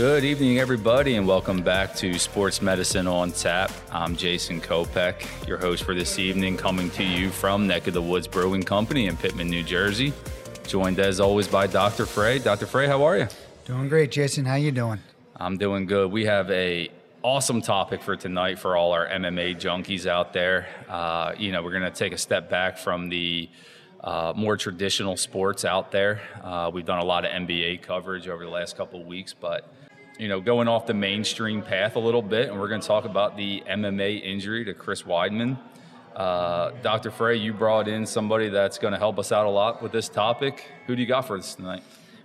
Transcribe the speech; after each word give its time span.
Good 0.00 0.24
evening, 0.24 0.58
everybody, 0.58 1.16
and 1.16 1.28
welcome 1.28 1.60
back 1.60 1.94
to 1.96 2.18
Sports 2.18 2.62
Medicine 2.62 3.06
on 3.06 3.32
Tap. 3.32 3.70
I'm 3.92 4.16
Jason 4.16 4.58
Kopeck, 4.58 5.46
your 5.46 5.58
host 5.58 5.84
for 5.84 5.94
this 5.94 6.18
evening, 6.18 6.56
coming 6.56 6.88
to 6.92 7.04
you 7.04 7.28
from 7.28 7.66
Neck 7.66 7.86
of 7.86 7.92
the 7.92 8.00
Woods 8.00 8.26
Brewing 8.26 8.62
Company 8.62 9.08
in 9.08 9.18
Pitman, 9.18 9.50
New 9.50 9.62
Jersey. 9.62 10.14
Joined 10.66 10.98
as 11.00 11.20
always 11.20 11.48
by 11.48 11.66
Dr. 11.66 12.06
Frey. 12.06 12.38
Dr. 12.38 12.64
Frey, 12.64 12.86
how 12.86 13.04
are 13.04 13.18
you? 13.18 13.28
Doing 13.66 13.90
great, 13.90 14.10
Jason. 14.10 14.46
How 14.46 14.54
you 14.54 14.72
doing? 14.72 15.00
I'm 15.36 15.58
doing 15.58 15.84
good. 15.84 16.10
We 16.10 16.24
have 16.24 16.50
a 16.50 16.88
awesome 17.22 17.60
topic 17.60 18.02
for 18.02 18.16
tonight 18.16 18.58
for 18.58 18.78
all 18.78 18.92
our 18.92 19.06
MMA 19.06 19.56
junkies 19.56 20.06
out 20.06 20.32
there. 20.32 20.66
Uh, 20.88 21.34
you 21.36 21.52
know, 21.52 21.62
we're 21.62 21.78
going 21.78 21.82
to 21.82 21.90
take 21.90 22.14
a 22.14 22.18
step 22.18 22.48
back 22.48 22.78
from 22.78 23.10
the 23.10 23.50
uh, 24.02 24.32
more 24.34 24.56
traditional 24.56 25.18
sports 25.18 25.66
out 25.66 25.92
there. 25.92 26.22
Uh, 26.42 26.70
we've 26.72 26.86
done 26.86 27.00
a 27.00 27.04
lot 27.04 27.26
of 27.26 27.32
NBA 27.32 27.82
coverage 27.82 28.28
over 28.28 28.42
the 28.42 28.50
last 28.50 28.78
couple 28.78 28.98
of 28.98 29.06
weeks, 29.06 29.34
but 29.34 29.70
you 30.20 30.28
know, 30.28 30.38
going 30.38 30.68
off 30.68 30.84
the 30.84 30.92
mainstream 30.92 31.62
path 31.62 31.96
a 31.96 31.98
little 31.98 32.20
bit, 32.20 32.50
and 32.50 32.60
we're 32.60 32.68
going 32.68 32.82
to 32.82 32.86
talk 32.86 33.06
about 33.06 33.38
the 33.38 33.62
MMA 33.66 34.22
injury 34.22 34.66
to 34.66 34.74
Chris 34.74 35.02
Weidman. 35.04 35.58
Uh, 36.14 36.72
Dr. 36.82 37.10
Frey, 37.10 37.36
you 37.36 37.54
brought 37.54 37.88
in 37.88 38.04
somebody 38.04 38.50
that's 38.50 38.76
going 38.76 38.92
to 38.92 38.98
help 38.98 39.18
us 39.18 39.32
out 39.32 39.46
a 39.46 39.50
lot 39.50 39.82
with 39.82 39.92
this 39.92 40.10
topic. 40.10 40.66
Who 40.86 40.94
do 40.94 41.00
you 41.00 41.08
got 41.08 41.22
for 41.22 41.38
us 41.38 41.54
tonight? 41.54 41.82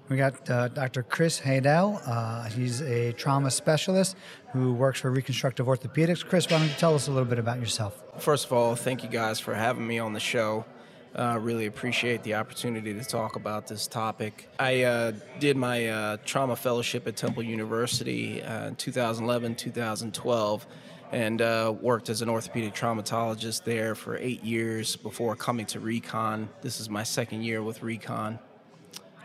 We 0.09 0.17
got 0.17 0.49
uh, 0.49 0.67
Dr. 0.67 1.03
Chris 1.03 1.39
Haydel. 1.39 2.01
Uh, 2.05 2.43
he's 2.49 2.81
a 2.81 3.13
trauma 3.13 3.49
specialist 3.49 4.17
who 4.51 4.73
works 4.73 4.99
for 4.99 5.09
Reconstructive 5.09 5.65
Orthopedics. 5.65 6.25
Chris, 6.25 6.49
why 6.49 6.57
don't 6.57 6.67
you 6.67 6.73
tell 6.77 6.95
us 6.95 7.07
a 7.07 7.11
little 7.11 7.29
bit 7.29 7.39
about 7.39 7.61
yourself? 7.61 8.03
First 8.17 8.47
of 8.47 8.51
all, 8.51 8.75
thank 8.75 9.03
you 9.03 9.09
guys 9.09 9.39
for 9.39 9.55
having 9.55 9.87
me 9.87 9.99
on 9.99 10.11
the 10.11 10.19
show. 10.19 10.65
Uh, 11.15 11.37
really 11.39 11.65
appreciate 11.65 12.23
the 12.23 12.35
opportunity 12.35 12.93
to 12.93 13.03
talk 13.03 13.37
about 13.37 13.67
this 13.67 13.87
topic. 13.87 14.49
I 14.59 14.83
uh, 14.83 15.13
did 15.39 15.55
my 15.55 15.87
uh, 15.87 16.17
trauma 16.25 16.57
fellowship 16.57 17.07
at 17.07 17.15
Temple 17.15 17.41
University 17.43 18.43
uh, 18.43 18.67
in 18.67 18.75
2011, 18.75 19.55
2012, 19.55 20.67
and 21.13 21.41
uh, 21.41 21.73
worked 21.79 22.09
as 22.09 22.21
an 22.21 22.27
orthopedic 22.27 22.73
traumatologist 22.73 23.63
there 23.63 23.95
for 23.95 24.17
eight 24.17 24.43
years 24.43 24.97
before 24.97 25.37
coming 25.37 25.65
to 25.67 25.79
Recon. 25.79 26.49
This 26.61 26.81
is 26.81 26.89
my 26.89 27.03
second 27.03 27.43
year 27.43 27.63
with 27.63 27.81
Recon 27.81 28.37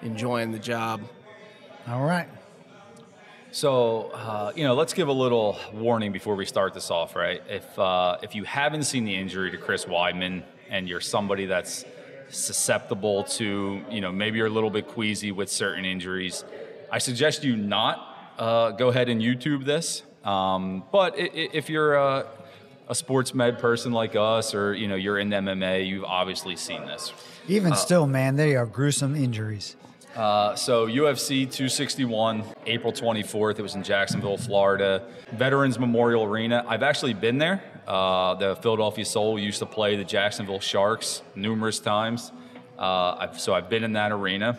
enjoying 0.03 0.53
the 0.53 0.61
job. 0.61 1.03
All 1.89 2.05
right. 2.05 2.29
So, 3.51 4.11
uh, 4.15 4.53
you 4.55 4.63
know, 4.63 4.75
let's 4.75 4.93
give 4.93 5.09
a 5.09 5.13
little 5.13 5.59
warning 5.73 6.13
before 6.13 6.37
we 6.37 6.47
start 6.47 6.73
this 6.73 6.89
off, 6.89 7.17
right? 7.17 7.43
If 7.49 7.77
uh, 7.77 8.19
if 8.23 8.37
you 8.37 8.45
haven't 8.45 8.85
seen 8.85 9.05
the 9.05 9.17
injury 9.17 9.51
to 9.51 9.59
Chris 9.59 9.87
Weidman 9.87 10.45
and 10.71 10.89
you're 10.89 11.01
somebody 11.01 11.47
that's 11.47 11.85
susceptible 12.31 13.25
to, 13.25 13.83
you 13.91 14.01
know, 14.01 14.13
maybe 14.13 14.39
you're 14.39 14.47
a 14.47 14.51
little 14.51 14.71
bit 14.71 14.87
queasy 14.87 15.33
with 15.33 15.51
certain 15.51 15.85
injuries, 15.85 16.45
I 16.91 16.99
suggest 16.99 17.45
you 17.45 17.57
not 17.57 18.11
uh, 18.39 18.71
go 18.71 18.89
ahead 18.89 19.09
and 19.09 19.21
YouTube 19.21 19.65
this. 19.65 20.03
Um, 20.25 20.85
but 20.91 21.15
if 21.17 21.71
you're 21.71 21.95
a, 21.95 22.27
a, 22.89 22.95
sports 22.95 23.35
med 23.35 23.59
person 23.59 23.93
like 23.93 24.17
us, 24.17 24.55
or 24.55 24.75
you 24.75 24.89
know, 24.89 24.97
you're 24.97 25.19
in 25.19 25.31
MMA, 25.31 25.87
you've 25.87 26.05
obviously 26.05 26.57
seen 26.57 26.85
this. 26.87 27.13
Even 27.49 27.75
still, 27.75 28.07
man, 28.07 28.37
they 28.37 28.55
are 28.57 28.67
gruesome 28.67 29.17
injuries. 29.17 29.77
Uh, 30.17 30.57
so 30.57 30.89
UFC 30.89 31.43
261, 31.43 32.43
April 32.67 32.93
24th. 32.93 33.59
It 33.59 33.63
was 33.63 33.77
in 33.77 33.85
Jacksonville, 33.85 34.37
Florida, 34.37 35.07
Veterans 35.33 35.79
Memorial 35.79 36.25
Arena. 36.25 36.65
I've 36.67 36.83
actually 36.83 37.15
been 37.15 37.39
there. 37.39 37.63
Uh, 37.87 38.35
the 38.35 38.57
Philadelphia 38.57 39.05
Soul 39.05 39.39
used 39.39 39.61
to 39.61 39.67
play 39.67 39.97
the 39.97 40.05
Jacksonville 40.05 40.59
Sharks 40.59 41.23
numerous 41.37 41.79
times. 41.79 42.33
Uh, 42.77 43.17
I've, 43.21 43.41
so 43.41 43.55
I've 43.55 43.71
been 43.71 43.85
in 43.85 43.93
that 43.93 44.11
arena. 44.11 44.59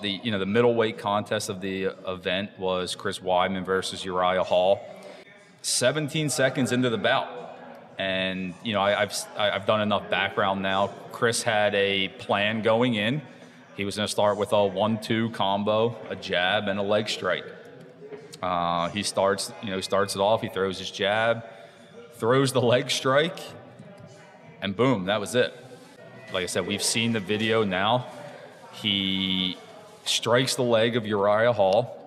The 0.00 0.20
you 0.24 0.32
know 0.32 0.40
the 0.40 0.46
middleweight 0.46 0.98
contest 0.98 1.48
of 1.48 1.60
the 1.60 1.84
event 2.08 2.50
was 2.58 2.96
Chris 2.96 3.20
Weidman 3.20 3.64
versus 3.64 4.04
Uriah 4.04 4.42
Hall. 4.42 4.80
17 5.62 6.28
seconds 6.28 6.72
into 6.72 6.90
the 6.90 6.98
bout, 6.98 7.56
and 7.98 8.52
you 8.64 8.72
know 8.72 8.80
I, 8.80 9.02
I've 9.02 9.14
I've 9.36 9.64
done 9.64 9.80
enough 9.80 10.10
background 10.10 10.60
now. 10.60 10.88
Chris 11.12 11.40
had 11.40 11.72
a 11.76 12.08
plan 12.08 12.62
going 12.62 12.94
in 12.94 13.22
he 13.76 13.84
was 13.84 13.96
going 13.96 14.06
to 14.06 14.12
start 14.12 14.36
with 14.36 14.52
a 14.52 14.66
one-two 14.66 15.30
combo, 15.30 15.96
a 16.10 16.16
jab 16.16 16.68
and 16.68 16.78
a 16.78 16.82
leg 16.82 17.08
strike. 17.08 17.44
Uh, 18.42 18.88
he 18.88 19.02
starts, 19.02 19.52
you 19.62 19.70
know, 19.70 19.80
starts 19.80 20.16
it 20.16 20.20
off. 20.20 20.42
He 20.42 20.48
throws 20.48 20.78
his 20.78 20.90
jab, 20.90 21.44
throws 22.14 22.52
the 22.52 22.60
leg 22.60 22.90
strike, 22.90 23.38
and 24.60 24.76
boom, 24.76 25.06
that 25.06 25.20
was 25.20 25.34
it. 25.34 25.54
Like 26.32 26.44
I 26.44 26.46
said, 26.46 26.66
we've 26.66 26.82
seen 26.82 27.12
the 27.12 27.20
video 27.20 27.64
now. 27.64 28.06
He 28.72 29.56
strikes 30.04 30.56
the 30.56 30.62
leg 30.62 30.96
of 30.96 31.06
Uriah 31.06 31.52
Hall. 31.52 31.98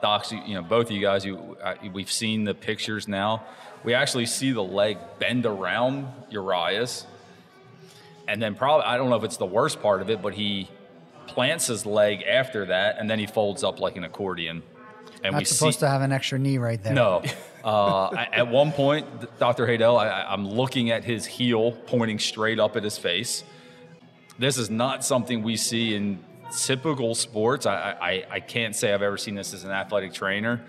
Docs, 0.00 0.32
you 0.32 0.54
know, 0.54 0.62
both 0.62 0.86
of 0.86 0.92
you 0.92 1.00
guys, 1.00 1.24
you, 1.24 1.56
we've 1.92 2.10
seen 2.10 2.44
the 2.44 2.54
pictures 2.54 3.06
now. 3.06 3.44
We 3.84 3.94
actually 3.94 4.26
see 4.26 4.52
the 4.52 4.62
leg 4.62 4.98
bend 5.18 5.46
around 5.46 6.08
Uriah's, 6.30 7.06
and 8.26 8.40
then 8.42 8.54
probably 8.54 8.84
I 8.86 8.96
don't 8.96 9.10
know 9.10 9.16
if 9.16 9.24
it's 9.24 9.36
the 9.36 9.46
worst 9.46 9.80
part 9.82 10.00
of 10.00 10.10
it, 10.10 10.22
but 10.22 10.34
he 10.34 10.68
plants 11.32 11.66
his 11.66 11.86
leg 11.86 12.22
after 12.22 12.66
that, 12.66 12.98
and 12.98 13.08
then 13.08 13.18
he 13.18 13.26
folds 13.26 13.64
up 13.64 13.80
like 13.80 13.96
an 13.96 14.04
accordion. 14.04 14.62
And 15.24 15.34
Not 15.34 15.46
supposed 15.46 15.78
see, 15.78 15.86
to 15.86 15.88
have 15.88 16.02
an 16.02 16.12
extra 16.12 16.38
knee 16.38 16.58
right 16.58 16.82
there. 16.82 16.94
No. 16.94 17.22
Uh, 17.62 18.10
at 18.32 18.48
one 18.48 18.72
point, 18.72 19.06
Dr. 19.38 19.68
Haydel, 19.68 19.96
I, 19.96 20.34
am 20.34 20.48
looking 20.48 20.90
at 20.90 21.04
his 21.04 21.24
heel 21.24 21.70
pointing 21.86 22.18
straight 22.18 22.58
up 22.58 22.76
at 22.76 22.82
his 22.82 22.98
face. 22.98 23.44
This 24.36 24.58
is 24.58 24.68
not 24.68 25.04
something 25.04 25.44
we 25.44 25.56
see 25.56 25.94
in 25.94 26.18
typical 26.50 27.14
sports. 27.14 27.64
I, 27.66 27.96
I, 28.00 28.24
I 28.28 28.40
can't 28.40 28.74
say 28.74 28.92
I've 28.92 29.02
ever 29.02 29.16
seen 29.16 29.36
this 29.36 29.54
as 29.54 29.62
an 29.62 29.70
athletic 29.70 30.12
trainer. 30.12 30.60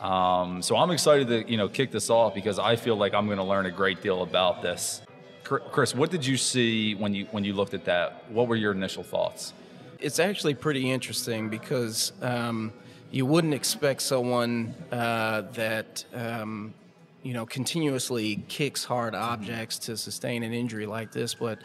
Um, 0.00 0.60
so 0.60 0.76
I'm 0.76 0.90
excited 0.90 1.28
to 1.28 1.48
you 1.48 1.56
know 1.56 1.68
kick 1.68 1.92
this 1.92 2.10
off 2.10 2.34
because 2.34 2.58
I 2.58 2.74
feel 2.76 2.96
like 2.96 3.14
I'm 3.14 3.26
going 3.26 3.38
to 3.38 3.44
learn 3.44 3.66
a 3.66 3.70
great 3.70 4.02
deal 4.02 4.22
about 4.22 4.62
this. 4.62 5.02
Chris, 5.44 5.94
what 5.94 6.10
did 6.10 6.24
you 6.24 6.36
see 6.36 6.94
when 6.94 7.14
you 7.14 7.26
when 7.32 7.44
you 7.44 7.52
looked 7.52 7.74
at 7.74 7.84
that? 7.84 8.24
What 8.30 8.48
were 8.48 8.56
your 8.56 8.72
initial 8.72 9.02
thoughts? 9.02 9.52
It's 10.00 10.18
actually 10.18 10.54
pretty 10.54 10.90
interesting 10.90 11.48
because 11.48 12.12
um, 12.22 12.72
you 13.10 13.26
wouldn't 13.26 13.54
expect 13.54 14.02
someone 14.02 14.74
uh, 14.90 15.42
that 15.52 16.04
um, 16.14 16.74
you 17.22 17.34
know 17.34 17.46
continuously 17.46 18.42
kicks 18.48 18.84
hard 18.84 19.14
objects 19.14 19.78
to 19.78 19.96
sustain 19.96 20.42
an 20.42 20.52
injury 20.52 20.86
like 20.86 21.12
this, 21.12 21.34
but 21.34 21.60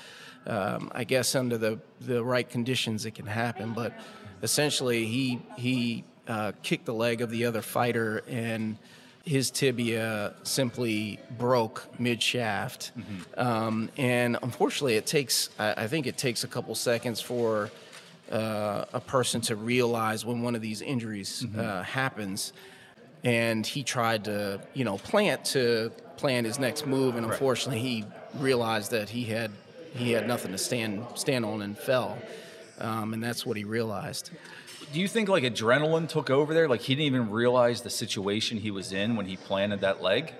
um, 0.48 0.92
I 0.94 1.04
guess 1.04 1.36
under 1.36 1.58
the 1.58 1.80
the 2.02 2.24
right 2.24 2.48
conditions 2.48 3.06
it 3.06 3.12
can 3.12 3.26
happen. 3.26 3.74
But 3.74 3.94
essentially, 4.42 5.06
he 5.06 5.42
he 5.58 6.04
uh, 6.28 6.54
kicked 6.64 6.86
the 6.86 6.94
leg 6.94 7.22
of 7.22 7.30
the 7.30 7.46
other 7.46 7.62
fighter 7.62 8.24
and 8.28 8.78
his 9.24 9.50
tibia 9.50 10.36
simply 10.44 11.20
broke 11.38 11.88
mid 12.00 12.22
shaft, 12.22 12.92
mm-hmm. 12.98 13.40
um, 13.40 13.90
and 13.98 14.38
unfortunately, 14.44 14.96
it 14.98 15.08
takes 15.08 15.50
I, 15.58 15.74
I, 15.84 15.88
think 15.88 16.06
it 16.06 16.16
takes 16.16 16.44
a 16.44 16.48
couple 16.48 16.76
seconds 16.76 17.22
for 17.22 17.72
uh, 18.32 18.86
a 18.94 19.00
person 19.00 19.42
to 19.42 19.56
realize 19.56 20.26
when 20.26 20.42
one 20.42 20.56
of 20.56 20.62
these 20.62 20.82
injuries 20.82 21.44
mm-hmm. 21.44 21.60
uh, 21.60 21.84
happens. 21.84 22.54
And 23.24 23.66
he 23.66 23.84
tried 23.84 24.26
to, 24.26 24.62
you 24.74 24.86
know, 24.86 24.98
plant 24.98 25.46
to 25.46 25.92
plan 26.18 26.46
his 26.46 26.60
next 26.60 26.86
move, 26.86 27.16
and 27.16 27.26
unfortunately, 27.26 27.80
he 27.80 28.06
realized 28.36 28.92
that 28.92 29.10
he 29.10 29.26
had 29.26 29.52
he 29.96 30.12
had 30.12 30.28
nothing 30.28 30.52
to 30.52 30.58
stand 30.58 31.06
stand 31.16 31.46
on 31.46 31.62
and 31.62 31.78
fell, 31.78 32.18
um, 32.80 33.14
and 33.14 33.24
that's 33.24 33.46
what 33.46 33.58
he 33.58 33.64
realized. 33.64 34.30
Do 34.94 35.00
you 35.00 35.08
think 35.08 35.30
like 35.30 35.44
adrenaline 35.44 36.08
took 36.08 36.30
over 36.30 36.54
there? 36.54 36.70
Like 36.70 36.82
he 36.82 36.96
didn't 36.96 37.08
even 37.08 37.32
realize 37.32 37.82
the 37.82 37.90
situation 37.90 38.60
he 38.60 38.72
was 38.72 38.94
in 38.94 39.16
when 39.16 39.26
he 39.26 39.38
planted 39.38 39.82
that 39.82 40.02
leg? 40.02 40.34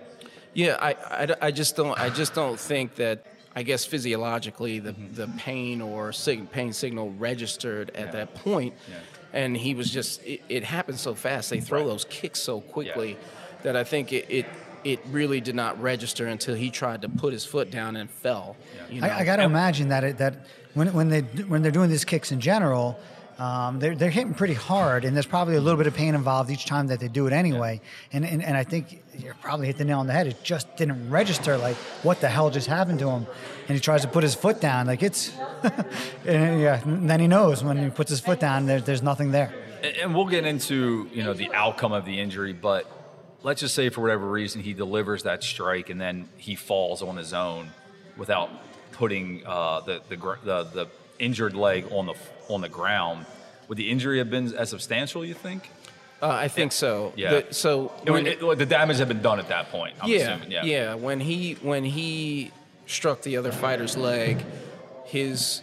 Yeah, 0.54 0.78
I, 0.80 0.94
I, 0.94 1.36
I 1.48 1.52
just 1.52 1.76
don't 1.76 2.00
I 2.00 2.10
just 2.10 2.34
don't 2.34 2.60
think 2.60 2.96
that 2.96 3.26
I 3.56 3.64
guess 3.64 3.86
physiologically 3.86 4.80
the, 4.80 4.92
mm-hmm. 4.92 5.14
the 5.14 5.28
pain 5.38 5.82
or 5.82 6.12
sig- 6.12 6.52
pain 6.52 6.74
signal 6.74 7.12
registered 7.12 7.90
at 7.92 8.08
yeah. 8.08 8.12
that 8.12 8.36
point. 8.36 8.74
Yeah. 8.90 8.96
And 9.32 9.56
he 9.56 9.74
was 9.74 9.90
just, 9.90 10.24
it, 10.24 10.42
it, 10.50 10.64
happened 10.64 11.00
so 11.00 11.16
fast. 11.16 11.50
They 11.50 11.60
throw 11.62 11.80
right. 11.80 11.88
those 11.88 12.06
kicks 12.06 12.40
so 12.40 12.62
quickly 12.62 13.12
yeah. 13.12 13.18
that 13.64 13.76
I 13.76 13.84
think 13.84 14.12
it, 14.12 14.26
it, 14.30 14.46
it, 14.84 15.00
really 15.10 15.42
did 15.42 15.56
not 15.56 15.82
register 15.82 16.28
until 16.28 16.56
he 16.56 16.70
tried 16.70 17.02
to 17.02 17.10
put 17.10 17.34
his 17.34 17.46
foot 17.46 17.72
down 17.72 17.96
and 17.96 18.10
fell. 18.10 18.56
You 18.90 19.02
know? 19.02 19.08
I, 19.08 19.20
I 19.20 19.26
got 19.26 19.38
to 19.38 19.44
imagine 19.44 19.90
that 19.90 20.04
it, 20.04 20.18
that 20.20 20.36
when, 20.74 20.94
when, 20.94 21.10
they, 21.10 21.22
when 21.22 21.62
they're 21.62 21.72
doing 21.72 21.90
these 21.90 22.06
kicks 22.06 22.32
in 22.32 22.40
general, 22.40 23.00
um, 23.40 23.80
they're, 23.80 23.96
they're 23.96 24.10
hitting 24.10 24.34
pretty 24.34 24.54
hard, 24.54 25.04
and 25.04 25.16
there's 25.16 25.26
probably 25.26 25.56
a 25.56 25.62
little 25.62 25.78
bit 25.78 25.88
of 25.88 25.94
pain 25.94 26.16
involved 26.16 26.50
each 26.50 26.66
time 26.66 26.88
that 26.88 27.00
they 27.00 27.08
do 27.08 27.28
it 27.28 27.34
anyway. 27.34 27.82
Yeah. 27.82 28.18
And, 28.18 28.26
and, 28.26 28.44
and 28.44 28.58
I 28.58 28.64
think 28.64 29.04
you 29.20 29.34
probably 29.42 29.68
hit 29.68 29.78
the 29.78 29.86
nail 29.86 30.00
on 30.00 30.08
the 30.08 30.14
head. 30.14 30.28
It 30.28 30.44
just 30.44 30.76
didn't 30.76 31.10
register, 31.10 31.58
like, 31.58 31.76
what 32.04 32.22
the 32.22 32.30
hell 32.30 32.50
just 32.50 32.68
happened 32.68 33.00
to 33.00 33.10
him? 33.10 33.28
And 33.68 33.76
he 33.76 33.80
tries 33.80 34.02
to 34.02 34.08
put 34.08 34.24
his 34.24 34.36
foot 34.36 34.62
down, 34.62 34.88
like, 34.88 35.04
it's, 35.04 35.32
and 36.26 36.62
yeah, 36.62 36.82
and 36.84 37.10
then 37.10 37.20
he 37.20 37.28
knows 37.28 37.64
when 37.64 37.78
he 37.78 37.90
puts 37.90 38.10
his 38.10 38.20
foot 38.20 38.40
down, 38.40 38.66
there, 38.66 38.82
there's 38.82 39.04
nothing 39.04 39.32
there. 39.32 39.54
And 40.02 40.16
we'll 40.16 40.26
get 40.26 40.46
into, 40.46 41.10
you 41.14 41.24
know, 41.24 41.34
the 41.34 41.54
outcome 41.54 41.92
of 41.92 42.06
the 42.06 42.20
injury, 42.20 42.54
but 42.54 42.90
let's 43.44 43.62
just 43.62 43.76
say 43.76 43.90
for 43.90 44.02
whatever 44.02 44.28
reason 44.30 44.62
he 44.62 44.74
delivers 44.74 45.24
that 45.24 45.44
strike 45.44 45.90
and 45.90 46.02
then 46.02 46.28
he 46.38 46.56
falls 46.56 47.04
on 47.04 47.16
his 47.16 47.34
own 47.34 47.70
without 48.18 48.50
putting 48.92 49.46
uh, 49.46 49.82
the, 49.82 50.02
the, 50.10 50.16
the, 50.16 50.64
the 50.64 50.88
injured 51.20 51.54
leg 51.54 51.86
on 51.92 52.08
the 52.08 52.16
on 52.50 52.62
the 52.62 52.70
ground. 52.70 53.26
Would 53.68 53.78
the 53.78 53.90
injury 53.90 54.20
have 54.20 54.30
been 54.30 54.54
as 54.56 54.70
substantial? 54.70 55.26
You 55.26 55.34
think? 55.34 55.70
Uh, 56.22 56.28
I 56.30 56.48
think 56.48 56.72
so. 56.72 57.14
Yeah. 57.16 57.42
The- 57.42 57.54
so 57.54 57.92
It, 58.06 58.12
when- 58.12 58.26
it- 58.28 58.42
well, 58.42 58.56
the 58.56 58.66
damage 58.66 58.98
had 58.98 59.08
been 59.08 59.22
done 59.22 59.40
at 59.40 59.50
that 59.50 59.70
point. 59.70 59.96
I'm 60.02 60.10
yeah, 60.10 60.36
assuming. 60.36 60.52
Yeah. 60.52 60.96
When 60.96 61.20
he 61.20 61.54
when 61.62 61.84
he 61.84 62.52
struck 62.88 63.22
the 63.22 63.38
other 63.38 63.52
fighter's 63.52 63.98
leg, 63.98 64.44
his 65.06 65.62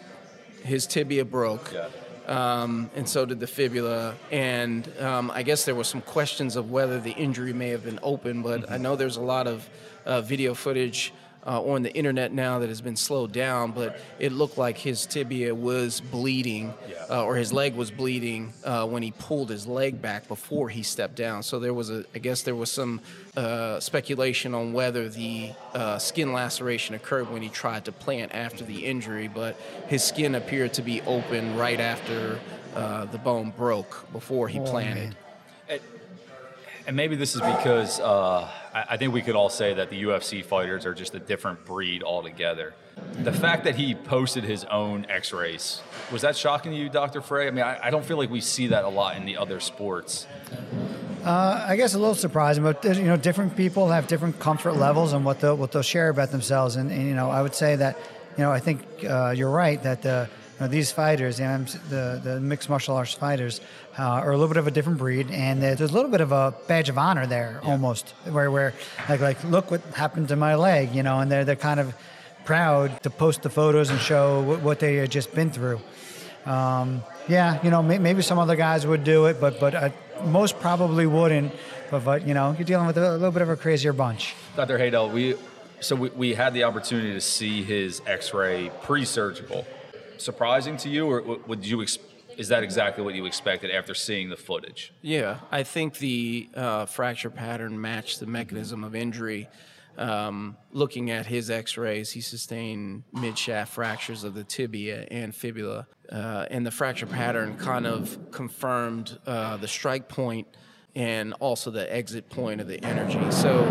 his 0.65 0.87
tibia 0.87 1.25
broke. 1.25 1.73
Yeah. 1.73 1.89
Um, 2.27 2.91
and 2.95 3.09
so 3.09 3.27
did 3.27 3.41
the 3.41 3.47
fibula. 3.49 4.15
And 4.31 4.89
um, 5.01 5.31
I 5.35 5.43
guess 5.43 5.65
there 5.65 5.75
were 5.75 5.85
some 5.85 6.03
questions 6.03 6.55
of 6.55 6.71
whether 6.71 7.01
the 7.01 7.11
injury 7.13 7.53
may 7.53 7.71
have 7.71 7.85
been 7.85 7.99
open, 8.03 8.43
but 8.43 8.71
I 8.71 8.77
know 8.77 8.95
there's 8.95 9.17
a 9.17 9.21
lot 9.23 9.47
of 9.49 9.69
uh, 10.07 10.21
video 10.21 10.55
footage 10.55 11.13
uh, 11.47 11.63
on 11.63 11.83
the 11.83 11.93
internet 11.95 12.33
now 12.33 12.59
that 12.61 12.69
has 12.69 12.81
been 12.81 12.97
slowed 12.97 13.33
down, 13.33 13.73
but 13.73 13.99
it 14.19 14.33
looked 14.33 14.59
like 14.59 14.79
his 14.79 15.07
tibia 15.07 15.55
was 15.55 16.01
bleeding, 16.01 16.73
Yeah. 16.89 17.05
uh, 17.11 17.25
or 17.25 17.35
his 17.37 17.53
leg 17.53 17.75
was 17.75 17.91
bleeding 17.91 18.53
uh, 18.65 18.87
when 18.87 19.03
he 19.03 19.11
pulled 19.13 19.51
his 19.51 19.67
leg 19.67 20.01
back 20.01 20.29
before 20.29 20.69
he 20.69 20.83
stepped 20.83 21.17
down. 21.17 21.43
So 21.43 21.59
there 21.59 21.75
was 21.75 21.91
a, 21.91 22.05
I 22.15 22.19
guess 22.19 22.43
there 22.43 22.55
was 22.55 22.71
some 22.71 23.01
uh, 23.37 23.81
speculation 23.81 24.55
on 24.55 24.73
whether 24.73 25.09
the 25.09 25.53
uh, 25.75 25.99
skin 25.99 26.33
laceration 26.33 26.95
occurred 26.95 27.31
when 27.31 27.43
he 27.43 27.49
tried 27.49 27.85
to 27.87 27.93
plant 27.93 28.33
after 28.35 28.65
the 28.65 28.85
injury, 28.87 29.29
but 29.29 29.57
his 29.89 30.05
skin 30.05 30.35
appeared 30.35 30.73
to 30.75 30.83
be 30.83 31.01
open 31.03 31.57
right 31.57 31.81
after 31.81 32.39
uh, 32.77 33.05
the 33.07 33.19
bone 33.19 33.53
broke 33.57 34.07
before 34.13 34.49
he 34.49 34.59
planted. 34.61 35.17
man. 35.69 35.81
And 36.87 36.97
maybe 36.97 37.15
this 37.15 37.35
is 37.37 37.41
because 37.41 38.01
uh, 38.01 38.49
I, 38.75 38.97
think 38.97 39.13
we 39.13 39.23
could 39.23 39.37
all 39.37 39.51
say 39.51 39.75
that 39.75 39.91
the 39.91 40.03
UFC 40.05 40.45
fighters 40.45 40.87
are 40.87 40.95
just 40.95 41.15
a 41.15 41.19
different 41.19 41.65
breed 41.65 42.03
altogether. 42.03 42.75
The 43.23 43.33
fact 43.33 43.65
that 43.65 43.75
he 43.75 43.95
posted 43.95 44.45
his 44.45 44.65
own 44.65 45.07
X-rays 45.09 45.83
was 46.11 46.23
that 46.23 46.37
shocking 46.37 46.73
to 46.73 46.79
you, 46.79 46.89
Dr. 46.89 47.21
Frey? 47.21 47.49
I 47.49 47.51
mean, 47.51 47.65
I, 47.65 47.87
I 47.87 47.91
don't 47.91 48.05
feel 48.05 48.17
like 48.17 48.31
we 48.31 48.41
see 48.41 48.69
that 48.69 48.85
a 48.85 48.89
lot 48.89 49.17
in 49.17 49.25
the 49.25 49.37
other 49.37 49.61
sports. 49.61 50.27
I 51.25 51.77
guess 51.77 51.95
a 51.95 51.99
little 51.99 52.15
surprising, 52.15 52.65
but 52.65 52.85
you 52.85 53.05
know, 53.05 53.17
different 53.17 53.57
people 53.57 53.89
have 53.89 54.07
different 54.07 54.39
comfort 54.39 54.73
levels 54.73 55.13
and 55.13 55.25
what 55.25 55.41
they'll 55.41 55.57
what 55.57 55.71
they'll 55.73 55.83
share 55.83 56.09
about 56.09 56.31
themselves. 56.31 56.77
And, 56.77 56.91
and 56.91 57.07
you 57.07 57.15
know, 57.15 57.31
I 57.31 57.43
would 57.43 57.55
say 57.55 57.77
that, 57.77 57.97
you 58.37 58.45
know, 58.45 58.51
I 58.51 58.59
think 58.59 58.83
uh, 59.05 59.33
you're 59.37 59.51
right 59.51 59.81
that 59.83 60.03
the 60.03 60.29
know, 60.63 60.69
these 60.69 60.91
fighters, 60.91 61.37
the, 61.37 61.81
the 61.89 62.21
the 62.23 62.41
mixed 62.41 62.69
martial 62.69 62.97
arts 62.97 63.13
fighters, 63.13 63.61
uh, 63.99 64.03
are 64.03 64.31
a 64.31 64.37
little 64.37 64.49
bit 64.49 64.57
of 64.57 64.67
a 64.67 64.71
different 64.71 64.99
breed, 64.99 65.31
and 65.31 65.63
there's 65.63 65.81
a 65.81 65.87
little 65.89 66.11
bit 66.11 66.21
of 66.21 66.33
a 66.33 66.55
badge 66.67 66.89
of 66.89 66.97
honor 66.97 67.27
there, 67.27 67.61
almost, 67.65 68.11
where 68.31 68.51
where 68.51 68.75
like 69.09 69.21
like 69.21 69.45
look 69.45 69.71
what 69.71 69.83
happened 69.95 70.29
to 70.29 70.37
my 70.37 70.55
leg, 70.55 70.95
you 70.95 71.03
know, 71.03 71.21
and 71.21 71.31
they're 71.31 71.45
they're 71.45 71.57
kind 71.57 71.81
of 71.81 71.95
proud 72.45 73.03
to 73.03 73.11
post 73.11 73.43
the 73.43 73.51
photos 73.51 73.91
and 73.91 74.01
show 74.01 74.43
what, 74.43 74.61
what 74.61 74.81
they 74.81 74.97
had 74.97 75.11
just 75.11 75.35
been 75.35 75.51
through. 75.51 75.81
Um, 76.47 77.03
yeah, 77.29 77.63
you 77.63 77.71
know, 77.71 77.83
may, 77.83 77.99
maybe 77.99 78.23
some 78.23 78.39
other 78.39 78.57
guys 78.57 78.87
would 78.87 79.05
do 79.05 79.27
it, 79.27 79.41
but 79.41 79.61
but 79.61 79.75
uh, 79.75 79.91
most 80.25 80.59
probably 80.61 81.07
wouldn't. 81.07 81.53
But 81.91 82.05
but 82.05 82.27
you 82.27 82.35
know, 82.35 82.55
you're 82.57 82.65
dealing 82.65 82.87
with 82.87 82.99
a, 82.99 83.13
little 83.13 83.31
bit 83.31 83.43
of 83.43 83.51
a 83.51 83.57
crazier 83.57 83.93
bunch. 83.93 84.35
Dr. 84.57 84.79
Haydel, 84.79 85.13
we 85.13 85.37
so 85.81 85.97
we, 85.97 86.11
we 86.11 86.35
had 86.35 86.55
the 86.55 86.65
opportunity 86.65 87.13
to 87.13 87.21
see 87.21 87.63
his 87.63 88.03
X-ray 88.07 88.71
pre-surgical. 88.83 89.67
Surprising 90.23 90.77
to 90.79 90.89
you, 90.89 91.07
or 91.07 91.39
would 91.49 91.67
you? 91.67 91.83
Ex- 91.83 91.99
is 92.39 92.49
that 92.49 92.63
exactly 92.63 93.03
what 93.03 93.15
you 93.15 93.27
expected 93.27 93.71
after 93.73 93.93
seeing 93.93 94.31
the 94.31 94.37
footage? 94.37 94.93
Yeah, 95.03 95.41
I 95.51 95.65
think 95.65 95.99
the 95.99 96.49
uh, 96.55 96.87
fracture 96.87 97.29
pattern 97.29 97.81
matched 97.81 98.21
the 98.21 98.27
mechanism 98.27 98.85
of 98.85 98.95
injury. 98.95 99.49
Um, 99.99 100.57
looking 100.71 101.11
at 101.11 101.27
his 101.27 101.51
X-rays, 101.51 102.13
he 102.13 102.21
sustained 102.21 103.03
mid-shaft 103.13 103.75
fractures 103.75 104.25
of 104.25 104.33
the 104.35 104.45
tibia 104.45 105.07
and 105.11 105.35
fibula, 105.35 105.87
uh, 106.11 106.47
and 106.51 106.65
the 106.65 106.71
fracture 106.71 107.07
pattern 107.07 107.59
kind 107.59 107.87
of 107.87 108.31
confirmed 108.31 109.19
uh, 109.27 109.57
the 109.59 109.69
strike 109.69 110.09
point 110.09 110.47
and 110.95 111.33
also 111.35 111.71
the 111.71 111.93
exit 111.95 112.29
point 112.29 112.61
of 112.61 112.69
the 112.69 112.83
energy. 112.85 113.31
So, 113.31 113.65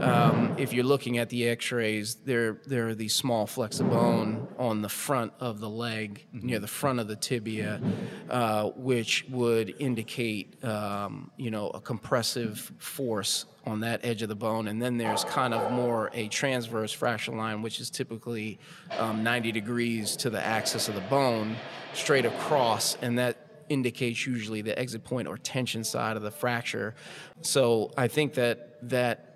um, 0.00 0.54
if 0.58 0.72
you're 0.72 0.84
looking 0.84 1.18
at 1.18 1.30
the 1.30 1.48
X-rays, 1.48 2.16
there 2.16 2.60
there 2.66 2.88
are 2.88 2.94
these 2.94 3.14
small 3.14 3.46
flecks 3.46 3.80
of 3.80 3.90
bone 3.90 4.48
on 4.58 4.82
the 4.82 4.88
front 4.88 5.32
of 5.38 5.60
the 5.60 5.70
leg, 5.70 6.26
near 6.32 6.58
the 6.58 6.66
front 6.66 6.98
of 6.98 7.06
the 7.06 7.16
tibia, 7.16 7.80
uh, 8.28 8.70
which 8.70 9.24
would 9.30 9.74
indicate, 9.78 10.62
um, 10.64 11.30
you 11.36 11.50
know, 11.50 11.68
a 11.68 11.80
compressive 11.80 12.72
force 12.78 13.46
on 13.66 13.80
that 13.80 14.04
edge 14.04 14.22
of 14.22 14.28
the 14.28 14.34
bone. 14.34 14.68
And 14.68 14.82
then 14.82 14.98
there's 14.98 15.24
kind 15.24 15.54
of 15.54 15.72
more 15.72 16.10
a 16.12 16.28
transverse 16.28 16.92
fracture 16.92 17.32
line, 17.32 17.62
which 17.62 17.80
is 17.80 17.88
typically 17.88 18.58
um, 18.98 19.22
90 19.22 19.52
degrees 19.52 20.16
to 20.16 20.28
the 20.28 20.44
axis 20.44 20.88
of 20.88 20.94
the 20.94 21.00
bone, 21.02 21.56
straight 21.94 22.26
across, 22.26 22.98
and 23.00 23.18
that 23.18 23.43
indicates 23.68 24.26
usually 24.26 24.62
the 24.62 24.78
exit 24.78 25.04
point 25.04 25.28
or 25.28 25.36
tension 25.38 25.84
side 25.84 26.16
of 26.16 26.22
the 26.22 26.30
fracture. 26.30 26.94
So 27.42 27.92
I 27.96 28.08
think 28.08 28.34
that 28.34 28.78
that 28.88 29.34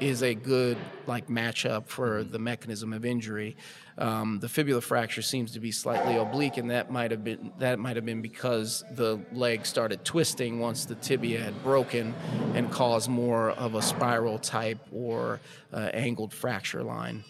is 0.00 0.22
a 0.22 0.34
good 0.34 0.78
like 1.06 1.28
matchup 1.28 1.86
for 1.86 2.24
the 2.24 2.38
mechanism 2.38 2.92
of 2.92 3.04
injury. 3.04 3.56
Um, 3.98 4.38
the 4.40 4.48
fibula 4.48 4.80
fracture 4.80 5.20
seems 5.20 5.52
to 5.52 5.60
be 5.60 5.70
slightly 5.70 6.16
oblique, 6.16 6.56
and 6.56 6.70
that 6.70 6.90
might 6.90 7.10
have 7.10 7.22
been 7.22 7.52
that 7.58 7.78
might 7.78 7.96
have 7.96 8.06
been 8.06 8.22
because 8.22 8.82
the 8.92 9.20
leg 9.32 9.66
started 9.66 10.04
twisting 10.04 10.58
once 10.58 10.86
the 10.86 10.94
tibia 10.94 11.40
had 11.40 11.62
broken 11.62 12.14
and 12.54 12.70
caused 12.70 13.10
more 13.10 13.50
of 13.50 13.74
a 13.74 13.82
spiral 13.82 14.38
type 14.38 14.78
or 14.90 15.40
uh, 15.72 15.90
angled 15.92 16.32
fracture 16.32 16.82
line. 16.82 17.22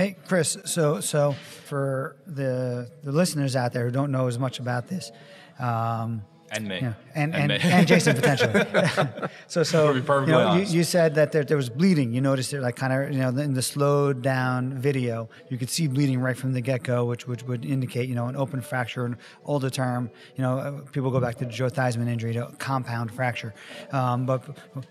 Hey, 0.00 0.16
Chris. 0.26 0.56
So 0.64 1.00
so 1.02 1.32
for 1.66 2.16
the 2.26 2.90
the 3.02 3.12
listeners 3.12 3.54
out 3.54 3.74
there 3.74 3.84
who 3.84 3.90
don't 3.90 4.10
know 4.10 4.28
as 4.28 4.38
much 4.38 4.58
about 4.58 4.88
this. 4.88 5.12
Um, 5.58 6.22
And 6.52 6.66
me. 6.66 6.78
Yeah, 6.80 6.94
and 7.14 7.34
and, 7.34 7.52
and 7.52 7.86
Jason 7.86 8.16
potentially. 8.16 8.64
so 9.46 9.62
so 9.62 9.92
you, 9.92 10.02
know, 10.26 10.56
you, 10.56 10.62
you 10.62 10.84
said 10.84 11.16
that 11.16 11.32
there, 11.32 11.44
there 11.44 11.58
was 11.58 11.68
bleeding. 11.68 12.14
You 12.14 12.22
noticed 12.22 12.54
it 12.54 12.62
like 12.62 12.76
kind 12.76 12.92
of 12.94 13.12
you 13.12 13.18
know 13.18 13.28
in 13.28 13.52
the 13.52 13.60
slowed 13.60 14.22
down 14.22 14.72
video, 14.72 15.28
you 15.50 15.58
could 15.58 15.68
see 15.68 15.86
bleeding 15.86 16.18
right 16.18 16.36
from 16.36 16.54
the 16.54 16.62
get 16.62 16.82
go, 16.82 17.04
which 17.04 17.28
which 17.28 17.42
would 17.42 17.66
indicate 17.66 18.08
you 18.08 18.14
know 18.14 18.26
an 18.26 18.36
open 18.36 18.62
fracture, 18.62 19.04
an 19.04 19.18
older 19.44 19.68
term. 19.68 20.10
You 20.36 20.42
know, 20.44 20.82
people 20.92 21.10
go 21.10 21.20
back 21.20 21.36
to 21.40 21.44
the 21.44 21.52
Joe 21.52 21.68
Theismann 21.68 22.08
injury 22.08 22.32
to 22.32 22.50
compound 22.58 23.12
fracture. 23.12 23.52
Um, 23.92 24.24
but 24.24 24.40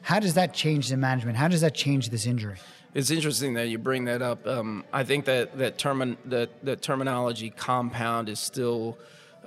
how 0.02 0.20
does 0.20 0.36
that 0.36 0.54
change 0.54 0.88
the 0.90 0.98
management? 0.98 1.36
How 1.36 1.48
does 1.48 1.62
that 1.62 1.74
change 1.74 2.10
this 2.10 2.28
injury? 2.28 2.60
It's 2.94 3.12
interesting 3.12 3.54
that 3.54 3.68
you 3.68 3.78
bring 3.78 4.06
that 4.06 4.22
up. 4.24 4.48
Um, 4.48 4.84
I 4.92 5.04
think 5.04 5.26
that 5.26 5.58
that 5.60 5.78
termin 5.78 6.18
that 6.26 6.50
that 6.64 6.82
terminology 6.82 7.52
compound 7.52 8.30
is 8.30 8.40
still 8.40 8.98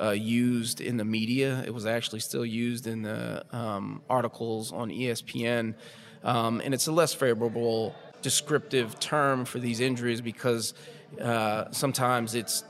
uh, 0.01 0.11
used 0.11 0.81
in 0.81 0.97
the 0.97 1.05
media. 1.05 1.63
It 1.67 1.75
was 1.75 1.85
actually 1.85 2.21
still 2.21 2.47
used 2.47 2.87
in 2.87 3.03
the 3.03 3.45
um, 3.51 4.03
articles 4.09 4.73
on 4.73 4.91
ESPN, 4.91 5.75
um, 6.23 6.61
and 6.65 6.73
it's 6.73 6.87
a 6.87 6.93
less 6.93 7.15
favorable 7.15 7.97
descriptive 8.23 9.01
term 9.01 9.45
for 9.45 9.59
these 9.59 9.81
injuries 9.81 10.21
because 10.21 10.75
uh, 11.21 11.65
sometimes 11.73 12.37
it's 12.37 12.63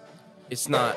it's 0.48 0.70
not 0.70 0.96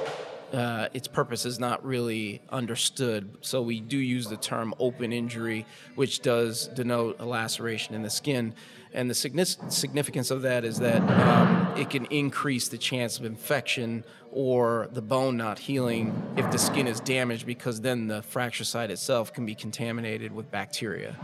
uh, 0.54 0.88
its 0.94 1.08
purpose 1.08 1.46
is 1.46 1.60
not 1.60 1.86
really 1.86 2.42
understood. 2.50 3.38
So 3.42 3.62
we 3.62 3.82
do 3.82 3.98
use 3.98 4.28
the 4.28 4.38
term 4.38 4.74
open 4.80 5.12
injury, 5.12 5.66
which 5.96 6.22
does 6.22 6.68
denote 6.68 7.20
a 7.20 7.25
laceration 7.25 7.96
in 7.96 8.04
the 8.04 8.10
skin. 8.10 8.54
And 8.94 9.10
the 9.10 9.16
significance 9.16 10.32
of 10.32 10.44
that 10.44 10.64
is 10.64 10.80
that 10.80 11.02
um, 11.02 11.74
it 11.78 11.90
can 11.90 12.06
increase 12.06 12.70
the 12.70 12.78
chance 12.78 13.20
of 13.20 13.25
infection 13.25 14.06
or 14.32 14.88
the 14.92 15.02
bone 15.02 15.36
not 15.36 15.60
healing 15.60 16.14
if 16.38 16.50
the 16.52 16.58
skin 16.58 16.88
is 16.88 17.00
damaged, 17.02 17.46
because 17.46 17.82
then 17.82 18.08
the 18.08 18.22
fracture 18.22 18.64
site 18.64 18.92
itself 18.92 19.34
can 19.34 19.46
be 19.46 19.56
contaminated 19.56 20.32
with 20.32 20.50
bacteria. 20.52 21.16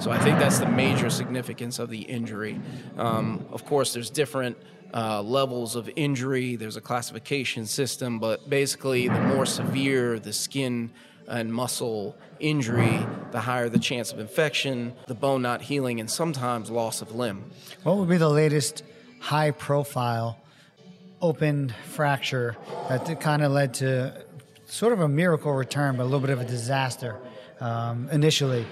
So 0.00 0.10
I 0.10 0.18
think 0.18 0.38
that's 0.38 0.58
the 0.58 0.68
major 0.68 1.10
significance 1.10 1.78
of 1.78 1.90
the 1.90 2.00
injury. 2.00 2.60
Um, 2.96 3.46
of 3.50 3.64
course, 3.64 3.92
there's 3.92 4.10
different 4.10 4.56
uh, 4.94 5.22
levels 5.22 5.76
of 5.76 5.90
injury. 5.96 6.56
There's 6.56 6.76
a 6.76 6.80
classification 6.80 7.66
system, 7.66 8.18
but 8.18 8.48
basically, 8.48 9.08
the 9.08 9.20
more 9.20 9.46
severe 9.46 10.18
the 10.18 10.32
skin 10.32 10.90
and 11.28 11.52
muscle 11.52 12.16
injury, 12.38 13.04
the 13.32 13.40
higher 13.40 13.68
the 13.68 13.78
chance 13.78 14.12
of 14.12 14.18
infection, 14.18 14.94
the 15.06 15.14
bone 15.14 15.42
not 15.42 15.62
healing, 15.62 16.00
and 16.00 16.10
sometimes 16.10 16.70
loss 16.70 17.02
of 17.02 17.14
limb. 17.14 17.50
What 17.82 17.96
would 17.96 18.08
be 18.08 18.16
the 18.16 18.28
latest 18.28 18.84
high 19.20 19.50
profile 19.50 20.38
open 21.20 21.74
fracture 21.86 22.56
that 22.88 23.20
kind 23.20 23.42
of 23.42 23.52
led 23.52 23.74
to 23.74 24.24
sort 24.66 24.92
of 24.92 25.00
a 25.00 25.08
miracle 25.08 25.52
return, 25.52 25.96
but 25.96 26.02
a 26.02 26.04
little 26.04 26.20
bit 26.20 26.30
of 26.30 26.40
a 26.40 26.44
disaster 26.44 27.16
um, 27.60 28.08
initially? 28.10 28.66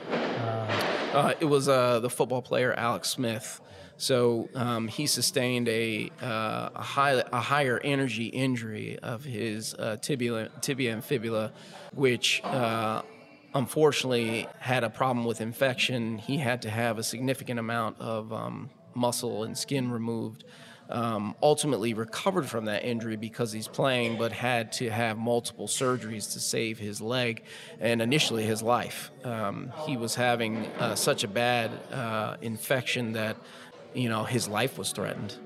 Uh, 1.14 1.32
it 1.38 1.44
was 1.44 1.68
uh, 1.68 2.00
the 2.00 2.10
football 2.10 2.42
player 2.42 2.74
Alex 2.76 3.08
Smith. 3.08 3.60
So 3.96 4.48
um, 4.54 4.88
he 4.88 5.06
sustained 5.06 5.68
a, 5.68 6.10
uh, 6.20 6.70
a, 6.74 6.82
high, 6.82 7.22
a 7.32 7.40
higher 7.40 7.80
energy 7.82 8.26
injury 8.26 8.98
of 8.98 9.24
his 9.24 9.74
uh, 9.74 9.96
tibia, 10.00 10.50
tibia 10.60 10.92
and 10.92 11.04
fibula, 11.04 11.52
which 11.94 12.42
uh, 12.44 13.02
unfortunately 13.54 14.48
had 14.58 14.82
a 14.84 14.90
problem 14.90 15.24
with 15.24 15.40
infection. 15.40 16.18
He 16.18 16.38
had 16.38 16.62
to 16.62 16.70
have 16.70 16.98
a 16.98 17.02
significant 17.02 17.60
amount 17.60 18.00
of 18.00 18.32
um, 18.32 18.68
muscle 18.94 19.44
and 19.44 19.56
skin 19.56 19.90
removed. 19.90 20.44
um, 20.90 21.34
ultimately 21.42 21.94
recovered 21.94 22.46
from 22.46 22.66
that 22.66 22.84
injury 22.84 23.16
because 23.16 23.52
he's 23.52 23.68
playing, 23.68 24.18
but 24.18 24.32
had 24.32 24.72
to 24.72 24.90
have 24.90 25.16
multiple 25.16 25.66
surgeries 25.66 26.32
to 26.34 26.40
save 26.40 26.78
his 26.78 27.00
leg 27.00 27.44
and 27.80 28.02
initially 28.02 28.44
his 28.44 28.62
life. 28.62 29.10
Um, 29.24 29.72
he 29.86 29.96
was 29.96 30.14
having 30.14 30.66
uh, 30.78 30.94
such 30.94 31.24
a 31.24 31.28
bad 31.28 31.70
uh, 31.92 32.36
infection 32.42 33.12
that 33.12 33.36
you 33.94 34.08
know 34.08 34.24
his 34.24 34.48
life 34.48 34.76
was 34.78 34.92
threatened. 34.92 35.36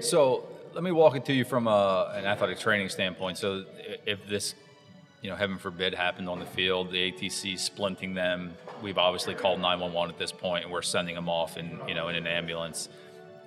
So 0.00 0.48
let 0.74 0.84
me 0.84 0.92
walk 0.92 1.16
it 1.16 1.24
to 1.26 1.32
you 1.32 1.44
from 1.44 1.66
a, 1.66 2.12
an 2.14 2.24
athletic 2.24 2.58
training 2.58 2.88
standpoint. 2.88 3.38
So 3.38 3.64
if 4.06 4.26
this, 4.28 4.54
you 5.22 5.30
know, 5.30 5.36
heaven 5.36 5.58
forbid, 5.58 5.94
happened 5.94 6.28
on 6.28 6.38
the 6.38 6.46
field, 6.46 6.92
the 6.92 7.10
ATC 7.10 7.54
splinting 7.54 8.14
them, 8.14 8.54
we've 8.80 8.98
obviously 8.98 9.34
called 9.34 9.60
911 9.60 10.14
at 10.14 10.18
this 10.18 10.30
point, 10.30 10.64
and 10.64 10.72
we're 10.72 10.82
sending 10.82 11.16
them 11.16 11.28
off 11.28 11.56
in, 11.56 11.78
you 11.88 11.94
know, 11.94 12.08
in 12.08 12.14
an 12.14 12.26
ambulance. 12.26 12.88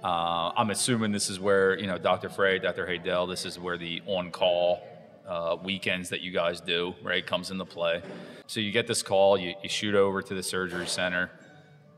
Uh, 0.04 0.51
I'm 0.58 0.72
assuming 0.72 1.12
this 1.12 1.30
is 1.30 1.40
where 1.40 1.80
you 1.80 1.86
know 1.86 1.98
Dr. 1.98 2.28
Frey, 2.28 2.58
Dr. 2.58 2.88
Haydel. 2.88 3.30
This 3.30 3.46
is 3.46 3.60
where 3.60 3.78
the 3.78 4.01
on-call 4.08 4.82
uh, 5.28 5.58
weekends 5.63 6.10
that 6.10 6.22
you 6.22 6.32
guys 6.32 6.60
do 6.60 6.96
right 7.04 7.25
comes 7.25 7.51
into 7.51 7.66
play. 7.66 8.01
So 8.48 8.60
you 8.60 8.72
get 8.72 8.88
this 8.88 9.04
call, 9.04 9.38
you, 9.38 9.54
you 9.62 9.70
shoot 9.70 9.94
over 9.94 10.22
to 10.24 10.34
the 10.34 10.44
surgery 10.44 10.88
center. 10.88 11.30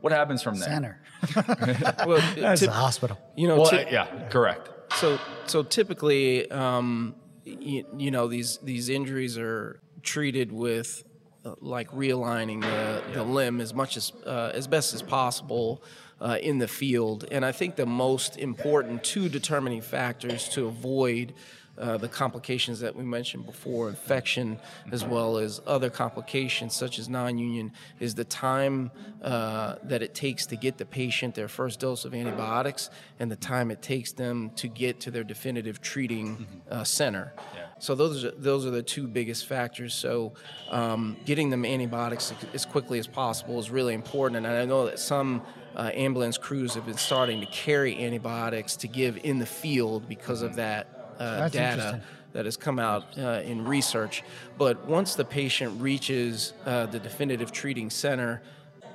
What 0.04 0.12
happens 0.12 0.42
from 0.42 0.58
there? 0.58 0.68
Center. 0.68 1.00
Well, 2.06 2.20
That's 2.36 2.60
tip- 2.60 2.68
the 2.68 2.74
hospital. 2.74 3.18
you 3.36 3.48
know, 3.48 3.56
Well, 3.62 3.70
tip- 3.70 3.90
yeah, 3.90 4.28
correct. 4.28 4.68
So 4.96 5.18
so 5.46 5.62
typically, 5.62 6.50
um, 6.50 7.14
you, 7.46 7.86
you 7.96 8.10
know, 8.10 8.28
these 8.28 8.58
these 8.58 8.90
injuries 8.90 9.38
are 9.38 9.80
treated 10.02 10.52
with 10.52 11.04
uh, 11.46 11.54
like 11.62 11.90
realigning 11.92 12.60
the, 12.60 13.02
the 13.14 13.24
limb 13.24 13.62
as 13.62 13.72
much 13.72 13.96
as 13.96 14.12
uh, 14.26 14.50
as 14.52 14.66
best 14.66 14.92
as 14.92 15.00
possible 15.02 15.82
uh, 16.20 16.36
in 16.42 16.58
the 16.58 16.68
field. 16.68 17.24
And 17.30 17.42
I 17.42 17.52
think 17.52 17.76
the 17.76 17.86
most 17.86 18.36
important 18.36 19.04
two 19.04 19.30
determining 19.30 19.80
factors 19.80 20.50
to 20.50 20.66
avoid 20.66 21.32
uh, 21.78 21.96
the 21.96 22.08
complications 22.08 22.80
that 22.80 22.94
we 22.94 23.04
mentioned 23.04 23.46
before, 23.46 23.88
infection, 23.88 24.58
as 24.92 25.04
well 25.04 25.38
as 25.38 25.60
other 25.66 25.90
complications 25.90 26.74
such 26.74 26.98
as 26.98 27.08
non-union, 27.08 27.72
is 28.00 28.14
the 28.14 28.24
time 28.24 28.90
uh, 29.22 29.76
that 29.82 30.02
it 30.02 30.14
takes 30.14 30.46
to 30.46 30.56
get 30.56 30.78
the 30.78 30.86
patient 30.86 31.34
their 31.34 31.48
first 31.48 31.80
dose 31.80 32.04
of 32.04 32.14
antibiotics 32.14 32.90
and 33.18 33.30
the 33.30 33.36
time 33.36 33.70
it 33.70 33.82
takes 33.82 34.12
them 34.12 34.50
to 34.56 34.68
get 34.68 35.00
to 35.00 35.10
their 35.10 35.24
definitive 35.24 35.80
treating 35.80 36.46
uh, 36.70 36.84
center. 36.84 37.32
So 37.78 37.94
those 37.94 38.24
are 38.24 38.30
those 38.30 38.64
are 38.64 38.70
the 38.70 38.82
two 38.82 39.06
biggest 39.06 39.46
factors. 39.46 39.94
So 39.94 40.34
um, 40.70 41.16
getting 41.24 41.50
them 41.50 41.64
antibiotics 41.64 42.32
as 42.52 42.64
quickly 42.64 42.98
as 42.98 43.06
possible 43.06 43.58
is 43.58 43.70
really 43.70 43.94
important. 43.94 44.46
And 44.46 44.56
I 44.56 44.64
know 44.64 44.86
that 44.86 44.98
some 44.98 45.42
uh, 45.76 45.90
ambulance 45.92 46.38
crews 46.38 46.74
have 46.74 46.86
been 46.86 46.96
starting 46.96 47.40
to 47.40 47.46
carry 47.46 48.02
antibiotics 48.04 48.76
to 48.76 48.88
give 48.88 49.18
in 49.24 49.38
the 49.38 49.46
field 49.46 50.08
because 50.08 50.42
of 50.42 50.54
that 50.56 51.03
uh, 51.18 51.48
data 51.48 52.02
that 52.32 52.44
has 52.44 52.56
come 52.56 52.78
out 52.78 53.16
uh, 53.16 53.42
in 53.44 53.64
research. 53.64 54.22
But 54.58 54.86
once 54.86 55.14
the 55.14 55.24
patient 55.24 55.80
reaches 55.80 56.52
uh, 56.66 56.86
the 56.86 56.98
definitive 56.98 57.52
treating 57.52 57.90
center, 57.90 58.42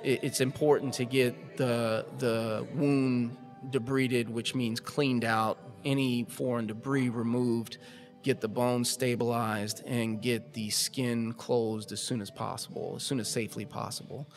it, 0.03 0.23
it's 0.23 0.41
important 0.41 0.93
to 0.95 1.05
get 1.05 1.57
the 1.57 2.05
the 2.17 2.67
wound 2.75 3.37
debrided, 3.71 4.29
which 4.29 4.55
means 4.55 4.79
cleaned 4.79 5.25
out, 5.25 5.57
any 5.83 6.25
foreign 6.29 6.67
debris 6.67 7.09
removed, 7.09 7.77
get 8.23 8.41
the 8.41 8.47
bone 8.47 8.85
stabilized, 8.85 9.83
and 9.85 10.21
get 10.21 10.53
the 10.53 10.69
skin 10.69 11.33
closed 11.33 11.91
as 11.91 12.01
soon 12.01 12.21
as 12.21 12.29
possible, 12.29 12.93
as 12.97 13.03
soon 13.03 13.19
as 13.19 13.27
safely 13.27 13.65
possible. 13.65 14.27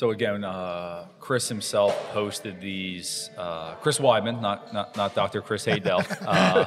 So 0.00 0.12
again, 0.12 0.44
uh, 0.44 1.08
Chris 1.18 1.46
himself 1.46 1.94
posted 2.14 2.58
these. 2.58 3.28
Uh, 3.36 3.74
Chris 3.82 3.98
Weidman, 3.98 4.40
not 4.40 4.72
not 4.72 4.96
not 4.96 5.14
Dr. 5.14 5.42
Chris 5.42 5.66
Haydel. 5.66 6.00
Uh, 6.26 6.64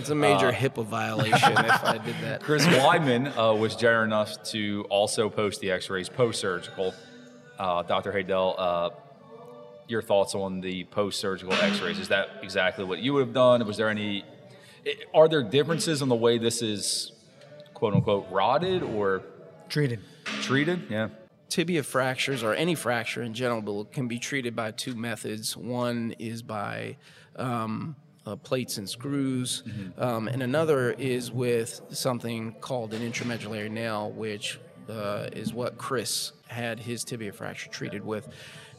It's 0.00 0.10
a 0.10 0.14
major 0.16 0.50
HIPAA 0.50 0.84
violation 0.84 1.52
if 1.52 1.84
I 1.84 1.98
did 1.98 2.16
that. 2.22 2.42
Chris 2.48 2.66
Weidman 2.66 3.28
uh, 3.38 3.54
was 3.54 3.76
generous 3.76 4.06
enough 4.06 4.42
to 4.50 4.84
also 4.90 5.30
post 5.30 5.60
the 5.60 5.70
X-rays 5.70 6.08
post-surgical. 6.08 6.92
Uh, 7.60 7.84
Dr. 7.84 8.10
Haydel, 8.10 8.56
uh, 8.58 8.90
your 9.86 10.02
thoughts 10.02 10.34
on 10.34 10.60
the 10.60 10.82
post-surgical 10.82 11.52
X-rays? 11.54 12.00
Is 12.00 12.08
that 12.08 12.26
exactly 12.42 12.84
what 12.84 12.98
you 12.98 13.12
would 13.12 13.20
have 13.26 13.34
done? 13.34 13.64
Was 13.64 13.76
there 13.76 13.88
any? 13.88 14.24
Are 15.14 15.28
there 15.28 15.44
differences 15.44 16.02
in 16.02 16.08
the 16.08 16.16
way 16.16 16.38
this 16.38 16.60
is, 16.60 17.12
quote 17.72 17.94
unquote, 17.94 18.26
rodded 18.32 18.82
or 18.82 19.22
Treated. 19.68 20.00
treated? 20.42 20.88
Yeah. 20.90 21.10
Tibia 21.54 21.84
fractures 21.84 22.42
or 22.42 22.52
any 22.52 22.74
fracture 22.74 23.22
in 23.22 23.32
general 23.32 23.84
can 23.84 24.08
be 24.08 24.18
treated 24.18 24.56
by 24.56 24.72
two 24.72 24.96
methods. 24.96 25.56
One 25.56 26.12
is 26.18 26.42
by 26.42 26.96
um, 27.36 27.94
uh, 28.26 28.34
plates 28.34 28.78
and 28.78 28.90
screws, 28.90 29.62
um, 29.96 30.26
and 30.26 30.42
another 30.42 30.90
is 30.98 31.30
with 31.30 31.80
something 31.90 32.56
called 32.60 32.92
an 32.92 33.08
intramedullary 33.08 33.70
nail, 33.70 34.10
which 34.10 34.58
uh, 34.90 35.28
is 35.32 35.54
what 35.54 35.78
Chris 35.78 36.32
had 36.48 36.80
his 36.80 37.04
tibia 37.04 37.32
fracture 37.32 37.70
treated 37.70 38.04
with. 38.04 38.26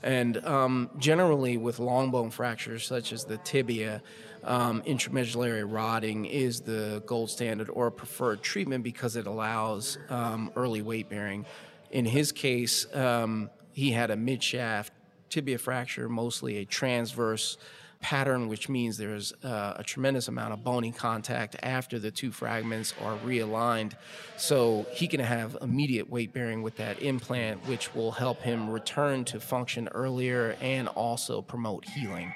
And 0.04 0.44
um, 0.46 0.90
generally, 0.98 1.56
with 1.56 1.80
long 1.80 2.12
bone 2.12 2.30
fractures 2.30 2.86
such 2.86 3.14
as 3.14 3.24
the 3.24 3.38
tibia, 3.38 4.04
um, 4.44 4.82
intramedullary 4.84 5.64
rodding 5.66 6.26
is 6.26 6.60
the 6.60 7.02
gold 7.06 7.30
standard 7.30 7.70
or 7.70 7.90
preferred 7.90 8.44
treatment 8.44 8.84
because 8.84 9.16
it 9.16 9.28
allows 9.28 9.98
um, 10.10 10.52
early 10.58 10.82
weight 10.82 11.10
bearing. 11.10 11.46
In 11.92 12.06
his 12.06 12.32
case, 12.32 12.94
um, 12.96 13.50
he 13.72 13.92
had 13.92 14.12
a 14.12 14.16
midshaft 14.16 14.90
tibia 15.30 15.58
fracture, 15.58 16.08
mostly 16.08 16.58
a 16.58 16.66
transverse 16.66 17.58
pattern, 18.02 18.48
which 18.48 18.70
means 18.70 18.98
there's 18.98 19.34
uh, 19.44 19.74
a 19.78 19.84
tremendous 19.84 20.28
amount 20.28 20.54
of 20.54 20.64
bony 20.64 20.92
contact 20.92 21.56
after 21.64 21.98
the 21.98 22.12
two 22.12 22.32
fragments 22.32 22.94
are 23.02 23.18
realigned. 23.26 23.94
So 24.38 24.86
he 24.92 25.08
can 25.08 25.20
have 25.20 25.58
immediate 25.62 26.10
weight 26.10 26.32
bearing 26.32 26.62
with 26.62 26.76
that 26.78 27.02
implant, 27.02 27.66
which 27.68 27.96
will 27.96 28.12
help 28.12 28.42
him 28.42 28.70
return 28.70 29.26
to 29.26 29.40
function 29.40 29.88
earlier 29.90 30.56
and 30.62 30.88
also 30.90 31.42
promote 31.42 31.86
healing. 31.86 32.34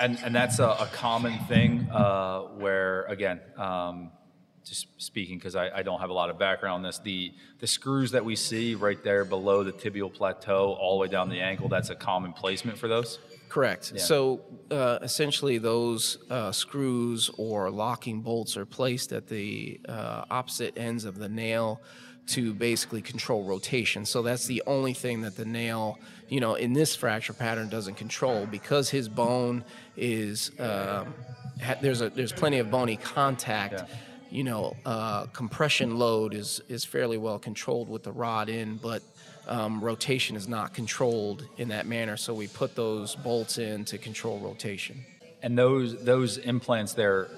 And 0.00 0.18
and 0.22 0.34
that's 0.34 0.60
a, 0.60 0.68
a 0.68 0.88
common 0.92 1.38
thing 1.46 1.88
uh, 1.90 2.42
where 2.42 3.04
again, 3.04 3.40
um, 3.56 4.12
just 4.68 4.86
speaking 4.98 5.38
because 5.38 5.56
I, 5.56 5.70
I 5.70 5.82
don't 5.82 6.00
have 6.00 6.10
a 6.10 6.14
lot 6.14 6.30
of 6.30 6.38
background 6.38 6.76
on 6.76 6.82
this. 6.82 6.98
The 6.98 7.32
the 7.60 7.66
screws 7.66 8.10
that 8.12 8.24
we 8.24 8.36
see 8.36 8.74
right 8.74 9.02
there 9.02 9.24
below 9.24 9.64
the 9.64 9.72
tibial 9.72 10.12
plateau, 10.12 10.76
all 10.80 10.98
the 10.98 11.02
way 11.02 11.08
down 11.08 11.28
the 11.28 11.40
ankle, 11.40 11.68
that's 11.68 11.90
a 11.90 11.94
common 11.94 12.32
placement 12.32 12.78
for 12.78 12.88
those. 12.88 13.18
Correct. 13.48 13.98
So 13.98 14.42
uh, 14.70 14.98
essentially, 15.02 15.58
those 15.58 16.18
uh, 16.30 16.52
screws 16.52 17.30
or 17.38 17.70
locking 17.70 18.20
bolts 18.20 18.56
are 18.56 18.66
placed 18.66 19.12
at 19.12 19.26
the 19.26 19.80
uh, 19.88 20.24
opposite 20.30 20.76
ends 20.76 21.04
of 21.04 21.18
the 21.18 21.28
nail 21.28 21.80
to 22.28 22.52
basically 22.52 23.00
control 23.00 23.42
rotation. 23.42 24.04
So 24.04 24.20
that's 24.20 24.46
the 24.46 24.62
only 24.66 24.92
thing 24.92 25.22
that 25.22 25.34
the 25.34 25.46
nail, 25.46 25.98
you 26.28 26.40
know, 26.40 26.54
in 26.54 26.74
this 26.74 26.94
fracture 26.94 27.32
pattern 27.32 27.70
doesn't 27.70 27.94
control 27.94 28.44
because 28.44 28.90
his 28.90 29.08
bone 29.08 29.64
is 29.96 30.50
um, 30.60 31.14
ha- 31.62 31.76
there's 31.80 32.02
a 32.02 32.10
there's 32.10 32.32
plenty 32.32 32.58
of 32.58 32.70
bony 32.70 32.96
contact. 32.96 33.84
You 34.30 34.44
know, 34.44 34.76
uh, 34.84 35.26
compression 35.26 35.98
load 35.98 36.34
is 36.34 36.60
is 36.68 36.84
fairly 36.84 37.16
well 37.16 37.38
controlled 37.38 37.88
with 37.88 38.02
the 38.02 38.12
rod 38.12 38.48
in, 38.48 38.76
but 38.76 39.02
um, 39.46 39.80
rotation 39.80 40.36
is 40.36 40.46
not 40.46 40.74
controlled 40.74 41.46
in 41.56 41.68
that 41.68 41.86
manner. 41.86 42.16
So 42.16 42.34
we 42.34 42.46
put 42.46 42.74
those 42.74 43.16
bolts 43.16 43.58
in 43.58 43.84
to 43.86 43.98
control 43.98 44.38
rotation. 44.38 45.04
And 45.42 45.56
those 45.56 46.04
those 46.04 46.36
implants 46.36 46.92
there, 46.92 47.28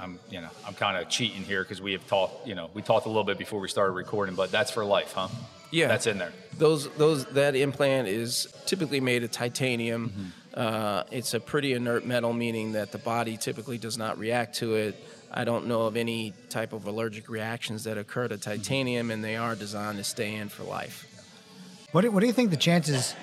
I'm 0.00 0.20
you 0.30 0.40
know 0.40 0.50
I'm 0.66 0.74
kind 0.74 0.96
of 0.96 1.08
cheating 1.08 1.42
here 1.42 1.64
because 1.64 1.80
we 1.80 1.92
have 1.92 2.06
talked 2.06 2.46
you 2.46 2.54
know 2.54 2.70
we 2.72 2.82
talked 2.82 3.06
a 3.06 3.08
little 3.08 3.24
bit 3.24 3.38
before 3.38 3.60
we 3.60 3.68
started 3.68 3.92
recording, 3.92 4.36
but 4.36 4.52
that's 4.52 4.70
for 4.70 4.84
life, 4.84 5.12
huh? 5.14 5.28
Yeah. 5.70 5.88
that's 5.88 6.06
in 6.06 6.18
there. 6.18 6.32
Those 6.56 6.88
those 6.90 7.24
that 7.26 7.56
implant 7.56 8.06
is 8.06 8.46
typically 8.66 9.00
made 9.00 9.24
of 9.24 9.32
titanium. 9.32 10.32
Uh, 10.54 11.02
it's 11.10 11.34
a 11.34 11.40
pretty 11.40 11.72
inert 11.72 12.06
metal, 12.06 12.32
meaning 12.32 12.72
that 12.72 12.92
the 12.92 12.98
body 12.98 13.36
typically 13.36 13.76
does 13.76 13.98
not 13.98 14.18
react 14.18 14.54
to 14.56 14.76
it. 14.76 14.94
I 15.36 15.42
don't 15.42 15.66
know 15.66 15.82
of 15.82 15.96
any 15.96 16.32
type 16.48 16.72
of 16.72 16.86
allergic 16.86 17.28
reactions 17.28 17.82
that 17.84 17.98
occur 17.98 18.28
to 18.28 18.38
titanium, 18.38 19.10
and 19.10 19.22
they 19.22 19.34
are 19.34 19.56
designed 19.56 19.98
to 19.98 20.04
stay 20.04 20.36
in 20.36 20.48
for 20.48 20.62
life. 20.62 21.06
What 21.90 22.02
do, 22.02 22.12
what 22.12 22.20
do 22.20 22.26
you 22.26 22.32
think 22.32 22.50
the 22.50 22.56
chances 22.56 23.16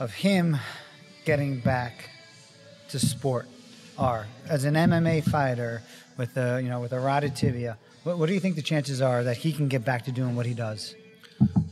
of 0.00 0.12
him 0.12 0.56
getting 1.24 1.60
back 1.60 2.10
to 2.88 2.98
sport 2.98 3.46
are 3.96 4.26
as 4.48 4.64
an 4.64 4.74
MMA 4.74 5.22
fighter 5.22 5.82
with 6.16 6.36
a 6.36 6.60
you 6.60 6.68
know 6.68 6.80
with 6.80 6.92
a 6.92 6.98
rodded 6.98 7.36
tibia? 7.36 7.78
What, 8.02 8.18
what 8.18 8.26
do 8.26 8.34
you 8.34 8.40
think 8.40 8.56
the 8.56 8.62
chances 8.62 9.00
are 9.00 9.22
that 9.22 9.36
he 9.36 9.52
can 9.52 9.68
get 9.68 9.84
back 9.84 10.04
to 10.06 10.12
doing 10.12 10.34
what 10.34 10.46
he 10.46 10.54
does? 10.54 10.96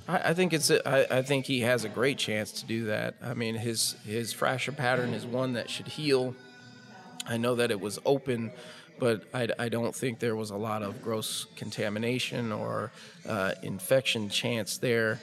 I, 0.06 0.30
I 0.30 0.34
think 0.34 0.52
it's. 0.52 0.70
A, 0.70 0.88
I, 0.88 1.18
I 1.18 1.22
think 1.22 1.46
he 1.46 1.60
has 1.60 1.84
a 1.84 1.88
great 1.88 2.18
chance 2.18 2.52
to 2.52 2.66
do 2.66 2.84
that. 2.84 3.14
I 3.20 3.34
mean, 3.34 3.56
his 3.56 3.96
his 4.04 4.32
fracture 4.32 4.72
pattern 4.72 5.12
is 5.12 5.26
one 5.26 5.54
that 5.54 5.68
should 5.68 5.88
heal. 5.88 6.36
I 7.26 7.36
know 7.36 7.56
that 7.56 7.70
it 7.70 7.80
was 7.80 7.98
open, 8.06 8.52
but 8.98 9.22
I, 9.32 9.48
I 9.58 9.68
don't 9.68 9.94
think 9.94 10.18
there 10.18 10.36
was 10.36 10.50
a 10.50 10.56
lot 10.56 10.82
of 10.82 11.02
gross 11.02 11.46
contamination 11.56 12.52
or 12.52 12.90
uh, 13.28 13.52
infection 13.62 14.28
chance 14.28 14.78
there. 14.78 15.20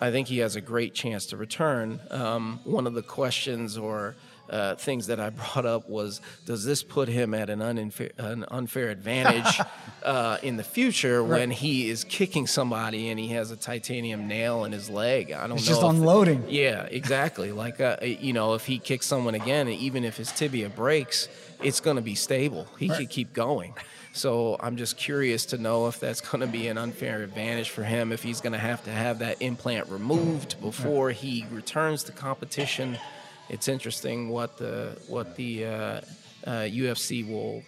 I 0.00 0.10
think 0.10 0.28
he 0.28 0.38
has 0.38 0.56
a 0.56 0.60
great 0.60 0.94
chance 0.94 1.26
to 1.26 1.36
return. 1.36 2.00
Um, 2.10 2.60
one 2.64 2.86
of 2.86 2.94
the 2.94 3.02
questions 3.02 3.76
or 3.76 4.16
uh, 4.50 4.74
things 4.74 5.06
that 5.06 5.20
I 5.20 5.30
brought 5.30 5.66
up 5.66 5.88
was 5.88 6.20
Does 6.44 6.64
this 6.64 6.82
put 6.82 7.08
him 7.08 7.34
at 7.34 7.48
an 7.48 7.62
unfair, 7.62 8.10
an 8.18 8.44
unfair 8.48 8.90
advantage 8.90 9.60
uh, 10.02 10.38
in 10.42 10.56
the 10.56 10.64
future 10.64 11.22
right. 11.22 11.40
when 11.40 11.50
he 11.50 11.88
is 11.88 12.04
kicking 12.04 12.46
somebody 12.46 13.08
and 13.08 13.18
he 13.18 13.28
has 13.28 13.50
a 13.50 13.56
titanium 13.56 14.28
nail 14.28 14.64
in 14.64 14.72
his 14.72 14.90
leg? 14.90 15.32
I 15.32 15.46
don't 15.46 15.58
it's 15.58 15.68
know. 15.68 15.74
just 15.74 15.82
unloading. 15.82 16.44
yeah, 16.48 16.82
exactly. 16.90 17.52
Like, 17.52 17.80
uh, 17.80 17.96
you 18.02 18.32
know, 18.32 18.54
if 18.54 18.66
he 18.66 18.78
kicks 18.78 19.06
someone 19.06 19.34
again, 19.34 19.68
even 19.68 20.04
if 20.04 20.16
his 20.16 20.32
tibia 20.32 20.68
breaks, 20.68 21.28
it's 21.62 21.80
going 21.80 21.96
to 21.96 22.02
be 22.02 22.14
stable. 22.14 22.66
He 22.78 22.88
right. 22.88 22.98
could 22.98 23.10
keep 23.10 23.32
going. 23.32 23.74
So 24.12 24.56
I'm 24.58 24.76
just 24.76 24.96
curious 24.96 25.46
to 25.46 25.58
know 25.58 25.86
if 25.86 26.00
that's 26.00 26.20
going 26.20 26.40
to 26.40 26.46
be 26.46 26.66
an 26.66 26.78
unfair 26.78 27.22
advantage 27.22 27.70
for 27.70 27.84
him, 27.84 28.10
if 28.10 28.22
he's 28.22 28.40
going 28.40 28.52
to 28.52 28.58
have 28.58 28.82
to 28.84 28.90
have 28.90 29.20
that 29.20 29.40
implant 29.40 29.88
removed 29.88 30.60
before 30.60 31.12
he 31.12 31.46
returns 31.52 32.02
to 32.04 32.12
competition 32.12 32.98
it's 33.50 33.66
interesting 33.68 34.28
what 34.28 34.56
the 34.56 34.96
what 35.08 35.36
the 35.36 35.66
uh, 35.66 35.70
uh, 35.70 36.00
UFC 36.46 37.28
will 37.28 37.62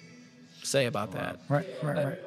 say 0.63 0.87
about 0.87 1.13
that. 1.13 1.41
Right, 1.49 1.67
right, 1.83 2.05
right. 2.05 2.19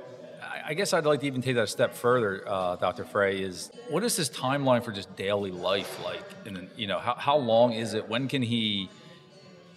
I 0.68 0.74
guess 0.74 0.94
I'd 0.94 1.06
like 1.06 1.20
to 1.20 1.28
even 1.28 1.42
take 1.42 1.56
that 1.56 1.64
a 1.64 1.68
step 1.68 1.94
further, 1.94 2.44
uh, 2.48 2.76
Dr. 2.76 3.06
Frey. 3.06 3.42
Is 3.42 3.72
what 3.90 4.04
is 4.04 4.16
his 4.16 4.30
timeline 4.30 4.84
for 4.84 4.92
just 4.92 5.16
daily 5.16 5.52
life 5.52 6.04
like? 6.04 6.24
And 6.46 6.68
you 6.76 6.88
know, 6.88 7.00
how, 7.00 7.14
how 7.16 7.38
long 7.38 7.74
is 7.74 7.94
it? 7.94 8.10
When 8.10 8.28
can 8.28 8.42
he 8.42 8.90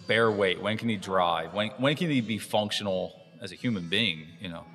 bear 0.07 0.29
weight? 0.29 0.61
When 0.61 0.77
can 0.77 0.89
he 0.89 0.97
drive? 0.97 1.53
When 1.53 1.69
when 1.77 1.95
can 1.95 2.09
he 2.09 2.21
be 2.21 2.37
functional 2.37 3.15
as 3.41 3.51
a 3.51 3.55
human 3.55 3.87
being? 3.87 4.27
You 4.41 4.49
know. 4.49 4.65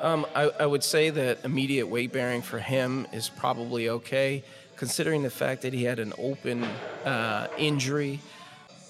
Um, 0.00 0.26
I, 0.34 0.50
I 0.60 0.66
would 0.66 0.84
say 0.84 1.10
that 1.10 1.44
immediate 1.44 1.86
weight 1.86 2.12
bearing 2.12 2.42
for 2.42 2.58
him 2.58 3.06
is 3.12 3.28
probably 3.28 3.88
okay 3.88 4.44
considering 4.76 5.22
the 5.22 5.30
fact 5.30 5.62
that 5.62 5.72
he 5.72 5.84
had 5.84 5.98
an 5.98 6.12
open 6.18 6.64
uh, 7.04 7.48
injury. 7.58 8.20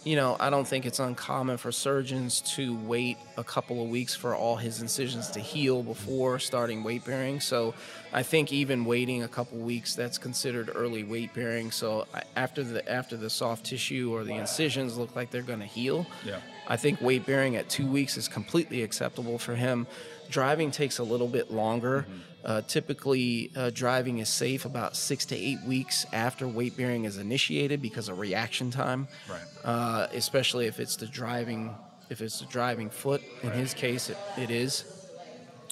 You 0.05 0.17
know, 0.17 0.37
I 0.39 0.51
don't 0.51 0.69
think 0.69 0.85
it's 0.85 0.99
uncommon 0.99 1.57
for 1.57 1.73
surgeons 1.73 2.43
to 2.57 2.77
wait 2.81 3.17
a 3.39 3.45
couple 3.45 3.83
of 3.83 3.89
weeks 3.89 4.15
for 4.15 4.35
all 4.35 4.57
his 4.57 4.83
incisions 4.83 5.31
to 5.31 5.41
heal 5.41 5.83
before 5.83 6.39
starting 6.39 6.85
weight 6.85 7.07
bearing. 7.07 7.41
So 7.41 7.73
I 8.13 8.23
think 8.23 8.53
even 8.53 8.85
waiting 8.85 9.23
a 9.23 9.29
couple 9.29 9.57
of 9.57 9.65
weeks, 9.65 9.95
that's 9.95 10.19
considered 10.19 10.71
early 10.75 11.05
weight 11.05 11.33
bearing. 11.33 11.71
So 11.71 12.07
after 12.37 12.63
the 12.63 12.87
after 12.87 13.17
the 13.17 13.31
soft 13.31 13.65
tissue 13.65 14.15
or 14.15 14.25
the 14.25 14.35
incisions 14.35 14.99
look 14.99 15.17
like 15.17 15.31
they're 15.31 15.41
going 15.41 15.61
to 15.61 15.65
heal, 15.65 16.07
yeah. 16.23 16.41
I 16.69 16.77
think 16.77 17.01
weight 17.01 17.25
bearing 17.25 17.57
at 17.57 17.71
two 17.71 17.87
weeks 17.87 18.19
is 18.19 18.29
completely 18.29 18.83
acceptable 18.83 19.39
for 19.39 19.55
him. 19.55 19.87
Driving 20.35 20.73
takes 20.73 20.99
a 20.99 21.05
little 21.05 21.29
bit 21.29 21.53
longer. 21.53 22.01
Mm-hmm. 22.09 22.19
Uh, 22.45 22.61
typically, 22.63 23.53
uh, 23.55 23.71
driving 23.73 24.19
is 24.19 24.29
safe 24.29 24.65
about 24.65 24.97
six 24.97 25.25
to 25.27 25.37
eight 25.37 25.63
weeks 25.63 26.07
after 26.13 26.49
weight 26.49 26.77
bearing 26.77 27.05
is 27.05 27.19
initiated 27.19 27.81
because 27.81 28.09
of 28.09 28.19
reaction 28.19 28.73
time. 28.73 29.07
Right. 29.31 29.41
Uh, 29.63 30.09
especially 30.13 30.67
if 30.67 30.81
it's 30.81 30.97
the 30.97 31.07
driving, 31.07 31.73
if 32.11 32.21
it's 32.21 32.41
the 32.41 32.47
driving 32.47 32.91
foot. 32.91 33.23
In 33.45 33.51
right. 33.51 33.59
his 33.59 33.75
case, 33.75 34.11
it, 34.11 34.19
it 34.37 34.51
is. 34.51 35.07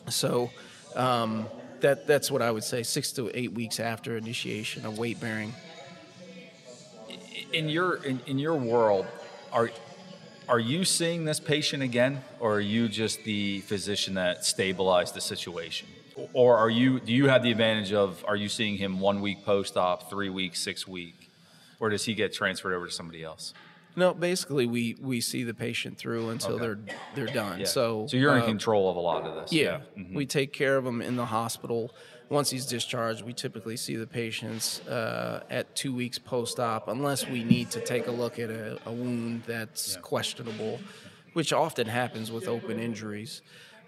So, 0.08 0.48
um, 0.94 1.48
that 1.80 2.06
that's 2.06 2.30
what 2.30 2.40
I 2.40 2.52
would 2.52 2.62
say. 2.62 2.84
Six 2.84 3.10
to 3.14 3.32
eight 3.34 3.52
weeks 3.52 3.80
after 3.80 4.16
initiation 4.16 4.86
of 4.86 4.96
weight 4.96 5.18
bearing. 5.18 5.52
In 7.52 7.68
your 7.68 7.96
in, 8.04 8.20
in 8.28 8.38
your 8.38 8.54
world, 8.54 9.06
are 9.52 9.70
are 10.48 10.58
you 10.58 10.84
seeing 10.84 11.24
this 11.24 11.40
patient 11.40 11.82
again, 11.82 12.22
or 12.40 12.56
are 12.56 12.60
you 12.60 12.88
just 12.88 13.24
the 13.24 13.60
physician 13.60 14.14
that 14.14 14.44
stabilized 14.44 15.14
the 15.14 15.20
situation? 15.20 15.88
Or 16.32 16.56
are 16.56 16.70
you? 16.70 17.00
Do 17.00 17.12
you 17.12 17.28
have 17.28 17.42
the 17.42 17.50
advantage 17.50 17.92
of? 17.92 18.24
Are 18.26 18.36
you 18.36 18.48
seeing 18.48 18.76
him 18.76 19.00
one 19.00 19.20
week 19.20 19.44
post 19.44 19.76
op, 19.76 20.10
three 20.10 20.28
weeks, 20.28 20.60
six 20.60 20.86
week, 20.86 21.30
or 21.80 21.88
does 21.90 22.04
he 22.04 22.14
get 22.14 22.32
transferred 22.32 22.74
over 22.74 22.86
to 22.86 22.92
somebody 22.92 23.24
else? 23.24 23.54
No, 23.94 24.14
basically 24.14 24.66
we 24.66 24.96
we 25.00 25.20
see 25.20 25.44
the 25.44 25.54
patient 25.54 25.98
through 25.98 26.30
until 26.30 26.54
okay. 26.54 26.60
they're 26.60 26.78
they're 27.14 27.34
done. 27.34 27.60
Yeah. 27.60 27.66
So 27.66 28.06
so 28.08 28.16
you're 28.16 28.36
in 28.36 28.42
uh, 28.42 28.46
control 28.46 28.90
of 28.90 28.96
a 28.96 29.00
lot 29.00 29.24
of 29.24 29.34
this. 29.34 29.52
Yeah, 29.52 29.62
yeah. 29.62 30.02
Mm-hmm. 30.02 30.14
we 30.14 30.26
take 30.26 30.52
care 30.52 30.76
of 30.76 30.86
him 30.86 31.02
in 31.02 31.16
the 31.16 31.26
hospital. 31.26 31.94
Once 32.28 32.48
he's 32.48 32.64
discharged, 32.64 33.22
we 33.22 33.34
typically 33.34 33.76
see 33.76 33.94
the 33.94 34.06
patients 34.06 34.80
uh, 34.86 35.42
at 35.50 35.74
two 35.76 35.94
weeks 35.94 36.18
post 36.18 36.58
op, 36.58 36.88
unless 36.88 37.28
we 37.28 37.44
need 37.44 37.70
to 37.70 37.80
take 37.80 38.06
a 38.06 38.10
look 38.10 38.38
at 38.38 38.48
a, 38.48 38.78
a 38.86 38.92
wound 38.92 39.42
that's 39.46 39.94
yeah. 39.94 40.00
questionable, 40.00 40.80
which 41.34 41.52
often 41.52 41.86
happens 41.86 42.32
with 42.32 42.48
open 42.48 42.78
injuries 42.78 43.42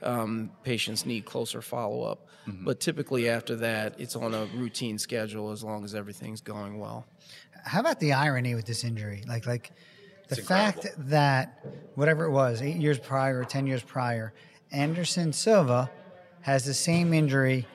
um, 0.05 0.51
patients 0.63 1.07
need 1.07 1.25
closer 1.25 1.63
follow 1.63 2.03
up. 2.03 2.29
Mm-hmm. 2.47 2.65
But 2.65 2.81
typically 2.81 3.29
after 3.29 3.57
that, 3.57 3.95
it's 3.99 4.17
on 4.17 4.35
a 4.35 4.45
routine 4.55 4.99
schedule 4.99 5.51
as 5.51 5.65
long 5.65 5.85
as 5.85 5.95
everything's 5.95 6.41
going 6.41 6.79
well. 6.79 7.07
How 7.65 7.81
about 7.81 8.01
the 8.01 8.13
irony 8.13 8.55
with 8.55 8.67
this 8.67 8.85
injury? 8.85 9.25
Like, 9.27 9.47
like 9.47 9.73
the 10.29 10.37
fact 10.37 10.87
that 10.97 11.65
whatever 11.95 12.25
it 12.25 12.31
was, 12.31 12.63
eight 12.63 12.77
years 12.77 12.99
prior 12.99 13.41
or 13.41 13.45
10 13.45 13.67
years 13.67 13.83
prior, 13.83 14.33
Anderson 14.71 15.33
Silva 15.33 15.91
has 16.41 16.65
the 16.65 16.75
same 16.75 17.13
injury 17.13 17.67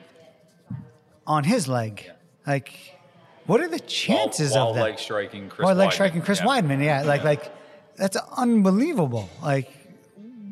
on 1.26 1.44
his 1.44 1.68
leg. 1.68 2.10
Like, 2.46 2.98
what 3.46 3.60
are 3.60 3.68
the 3.68 3.80
chances 3.80 4.52
while, 4.52 4.60
while 4.60 4.70
of 4.70 4.76
that? 4.76 4.82
leg 4.82 4.98
striking 4.98 5.48
Chris 5.48 5.64
while 5.64 5.74
Weidman. 5.74 5.78
leg 5.78 5.92
striking 5.92 6.22
Chris 6.22 6.40
yeah. 6.40 6.46
Weidman, 6.46 6.84
yeah. 6.84 7.02
Like, 7.02 7.20
yeah. 7.20 7.28
like 7.28 7.52
that's 7.96 8.16
unbelievable. 8.36 9.28
Like, 9.42 9.70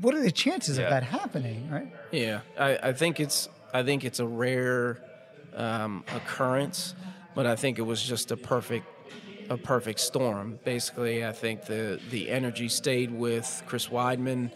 what 0.01 0.15
are 0.15 0.23
the 0.23 0.31
chances 0.31 0.79
yeah. 0.79 0.85
of 0.85 0.91
that 0.91 1.03
happening, 1.03 1.69
right? 1.71 1.93
Yeah, 2.13 2.41
I, 2.59 2.79
I, 2.83 2.93
think 2.93 3.21
it's 3.21 3.49
I 3.73 3.83
think 3.83 4.05
it's 4.05 4.21
a 4.21 4.27
rare 4.27 5.03
um, 5.55 6.05
occurrence, 6.15 6.95
but 7.35 7.47
I 7.47 7.57
think 7.57 7.79
it 7.79 7.83
was 7.83 8.03
just 8.03 8.31
a 8.31 8.37
perfect 8.37 8.87
a 9.51 9.57
perfect 9.57 10.01
storm. 10.01 10.59
Basically, 10.65 11.25
I 11.25 11.33
think 11.33 11.65
the 11.65 12.01
the 12.11 12.31
energy 12.31 12.69
stayed 12.69 13.11
with 13.11 13.63
Chris 13.67 13.89
Weidman, 13.89 14.51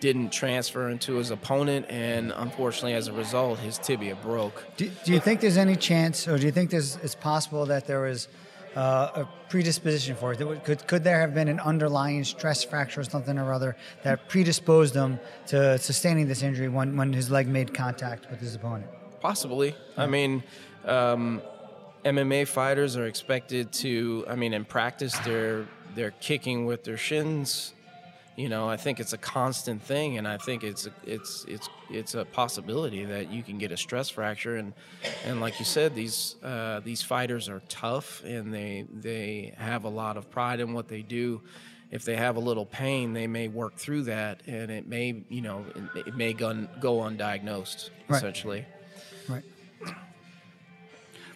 didn't 0.00 0.30
transfer 0.30 0.88
into 0.88 1.14
his 1.14 1.30
opponent, 1.30 1.86
and 1.88 2.32
unfortunately, 2.36 2.94
as 2.94 3.08
a 3.08 3.12
result, 3.12 3.58
his 3.58 3.78
tibia 3.78 4.14
broke. 4.14 4.64
Do, 4.76 4.90
do 5.04 5.12
you 5.12 5.20
think 5.20 5.40
there's 5.40 5.56
any 5.56 5.76
chance, 5.76 6.28
or 6.28 6.38
do 6.38 6.46
you 6.46 6.52
think 6.52 6.70
there's, 6.70 6.96
it's 7.02 7.14
possible 7.14 7.66
that 7.66 7.86
there 7.86 8.02
was 8.02 8.28
uh, 8.76 9.22
a 9.22 9.28
predisposition 9.48 10.14
for 10.14 10.32
it? 10.32 10.64
Could, 10.64 10.86
could 10.86 11.02
there 11.02 11.20
have 11.20 11.34
been 11.34 11.48
an 11.48 11.60
underlying 11.60 12.22
stress 12.24 12.62
fracture 12.62 13.00
or 13.00 13.04
something 13.04 13.38
or 13.38 13.52
other 13.52 13.76
that 14.04 14.28
predisposed 14.28 14.94
him 14.94 15.18
to 15.48 15.78
sustaining 15.78 16.28
this 16.28 16.42
injury 16.42 16.68
when, 16.68 16.96
when 16.96 17.12
his 17.12 17.30
leg 17.30 17.48
made 17.48 17.74
contact 17.74 18.30
with 18.30 18.40
his 18.40 18.54
opponent? 18.54 18.90
Possibly. 19.20 19.70
Yeah. 19.70 20.04
I 20.04 20.06
mean, 20.06 20.44
um, 20.84 21.42
MMA 22.04 22.46
fighters 22.46 22.96
are 22.96 23.06
expected 23.06 23.72
to. 23.74 24.24
I 24.28 24.34
mean, 24.34 24.52
in 24.54 24.64
practice, 24.64 25.16
they're 25.20 25.66
they're 25.94 26.12
kicking 26.20 26.66
with 26.66 26.84
their 26.84 26.96
shins 26.96 27.74
you 28.38 28.48
know, 28.48 28.68
I 28.68 28.76
think 28.76 29.00
it's 29.00 29.12
a 29.12 29.18
constant 29.18 29.82
thing, 29.82 30.16
and 30.16 30.28
I 30.28 30.38
think 30.38 30.62
it's 30.62 30.88
it's 31.04 31.44
it's 31.48 31.68
it's 31.90 32.14
a 32.14 32.24
possibility 32.24 33.04
that 33.04 33.32
you 33.32 33.42
can 33.42 33.58
get 33.58 33.72
a 33.72 33.76
stress 33.76 34.08
fracture, 34.10 34.54
and 34.54 34.74
and 35.24 35.40
like 35.40 35.58
you 35.58 35.64
said, 35.64 35.96
these 35.96 36.36
uh, 36.44 36.78
these 36.84 37.02
fighters 37.02 37.48
are 37.48 37.60
tough, 37.68 38.22
and 38.24 38.54
they 38.54 38.86
they 38.92 39.54
have 39.58 39.82
a 39.82 39.88
lot 39.88 40.16
of 40.16 40.30
pride 40.30 40.60
in 40.60 40.72
what 40.72 40.86
they 40.86 41.02
do. 41.02 41.40
If 41.90 42.04
they 42.04 42.14
have 42.14 42.36
a 42.36 42.40
little 42.40 42.64
pain, 42.64 43.12
they 43.12 43.26
may 43.26 43.48
work 43.48 43.74
through 43.74 44.04
that, 44.04 44.44
and 44.46 44.70
it 44.70 44.86
may 44.86 45.24
you 45.28 45.42
know 45.42 45.64
it, 45.96 46.06
it 46.06 46.14
may 46.14 46.32
go, 46.32 46.68
go 46.78 46.98
undiagnosed 46.98 47.90
right. 48.06 48.18
essentially. 48.18 48.64
Right. 49.28 49.42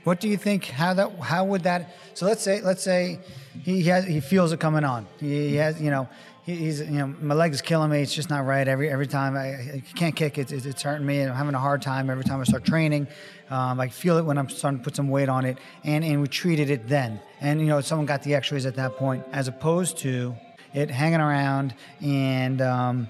What 0.05 0.21
do 0.21 0.29
you 0.29 0.37
think? 0.37 0.65
How 0.65 0.95
that? 0.95 1.19
How 1.21 1.45
would 1.45 1.63
that? 1.63 1.95
So 2.15 2.27
let's 2.27 2.43
say 2.43 2.61
let's 2.61 2.83
say 2.83 3.21
he 3.63 3.83
has 3.85 4.05
he 4.05 4.21
feels 4.21 4.53
it 4.53 4.61
coming 4.61 4.85
on. 4.85 5.07
He 5.21 5.55
has 5.57 5.81
you 5.81 5.91
know 5.91 6.09
he's 6.45 6.81
you 6.81 6.99
know 6.99 7.15
my 7.21 7.35
leg 7.35 7.53
is 7.53 7.63
killing 7.63 7.91
me. 7.91 8.03
It's 8.03 8.13
just 8.13 8.29
not 8.29 8.45
right. 8.45 8.67
Every 8.67 8.91
every 8.91 9.07
time 9.07 9.37
I, 9.37 9.49
I 9.49 9.83
can't 9.95 10.17
kick, 10.17 10.39
it, 10.39 10.51
it's, 10.51 10.67
it's 10.67 10.83
hurting 10.83 11.07
me. 11.07 11.23
I'm 11.23 11.35
having 11.35 11.55
a 11.55 11.61
hard 11.61 11.83
time 11.83 12.11
every 12.11 12.25
time 12.25 12.41
I 12.41 12.45
start 12.45 12.65
training. 12.65 13.07
Um, 13.51 13.81
I 13.81 13.89
feel 13.89 14.19
it 14.19 14.25
when 14.25 14.39
I'm 14.39 14.49
starting 14.49 14.81
to 14.81 14.85
put 14.85 14.97
some 14.97 15.09
weight 15.09 15.29
on 15.29 15.45
it, 15.45 15.59
and 15.85 16.05
and 16.05 16.21
we 16.21 16.27
treated 16.27 16.71
it 16.71 16.89
then. 16.89 17.21
And 17.41 17.61
you 17.61 17.67
know 17.67 17.81
someone 17.81 18.07
got 18.07 18.23
the 18.23 18.35
X-rays 18.35 18.67
at 18.67 18.75
that 18.77 18.97
point, 18.97 19.25
as 19.33 19.47
opposed 19.47 19.99
to 19.99 20.35
it 20.75 20.91
hanging 20.91 21.21
around. 21.21 21.75
And 22.01 22.61
um, 22.61 23.09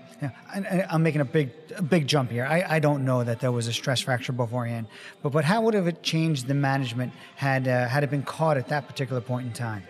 I, 0.53 0.87
am 0.91 1.03
making 1.03 1.21
a 1.21 1.25
big 1.25 1.51
a 1.77 1.83
big 1.83 2.07
jump 2.07 2.31
here. 2.31 2.45
I, 2.45 2.77
I 2.77 2.79
don't 2.79 3.05
know 3.05 3.25
that 3.25 3.41
there 3.41 3.53
was 3.53 3.67
a 3.67 3.73
stress 3.73 4.01
fracture 4.01 4.33
beforehand, 4.33 4.87
but 5.23 5.31
but 5.31 5.45
how 5.45 5.63
would 5.63 5.75
have 5.75 5.87
it 5.87 6.03
changed 6.03 6.47
the 6.47 6.55
management 6.55 7.13
had 7.37 7.69
uh, 7.69 7.89
had 7.89 8.05
it 8.05 8.11
been 8.11 8.23
caught 8.23 8.57
at 8.57 8.69
that 8.69 8.87
particular 8.87 9.21
point 9.21 9.47
in 9.47 9.53
time? 9.53 9.83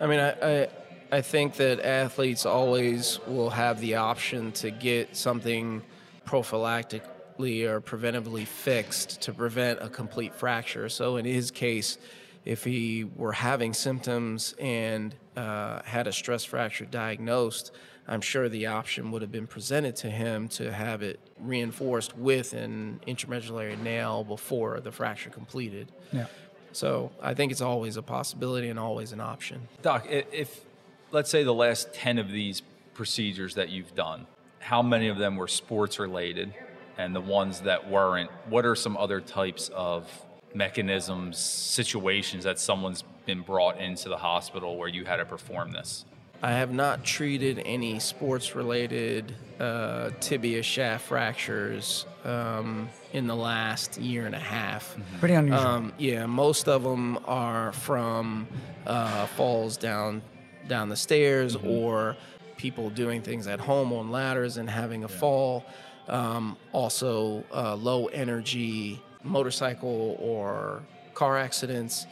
I 0.00 0.06
mean, 0.06 0.20
I, 0.20 0.30
I 0.30 0.68
I 1.12 1.20
think 1.22 1.54
that 1.56 1.80
athletes 1.80 2.46
always 2.46 3.18
will 3.26 3.50
have 3.50 3.80
the 3.80 3.96
option 3.96 4.52
to 4.52 4.70
get 4.70 5.16
something 5.16 5.82
prophylactically 6.24 7.64
or 7.64 7.80
preventively 7.80 8.46
fixed 8.46 9.20
to 9.22 9.32
prevent 9.32 9.80
a 9.82 9.88
complete 9.88 10.34
fracture. 10.34 10.88
So 10.88 11.16
in 11.16 11.24
his 11.24 11.50
case, 11.50 11.98
if 12.44 12.64
he 12.64 13.04
were 13.16 13.32
having 13.32 13.72
symptoms 13.74 14.54
and 14.58 15.14
uh, 15.36 15.82
had 15.84 16.06
a 16.06 16.12
stress 16.12 16.44
fracture 16.44 16.84
diagnosed, 16.86 17.70
I'm 18.08 18.20
sure 18.20 18.48
the 18.48 18.66
option 18.66 19.10
would 19.12 19.22
have 19.22 19.30
been 19.30 19.46
presented 19.46 19.94
to 19.96 20.10
him 20.10 20.48
to 20.50 20.72
have 20.72 21.02
it 21.02 21.20
reinforced 21.38 22.16
with 22.16 22.52
an 22.54 23.00
intramedullary 23.06 23.78
nail 23.80 24.24
before 24.24 24.80
the 24.80 24.90
fracture 24.90 25.30
completed. 25.30 25.92
Yeah. 26.12 26.26
So 26.72 27.10
I 27.22 27.34
think 27.34 27.52
it's 27.52 27.60
always 27.60 27.96
a 27.96 28.02
possibility 28.02 28.68
and 28.68 28.78
always 28.78 29.12
an 29.12 29.20
option. 29.20 29.68
Doc, 29.82 30.06
i- 30.08 30.24
if 30.32 30.64
let's 31.10 31.30
say 31.30 31.42
the 31.44 31.54
last 31.54 31.92
10 31.94 32.18
of 32.18 32.30
these 32.30 32.62
procedures 32.94 33.54
that 33.54 33.68
you've 33.68 33.94
done, 33.94 34.26
how 34.60 34.82
many 34.82 35.08
of 35.08 35.18
them 35.18 35.36
were 35.36 35.48
sports 35.48 35.98
related? 35.98 36.54
And 36.98 37.14
the 37.14 37.20
ones 37.20 37.60
that 37.62 37.88
weren't, 37.88 38.30
what 38.48 38.64
are 38.66 38.74
some 38.76 38.96
other 38.96 39.20
types 39.20 39.68
of 39.74 40.06
mechanisms, 40.54 41.38
situations 41.38 42.44
that 42.44 42.58
someone's 42.58 43.04
been 43.26 43.42
brought 43.42 43.78
into 43.78 44.08
the 44.08 44.16
hospital 44.16 44.76
where 44.76 44.88
you 44.88 45.04
had 45.04 45.16
to 45.16 45.24
perform 45.24 45.72
this? 45.72 46.04
I 46.42 46.52
have 46.52 46.72
not 46.72 47.04
treated 47.04 47.62
any 47.66 47.98
sports 47.98 48.54
related 48.54 49.34
uh, 49.58 50.10
tibia 50.20 50.62
shaft 50.62 51.06
fractures 51.06 52.06
um, 52.24 52.88
in 53.12 53.26
the 53.26 53.36
last 53.36 53.98
year 53.98 54.24
and 54.24 54.34
a 54.34 54.40
half. 54.40 54.96
Pretty 55.18 55.34
unusual. 55.34 55.60
Um, 55.60 55.92
yeah, 55.98 56.24
most 56.24 56.66
of 56.66 56.82
them 56.82 57.18
are 57.26 57.72
from 57.72 58.48
uh, 58.86 59.26
falls 59.26 59.76
down 59.76 60.22
down 60.66 60.88
the 60.88 60.96
stairs 60.96 61.56
or 61.56 62.16
people 62.56 62.88
doing 62.90 63.20
things 63.20 63.46
at 63.46 63.60
home 63.60 63.92
on 63.92 64.10
ladders 64.10 64.56
and 64.56 64.70
having 64.70 65.04
a 65.04 65.08
fall. 65.08 65.64
Um, 66.08 66.56
also, 66.72 67.44
uh, 67.52 67.74
low 67.76 68.06
energy 68.06 69.02
motorcycle 69.22 70.16
or 70.20 70.82
car 71.14 71.38
accidents. 71.38 72.06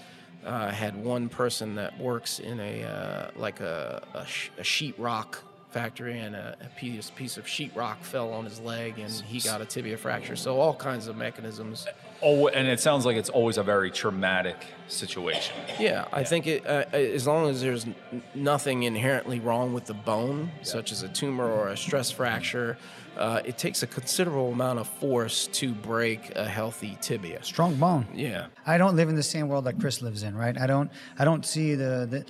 Uh, 0.44 0.70
had 0.70 0.96
one 1.04 1.28
person 1.28 1.74
that 1.74 1.98
works 1.98 2.38
in 2.38 2.60
a 2.60 2.84
uh, 2.84 3.30
like 3.36 3.60
a, 3.60 4.02
a, 4.14 4.24
sh- 4.24 4.50
a 4.56 4.62
sheetrock 4.62 5.38
factory, 5.70 6.18
and 6.18 6.34
a, 6.34 6.56
a 6.60 6.68
piece 6.78 7.10
piece 7.10 7.36
of 7.36 7.44
sheetrock 7.46 7.98
fell 7.98 8.32
on 8.32 8.44
his 8.44 8.60
leg, 8.60 8.98
and 8.98 9.12
he 9.12 9.40
got 9.40 9.60
a 9.60 9.64
tibia 9.64 9.96
fracture. 9.96 10.36
So 10.36 10.60
all 10.60 10.74
kinds 10.74 11.08
of 11.08 11.16
mechanisms. 11.16 11.86
Oh, 12.22 12.48
and 12.48 12.66
it 12.66 12.80
sounds 12.80 13.06
like 13.06 13.16
it's 13.16 13.28
always 13.28 13.58
a 13.58 13.62
very 13.62 13.90
traumatic 13.90 14.56
situation. 14.88 15.54
Yeah, 15.78 16.06
I 16.12 16.24
think 16.24 16.46
it, 16.46 16.66
uh, 16.66 16.84
as 16.92 17.26
long 17.26 17.48
as 17.48 17.60
there's 17.60 17.86
nothing 18.34 18.82
inherently 18.82 19.38
wrong 19.38 19.72
with 19.72 19.84
the 19.84 19.94
bone, 19.94 20.50
such 20.62 20.90
as 20.90 21.02
a 21.02 21.08
tumor 21.08 21.48
or 21.48 21.68
a 21.68 21.76
stress 21.76 22.10
fracture, 22.10 22.76
uh, 23.16 23.40
it 23.44 23.58
takes 23.58 23.82
a 23.82 23.86
considerable 23.86 24.52
amount 24.52 24.78
of 24.78 24.88
force 24.88 25.48
to 25.48 25.72
break 25.72 26.34
a 26.36 26.48
healthy 26.48 26.96
tibia. 27.00 27.42
Strong 27.44 27.76
bone. 27.76 28.06
Yeah. 28.14 28.46
I 28.66 28.78
don't 28.78 28.96
live 28.96 29.08
in 29.08 29.16
the 29.16 29.22
same 29.22 29.48
world 29.48 29.64
that 29.64 29.78
Chris 29.78 30.02
lives 30.02 30.22
in, 30.22 30.36
right? 30.36 30.56
I 30.58 30.66
don't. 30.66 30.90
I 31.18 31.24
don't 31.24 31.44
see 31.44 31.74
the. 31.74 32.06
the 32.10 32.24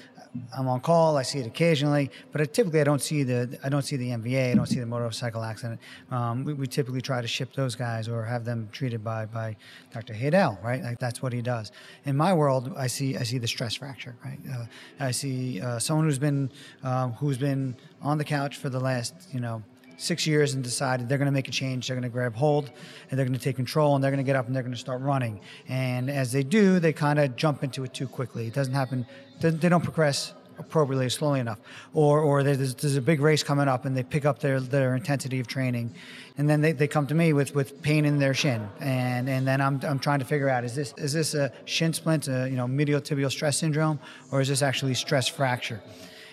I'm 0.56 0.68
on 0.68 0.80
call. 0.80 1.16
I 1.16 1.22
see 1.22 1.38
it 1.38 1.46
occasionally, 1.46 2.10
but 2.32 2.40
I, 2.40 2.44
typically 2.44 2.80
I 2.80 2.84
don't 2.84 3.02
see 3.02 3.22
the. 3.22 3.58
I 3.62 3.68
don't 3.68 3.82
see 3.82 3.96
the 3.96 4.10
MVA. 4.10 4.52
I 4.52 4.54
don't 4.54 4.66
see 4.66 4.80
the 4.80 4.86
motorcycle 4.86 5.42
accident. 5.42 5.80
Um, 6.10 6.44
we, 6.44 6.54
we 6.54 6.66
typically 6.66 7.00
try 7.00 7.20
to 7.20 7.28
ship 7.28 7.52
those 7.54 7.74
guys 7.74 8.08
or 8.08 8.24
have 8.24 8.44
them 8.44 8.68
treated 8.72 9.02
by 9.02 9.26
by 9.26 9.56
Dr. 9.92 10.14
Haydel, 10.14 10.62
right? 10.62 10.82
Like 10.82 10.98
that's 10.98 11.22
what 11.22 11.32
he 11.32 11.42
does. 11.42 11.72
In 12.04 12.16
my 12.16 12.32
world, 12.32 12.72
I 12.76 12.86
see 12.86 13.16
I 13.16 13.22
see 13.22 13.38
the 13.38 13.48
stress 13.48 13.74
fracture, 13.74 14.16
right? 14.24 14.38
Uh, 14.52 14.64
I 15.00 15.10
see 15.10 15.60
uh, 15.60 15.78
someone 15.78 16.06
who's 16.06 16.18
been 16.18 16.50
um, 16.82 17.12
who's 17.14 17.38
been 17.38 17.76
on 18.02 18.18
the 18.18 18.24
couch 18.24 18.56
for 18.56 18.68
the 18.68 18.80
last, 18.80 19.14
you 19.32 19.40
know, 19.40 19.62
six 19.98 20.26
years 20.26 20.54
and 20.54 20.64
decided 20.64 21.08
they're 21.08 21.18
going 21.18 21.26
to 21.26 21.32
make 21.32 21.48
a 21.48 21.52
change. 21.52 21.88
They're 21.88 21.96
going 21.96 22.04
to 22.04 22.08
grab 22.08 22.34
hold 22.34 22.70
and 23.10 23.18
they're 23.18 23.26
going 23.26 23.38
to 23.38 23.44
take 23.44 23.56
control 23.56 23.94
and 23.94 24.02
they're 24.02 24.10
going 24.10 24.24
to 24.24 24.26
get 24.26 24.36
up 24.36 24.46
and 24.46 24.54
they're 24.54 24.62
going 24.62 24.74
to 24.74 24.78
start 24.78 25.02
running. 25.02 25.40
And 25.68 26.08
as 26.08 26.32
they 26.32 26.42
do, 26.42 26.78
they 26.80 26.92
kind 26.92 27.18
of 27.18 27.36
jump 27.36 27.62
into 27.64 27.84
it 27.84 27.92
too 27.92 28.06
quickly. 28.06 28.46
It 28.46 28.54
doesn't 28.54 28.74
happen, 28.74 29.04
they 29.40 29.68
don't 29.68 29.84
progress 29.84 30.34
appropriately 30.58 31.08
slowly 31.08 31.40
enough. 31.40 31.60
Or, 31.94 32.20
or 32.20 32.42
there's, 32.42 32.74
there's 32.74 32.96
a 32.96 33.02
big 33.02 33.20
race 33.20 33.42
coming 33.42 33.68
up 33.68 33.84
and 33.84 33.96
they 33.96 34.02
pick 34.02 34.24
up 34.24 34.40
their, 34.40 34.60
their 34.60 34.94
intensity 34.94 35.40
of 35.40 35.46
training. 35.46 35.94
And 36.36 36.48
then 36.48 36.60
they, 36.60 36.72
they 36.72 36.88
come 36.88 37.06
to 37.06 37.14
me 37.14 37.32
with, 37.32 37.54
with 37.54 37.80
pain 37.82 38.04
in 38.04 38.18
their 38.18 38.34
shin. 38.34 38.68
And, 38.80 39.28
and 39.28 39.46
then 39.46 39.60
I'm, 39.60 39.80
I'm 39.84 39.98
trying 39.98 40.18
to 40.18 40.24
figure 40.24 40.48
out 40.48 40.64
is 40.64 40.74
this, 40.74 40.94
is 40.96 41.12
this 41.12 41.34
a 41.34 41.52
shin 41.64 41.92
splint, 41.92 42.28
a, 42.28 42.48
you 42.48 42.56
know, 42.56 42.66
medial 42.66 43.00
tibial 43.00 43.30
stress 43.30 43.58
syndrome, 43.58 43.98
or 44.30 44.40
is 44.40 44.48
this 44.48 44.62
actually 44.62 44.94
stress 44.94 45.28
fracture? 45.28 45.80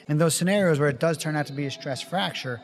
In 0.07 0.17
those 0.17 0.35
scenarios 0.35 0.79
where 0.79 0.89
it 0.89 0.99
does 0.99 1.17
turn 1.17 1.35
out 1.35 1.47
to 1.47 1.53
be 1.53 1.65
a 1.65 1.71
stress 1.71 2.01
fracture, 2.01 2.61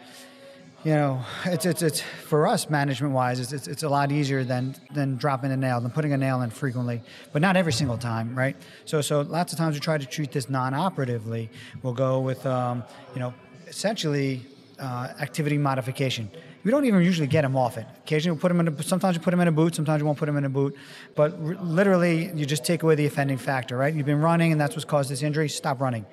you 0.84 0.94
know, 0.94 1.24
it's 1.46 1.66
it's 1.66 1.82
it's 1.82 2.02
for 2.02 2.48
us 2.48 2.70
management 2.70 3.14
wise, 3.14 3.40
it's, 3.40 3.54
it's 3.54 3.68
it's 3.68 3.84
a 3.84 3.90
lot 3.90 4.12
easier 4.12 4.44
than 4.44 4.76
than 4.92 5.16
dropping 5.16 5.52
a 5.52 5.58
nail 5.58 5.80
than 5.80 5.92
putting 5.92 6.14
a 6.14 6.18
nail 6.18 6.42
in 6.42 6.50
frequently, 6.50 7.02
but 7.32 7.42
not 7.42 7.56
every 7.56 7.74
single 7.74 7.98
time, 7.98 8.36
right? 8.36 8.56
So 8.86 9.02
so 9.02 9.22
lots 9.22 9.54
of 9.54 9.60
times 9.60 9.76
we 9.76 9.80
try 9.80 10.00
to 10.00 10.06
treat 10.06 10.32
this 10.32 10.50
non-operatively. 10.50 11.50
We'll 11.84 11.94
go 11.94 12.20
with 12.20 12.46
um, 12.46 12.84
you 13.14 13.20
know 13.20 13.34
essentially 13.68 14.46
uh, 14.80 15.10
activity 15.20 15.58
modification. 15.58 16.32
We 16.64 16.70
don't 16.70 16.86
even 16.86 17.02
usually 17.02 17.28
get 17.28 17.42
them 17.42 17.56
off 17.56 17.78
it. 17.78 17.88
Occasionally, 18.04 18.38
we 18.38 18.42
put 18.42 18.50
them 18.50 18.60
in. 18.60 18.68
A, 18.68 18.84
sometimes 18.84 19.18
we 19.18 19.24
put 19.24 19.32
them 19.32 19.40
in 19.42 19.48
a 19.48 19.52
boot. 19.52 19.76
Sometimes 19.76 20.02
we 20.02 20.06
won't 20.06 20.18
put 20.18 20.28
them 20.28 20.38
in 20.38 20.46
a 20.46 20.50
boot. 20.50 20.76
But 21.16 21.34
r- 21.34 21.56
literally, 21.56 22.32
you 22.36 22.46
just 22.46 22.64
take 22.64 22.84
away 22.84 22.94
the 22.94 23.08
offending 23.08 23.38
factor, 23.38 23.78
right? 23.78 23.94
You've 23.94 24.06
been 24.06 24.22
running, 24.22 24.52
and 24.52 24.62
that's 24.62 24.76
what's 24.76 24.86
caused 24.86 25.10
this 25.10 25.24
injury. 25.24 25.50
Stop 25.50 25.82
running 25.82 26.06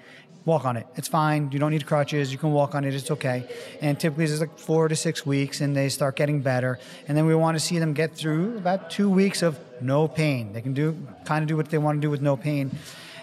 walk 0.45 0.65
on 0.65 0.77
it. 0.77 0.87
It's 0.97 1.09
fine. 1.09 1.51
You 1.53 1.59
don't 1.59 1.71
need 1.71 1.87
crutches. 1.87 2.33
You 2.33 2.39
can 2.39 2.53
walk 2.53 2.75
on 2.75 2.85
it. 2.85 2.95
It's 2.95 3.11
okay. 3.11 3.45
And 3.81 3.99
typically 3.99 4.25
it's 4.25 4.41
like 4.41 4.59
four 4.59 4.89
to 4.89 4.97
six 4.97 5.27
weeks, 5.27 5.61
and 5.61 5.77
they 5.77 5.89
start 5.89 6.17
getting 6.17 6.41
better. 6.41 6.79
And 7.07 7.17
then 7.17 7.27
we 7.27 7.35
want 7.35 7.57
to 7.57 7.61
see 7.61 7.79
them 7.79 7.93
get 7.93 8.15
through 8.15 8.57
about 8.57 8.91
two 8.91 9.11
weeks 9.11 9.43
of 9.43 9.59
no 9.81 10.09
pain. 10.09 10.53
They 10.53 10.61
can 10.63 10.75
do 10.75 10.97
kind 11.25 11.43
of 11.43 11.49
do 11.49 11.57
what 11.57 11.69
they 11.69 11.79
want 11.79 11.99
to 11.99 12.01
do 12.01 12.11
with 12.11 12.23
no 12.23 12.37
pain. 12.37 12.71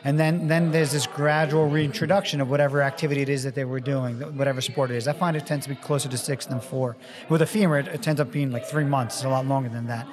And 0.04 0.20
then, 0.20 0.48
then 0.48 0.72
there's 0.72 0.92
this 0.92 1.08
gradual 1.08 1.68
reintroduction 1.68 2.40
of 2.40 2.48
whatever 2.48 2.84
activity 2.84 3.22
it 3.24 3.30
is 3.30 3.42
that 3.42 3.56
they 3.56 3.66
were 3.66 3.80
doing, 3.80 4.20
whatever 4.38 4.62
sport 4.62 4.92
it 4.92 4.98
is. 4.98 5.08
I 5.08 5.14
find 5.14 5.36
it 5.36 5.48
tends 5.48 5.66
to 5.66 5.70
be 5.70 5.76
closer 5.76 6.08
to 6.08 6.18
six 6.18 6.46
than 6.46 6.60
four. 6.60 6.96
With 7.28 7.42
a 7.42 7.48
femur, 7.48 7.80
it, 7.80 7.88
it 7.88 8.04
tends 8.04 8.22
up 8.22 8.32
being 8.32 8.52
like 8.52 8.68
three 8.68 8.84
months. 8.84 9.16
It's 9.16 9.26
a 9.26 9.30
lot 9.30 9.48
longer 9.48 9.70
than 9.70 9.88
that 9.88 10.08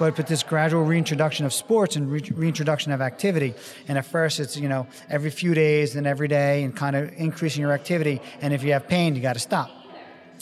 but 0.00 0.16
but 0.16 0.26
this 0.26 0.42
gradual 0.42 0.82
reintroduction 0.82 1.44
of 1.44 1.52
sports 1.52 1.94
and 1.94 2.10
re- 2.10 2.32
reintroduction 2.34 2.90
of 2.90 3.02
activity. 3.02 3.54
And 3.86 3.98
at 3.98 4.06
first, 4.06 4.40
it's 4.40 4.56
you 4.56 4.68
know 4.68 4.88
every 5.10 5.30
few 5.30 5.54
days, 5.54 5.92
then 5.92 6.06
every 6.06 6.26
day, 6.26 6.64
and 6.64 6.74
kind 6.74 6.96
of 6.96 7.12
increasing 7.16 7.60
your 7.60 7.72
activity. 7.72 8.20
And 8.40 8.54
if 8.54 8.64
you 8.64 8.72
have 8.72 8.88
pain, 8.88 9.14
you 9.14 9.20
got 9.20 9.34
to 9.34 9.40
stop. 9.40 9.79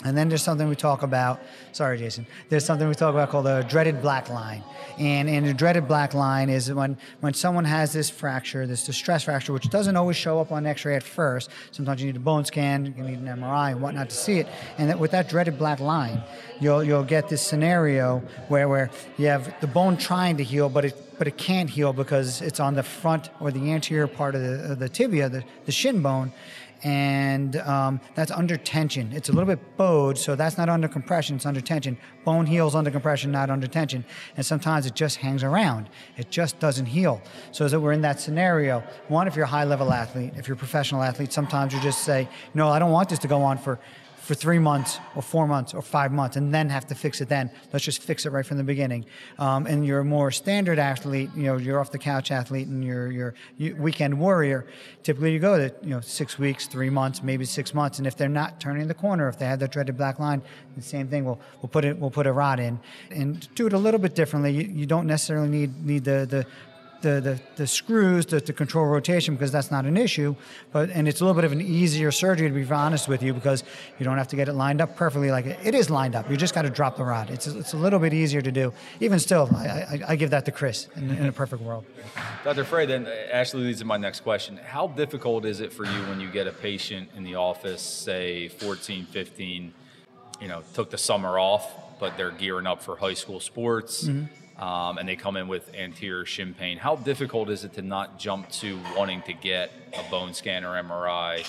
And 0.04 0.16
then 0.16 0.28
there's 0.28 0.44
something 0.44 0.68
we 0.68 0.76
talk 0.76 1.02
about. 1.02 1.40
Sorry, 1.72 1.98
Jason. 1.98 2.24
There's 2.48 2.64
something 2.64 2.86
we 2.86 2.94
talk 2.94 3.14
about 3.14 3.30
called 3.30 3.48
a 3.48 3.64
dreaded 3.64 4.00
black 4.00 4.30
line. 4.30 4.62
And, 4.96 5.28
and 5.28 5.44
the 5.44 5.52
dreaded 5.52 5.88
black 5.88 6.14
line 6.14 6.50
is 6.50 6.72
when, 6.72 6.96
when 7.20 7.34
someone 7.34 7.64
has 7.64 7.92
this 7.92 8.08
fracture, 8.08 8.64
this 8.64 8.86
distress 8.86 9.24
fracture, 9.24 9.52
which 9.52 9.68
doesn't 9.70 9.96
always 9.96 10.16
show 10.16 10.40
up 10.40 10.52
on 10.52 10.66
X-ray 10.66 10.94
at 10.94 11.02
first. 11.02 11.50
Sometimes 11.72 12.00
you 12.00 12.06
need 12.06 12.16
a 12.16 12.20
bone 12.20 12.44
scan, 12.44 12.94
you 12.96 13.02
need 13.02 13.18
an 13.18 13.26
MRI 13.26 13.72
and 13.72 13.82
whatnot 13.82 14.10
to 14.10 14.16
see 14.16 14.38
it. 14.38 14.46
And 14.78 14.88
that 14.88 15.00
with 15.00 15.10
that 15.10 15.28
dreaded 15.28 15.58
black 15.58 15.80
line, 15.80 16.22
you'll 16.60 16.84
you'll 16.84 17.04
get 17.04 17.28
this 17.28 17.42
scenario 17.42 18.22
where 18.46 18.68
where 18.68 18.90
you 19.16 19.26
have 19.26 19.60
the 19.60 19.66
bone 19.66 19.96
trying 19.96 20.36
to 20.36 20.44
heal, 20.44 20.68
but 20.68 20.84
it 20.84 21.08
but 21.18 21.26
it 21.26 21.36
can't 21.36 21.68
heal 21.68 21.92
because 21.92 22.40
it's 22.40 22.60
on 22.60 22.74
the 22.74 22.82
front 22.82 23.28
or 23.40 23.50
the 23.50 23.72
anterior 23.72 24.06
part 24.06 24.36
of 24.36 24.40
the, 24.40 24.72
of 24.72 24.78
the 24.78 24.88
tibia, 24.88 25.28
the, 25.28 25.44
the 25.66 25.72
shin 25.72 26.00
bone, 26.00 26.32
and 26.82 27.56
um, 27.56 28.00
that's 28.14 28.30
under 28.30 28.56
tension. 28.56 29.12
It's 29.12 29.28
a 29.28 29.32
little 29.32 29.46
bit 29.46 29.76
bowed, 29.76 30.16
so 30.16 30.36
that's 30.36 30.56
not 30.56 30.68
under 30.68 30.88
compression, 30.88 31.36
it's 31.36 31.46
under 31.46 31.60
tension. 31.60 31.96
Bone 32.24 32.46
heals 32.46 32.74
under 32.74 32.90
compression, 32.90 33.30
not 33.32 33.50
under 33.50 33.66
tension. 33.66 34.04
And 34.36 34.44
sometimes 34.44 34.86
it 34.86 34.94
just 34.94 35.16
hangs 35.16 35.42
around, 35.42 35.88
it 36.16 36.30
just 36.30 36.58
doesn't 36.58 36.86
heal. 36.86 37.20
So, 37.52 37.64
as 37.64 37.74
we're 37.74 37.92
in 37.92 38.02
that 38.02 38.20
scenario, 38.20 38.82
one, 39.08 39.26
if 39.26 39.36
you're 39.36 39.44
a 39.44 39.48
high 39.48 39.64
level 39.64 39.92
athlete, 39.92 40.32
if 40.36 40.46
you're 40.46 40.56
a 40.56 40.58
professional 40.58 41.02
athlete, 41.02 41.32
sometimes 41.32 41.72
you 41.72 41.80
just 41.80 42.04
say, 42.04 42.28
no, 42.54 42.68
I 42.68 42.78
don't 42.78 42.92
want 42.92 43.08
this 43.08 43.18
to 43.20 43.28
go 43.28 43.42
on 43.42 43.58
for 43.58 43.78
for 44.28 44.34
three 44.34 44.58
months 44.58 44.98
or 45.16 45.22
four 45.22 45.46
months 45.46 45.72
or 45.72 45.80
five 45.80 46.12
months 46.12 46.36
and 46.36 46.52
then 46.52 46.68
have 46.68 46.86
to 46.86 46.94
fix 46.94 47.22
it 47.22 47.30
then. 47.30 47.50
Let's 47.72 47.82
just 47.82 48.02
fix 48.02 48.26
it 48.26 48.30
right 48.30 48.44
from 48.44 48.58
the 48.58 48.62
beginning. 48.62 49.06
Um, 49.38 49.66
and 49.66 49.86
you're 49.86 50.00
a 50.00 50.04
more 50.04 50.30
standard 50.30 50.78
athlete, 50.78 51.30
you 51.34 51.44
know, 51.44 51.56
you're 51.56 51.80
off 51.80 51.92
the 51.92 51.98
couch 51.98 52.30
athlete 52.30 52.68
and 52.68 52.84
you're, 52.84 53.10
you're 53.10 53.34
you, 53.56 53.74
weekend 53.76 54.20
warrior. 54.20 54.66
Typically 55.02 55.32
you 55.32 55.38
go 55.38 55.56
to, 55.56 55.74
you 55.82 55.88
know, 55.88 56.00
six 56.00 56.38
weeks, 56.38 56.66
three 56.66 56.90
months, 56.90 57.22
maybe 57.22 57.46
six 57.46 57.72
months. 57.72 57.96
And 57.96 58.06
if 58.06 58.18
they're 58.18 58.28
not 58.28 58.60
turning 58.60 58.86
the 58.86 58.92
corner, 58.92 59.30
if 59.30 59.38
they 59.38 59.46
have 59.46 59.60
that 59.60 59.70
dreaded 59.70 59.96
black 59.96 60.18
line, 60.18 60.42
the 60.76 60.82
same 60.82 61.08
thing, 61.08 61.24
we'll, 61.24 61.40
we'll 61.62 61.70
put 61.70 61.86
it, 61.86 61.98
we'll 61.98 62.10
put 62.10 62.26
a 62.26 62.32
rod 62.32 62.60
in 62.60 62.78
and 63.10 63.48
do 63.54 63.66
it 63.66 63.72
a 63.72 63.78
little 63.78 63.98
bit 63.98 64.14
differently. 64.14 64.52
You, 64.52 64.62
you 64.62 64.84
don't 64.84 65.06
necessarily 65.06 65.48
need, 65.48 65.86
need 65.86 66.04
the, 66.04 66.26
the, 66.28 66.46
the, 67.00 67.20
the, 67.20 67.40
the 67.56 67.66
screws 67.66 68.26
to, 68.26 68.40
to 68.40 68.52
control 68.52 68.86
rotation 68.86 69.34
because 69.34 69.52
that's 69.52 69.70
not 69.70 69.84
an 69.84 69.96
issue. 69.96 70.34
But 70.72 70.90
and 70.90 71.08
it's 71.08 71.20
a 71.20 71.24
little 71.24 71.34
bit 71.34 71.44
of 71.44 71.52
an 71.52 71.60
easier 71.60 72.10
surgery 72.10 72.48
to 72.48 72.54
be 72.54 72.64
honest 72.72 73.08
with 73.08 73.22
you 73.22 73.34
because 73.34 73.64
you 73.98 74.04
don't 74.04 74.18
have 74.18 74.28
to 74.28 74.36
get 74.36 74.48
it 74.48 74.54
lined 74.54 74.80
up 74.80 74.96
perfectly 74.96 75.30
like 75.30 75.46
it, 75.46 75.58
it 75.62 75.74
is 75.74 75.90
lined 75.90 76.14
up. 76.14 76.30
You 76.30 76.36
just 76.36 76.54
got 76.54 76.62
to 76.62 76.70
drop 76.70 76.96
the 76.96 77.04
rod. 77.04 77.30
It's 77.30 77.46
it's 77.46 77.72
a 77.72 77.76
little 77.76 77.98
bit 77.98 78.12
easier 78.12 78.42
to 78.42 78.52
do. 78.52 78.72
Even 79.00 79.18
still, 79.18 79.48
I, 79.54 79.66
I, 79.66 80.00
I 80.08 80.16
give 80.16 80.30
that 80.30 80.44
to 80.46 80.52
Chris 80.52 80.88
in, 80.96 81.10
in 81.10 81.26
a 81.26 81.32
perfect 81.32 81.62
world. 81.62 81.84
Dr. 82.44 82.64
Frey, 82.64 82.86
then 82.86 83.08
actually 83.30 83.64
leads 83.64 83.80
to 83.80 83.84
my 83.84 83.96
next 83.96 84.20
question. 84.20 84.56
How 84.56 84.88
difficult 84.88 85.44
is 85.44 85.60
it 85.60 85.72
for 85.72 85.84
you 85.84 86.00
when 86.08 86.20
you 86.20 86.30
get 86.30 86.46
a 86.46 86.52
patient 86.52 87.08
in 87.16 87.24
the 87.24 87.34
office, 87.34 87.82
say 87.82 88.48
14, 88.48 89.06
15, 89.06 89.72
you 90.40 90.48
know, 90.48 90.62
took 90.74 90.90
the 90.90 90.98
summer 90.98 91.38
off, 91.38 91.98
but 91.98 92.16
they're 92.16 92.30
gearing 92.30 92.66
up 92.66 92.82
for 92.82 92.96
high 92.96 93.14
school 93.14 93.40
sports, 93.40 94.04
mm-hmm. 94.04 94.26
Um, 94.58 94.98
and 94.98 95.08
they 95.08 95.16
come 95.16 95.36
in 95.36 95.48
with 95.48 95.74
anterior 95.74 96.24
shin 96.24 96.54
pain? 96.54 96.78
How 96.78 96.96
difficult 96.96 97.50
is 97.50 97.64
it 97.64 97.72
to 97.74 97.82
not 97.82 98.18
jump 98.18 98.50
to 98.52 98.78
wanting 98.96 99.22
to 99.22 99.32
get 99.32 99.70
a 99.96 100.10
bone 100.10 100.34
scan 100.34 100.64
or 100.64 100.80
MRI 100.82 101.44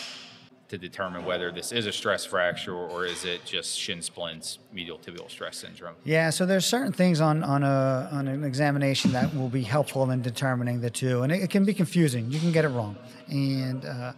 to 0.69 0.78
determine 0.78 1.26
whether 1.26 1.52
this 1.52 1.72
is 1.72 1.88
a 1.88 1.91
stress 1.91 2.26
fracture 2.26 2.76
or 2.76 3.06
is 3.06 3.26
it 3.26 3.43
just 3.43 3.78
shin 3.78 4.02
splints, 4.02 4.60
medial 4.72 5.00
tibial 5.00 5.30
stress 5.30 5.58
syndrome. 5.58 5.95
Yeah, 6.04 6.30
so 6.30 6.45
there's 6.45 6.65
certain 6.65 6.93
things 6.93 7.22
on 7.22 7.43
on 7.43 7.63
a 7.63 8.08
on 8.12 8.28
an 8.28 8.43
examination 8.43 9.12
that 9.13 9.36
will 9.36 9.50
be 9.50 9.63
helpful 9.63 10.10
in 10.12 10.22
determining 10.22 10.80
the 10.80 10.91
two, 10.91 11.24
and 11.24 11.32
it, 11.32 11.43
it 11.43 11.50
can 11.50 11.65
be 11.65 11.74
confusing. 11.74 12.32
You 12.32 12.39
can 12.39 12.52
get 12.52 12.65
it 12.65 12.69
wrong, 12.69 12.95
and. 13.28 13.84
Uh, 13.84 14.13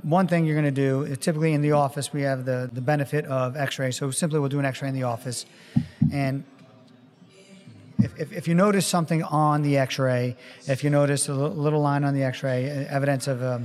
one 0.00 0.26
thing 0.26 0.44
you're 0.46 0.60
going 0.60 0.64
to 0.64 0.70
do 0.70 1.02
is 1.02 1.18
typically 1.18 1.52
in 1.52 1.60
the 1.60 1.72
office 1.72 2.12
we 2.12 2.22
have 2.22 2.44
the, 2.44 2.68
the 2.72 2.80
benefit 2.80 3.24
of 3.26 3.56
x-ray 3.56 3.90
so 3.90 4.10
simply 4.10 4.40
we'll 4.40 4.48
do 4.48 4.58
an 4.58 4.64
x-ray 4.64 4.88
in 4.88 4.94
the 4.94 5.02
office 5.02 5.46
and 6.10 6.42
if, 8.02 8.18
if, 8.18 8.32
if 8.32 8.48
you 8.48 8.54
notice 8.54 8.86
something 8.86 9.22
on 9.22 9.62
the 9.62 9.78
x-ray 9.78 10.36
if 10.66 10.82
you 10.84 10.90
notice 10.90 11.28
a 11.28 11.34
little 11.34 11.80
line 11.80 12.04
on 12.04 12.14
the 12.14 12.22
x-ray 12.22 12.64
evidence 12.90 13.28
of 13.28 13.42
a, 13.42 13.62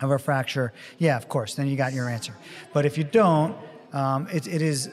of 0.00 0.10
a 0.10 0.18
fracture 0.18 0.72
yeah 0.98 1.16
of 1.16 1.28
course 1.28 1.54
then 1.54 1.66
you 1.66 1.76
got 1.76 1.92
your 1.92 2.08
answer. 2.08 2.34
But 2.72 2.86
if 2.86 2.98
you 2.98 3.04
don't 3.04 3.56
um, 3.92 4.28
it, 4.32 4.46
it 4.46 4.62
is 4.62 4.90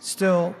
still 0.00 0.54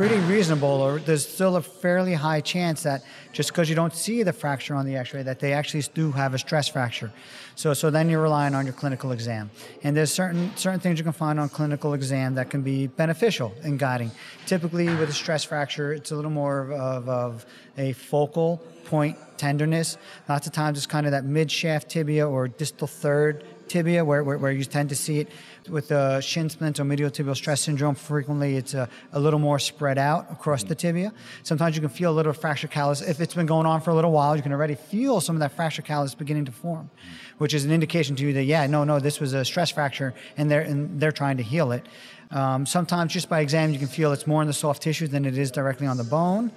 pretty 0.00 0.18
reasonable, 0.20 0.80
or 0.80 0.98
there's 0.98 1.28
still 1.28 1.56
a 1.56 1.60
fairly 1.60 2.14
high 2.14 2.40
chance 2.40 2.84
that 2.84 3.04
just 3.34 3.50
because 3.50 3.68
you 3.68 3.74
don't 3.74 3.94
see 3.94 4.22
the 4.22 4.32
fracture 4.32 4.74
on 4.74 4.86
the 4.86 4.96
X-ray, 4.96 5.22
that 5.22 5.40
they 5.40 5.52
actually 5.52 5.82
do 5.92 6.10
have 6.10 6.32
a 6.32 6.38
stress 6.38 6.68
fracture. 6.68 7.12
So, 7.54 7.74
so 7.74 7.90
then 7.90 8.08
you're 8.08 8.22
relying 8.22 8.54
on 8.54 8.64
your 8.64 8.72
clinical 8.72 9.12
exam, 9.12 9.50
and 9.82 9.94
there's 9.94 10.10
certain 10.10 10.56
certain 10.56 10.80
things 10.80 10.98
you 10.98 11.04
can 11.04 11.12
find 11.12 11.38
on 11.38 11.50
clinical 11.50 11.92
exam 11.92 12.34
that 12.36 12.48
can 12.48 12.62
be 12.62 12.86
beneficial 12.86 13.52
in 13.62 13.76
guiding. 13.76 14.10
Typically, 14.46 14.86
with 14.86 15.10
a 15.10 15.12
stress 15.12 15.44
fracture, 15.44 15.92
it's 15.92 16.12
a 16.12 16.16
little 16.16 16.30
more 16.30 16.60
of, 16.60 16.70
of, 16.70 17.08
of 17.10 17.46
a 17.76 17.92
focal 17.92 18.56
point 18.86 19.18
tenderness. 19.36 19.98
Lots 20.30 20.46
of 20.46 20.54
times, 20.54 20.78
it's 20.78 20.86
kind 20.86 21.04
of 21.04 21.12
that 21.12 21.26
mid 21.26 21.52
shaft 21.52 21.90
tibia 21.90 22.26
or 22.26 22.48
distal 22.48 22.86
third 22.86 23.44
tibia 23.70 24.04
where, 24.04 24.24
where, 24.24 24.36
where 24.36 24.50
you 24.50 24.64
tend 24.64 24.88
to 24.88 24.96
see 24.96 25.20
it 25.20 25.28
with 25.68 25.88
the 25.88 26.20
shin 26.20 26.50
splints 26.50 26.80
or 26.80 26.84
medial 26.84 27.10
tibial 27.10 27.36
stress 27.36 27.60
syndrome, 27.60 27.94
frequently 27.94 28.56
it's 28.56 28.74
a, 28.74 28.88
a 29.12 29.20
little 29.20 29.38
more 29.38 29.58
spread 29.58 29.96
out 29.96 30.26
across 30.30 30.64
the 30.64 30.74
tibia. 30.74 31.12
Sometimes 31.44 31.76
you 31.76 31.80
can 31.80 31.90
feel 31.90 32.10
a 32.10 32.16
little 32.20 32.32
fracture 32.32 32.66
callus. 32.66 33.00
If 33.00 33.20
it's 33.20 33.34
been 33.34 33.46
going 33.46 33.66
on 33.66 33.80
for 33.80 33.90
a 33.90 33.94
little 33.94 34.10
while, 34.10 34.36
you 34.36 34.42
can 34.42 34.52
already 34.52 34.74
feel 34.74 35.20
some 35.20 35.36
of 35.36 35.40
that 35.40 35.52
fracture 35.52 35.82
callus 35.82 36.14
beginning 36.14 36.46
to 36.46 36.52
form, 36.52 36.90
which 37.38 37.54
is 37.54 37.64
an 37.64 37.70
indication 37.70 38.16
to 38.16 38.24
you 38.24 38.32
that, 38.32 38.44
yeah, 38.44 38.66
no, 38.66 38.82
no, 38.82 38.98
this 38.98 39.20
was 39.20 39.32
a 39.32 39.44
stress 39.44 39.70
fracture 39.70 40.12
and 40.36 40.50
they're, 40.50 40.62
and 40.62 41.00
they're 41.00 41.12
trying 41.12 41.36
to 41.36 41.44
heal 41.44 41.70
it. 41.70 41.86
Um, 42.32 42.66
sometimes 42.66 43.12
just 43.12 43.28
by 43.28 43.40
exam, 43.40 43.72
you 43.72 43.78
can 43.78 43.88
feel 43.88 44.12
it's 44.12 44.26
more 44.26 44.42
in 44.42 44.48
the 44.48 44.54
soft 44.54 44.82
tissue 44.82 45.06
than 45.06 45.24
it 45.24 45.38
is 45.38 45.50
directly 45.50 45.86
on 45.86 45.96
the 45.96 46.04
bone. 46.04 46.52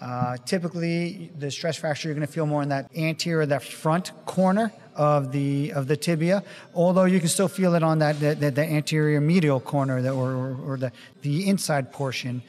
Uh, 0.00 0.36
typically, 0.44 1.30
the 1.38 1.50
stress 1.50 1.76
fracture 1.76 2.08
you're 2.08 2.16
going 2.16 2.26
to 2.26 2.32
feel 2.32 2.46
more 2.46 2.62
in 2.62 2.68
that 2.68 2.90
anterior, 2.96 3.46
that 3.46 3.62
front 3.62 4.12
corner 4.26 4.72
of 4.96 5.32
the 5.32 5.72
of 5.72 5.86
the 5.88 5.96
tibia, 5.96 6.42
although 6.74 7.04
you 7.04 7.20
can 7.20 7.28
still 7.28 7.48
feel 7.48 7.74
it 7.74 7.82
on 7.82 7.98
that 7.98 8.20
the, 8.20 8.50
the, 8.50 8.62
anterior 8.62 9.20
medial 9.20 9.60
corner 9.60 10.00
that, 10.02 10.12
or, 10.12 10.32
or, 10.32 10.56
or, 10.66 10.76
the, 10.76 10.92
the 11.22 11.48
inside 11.48 11.92
portion. 11.92 12.42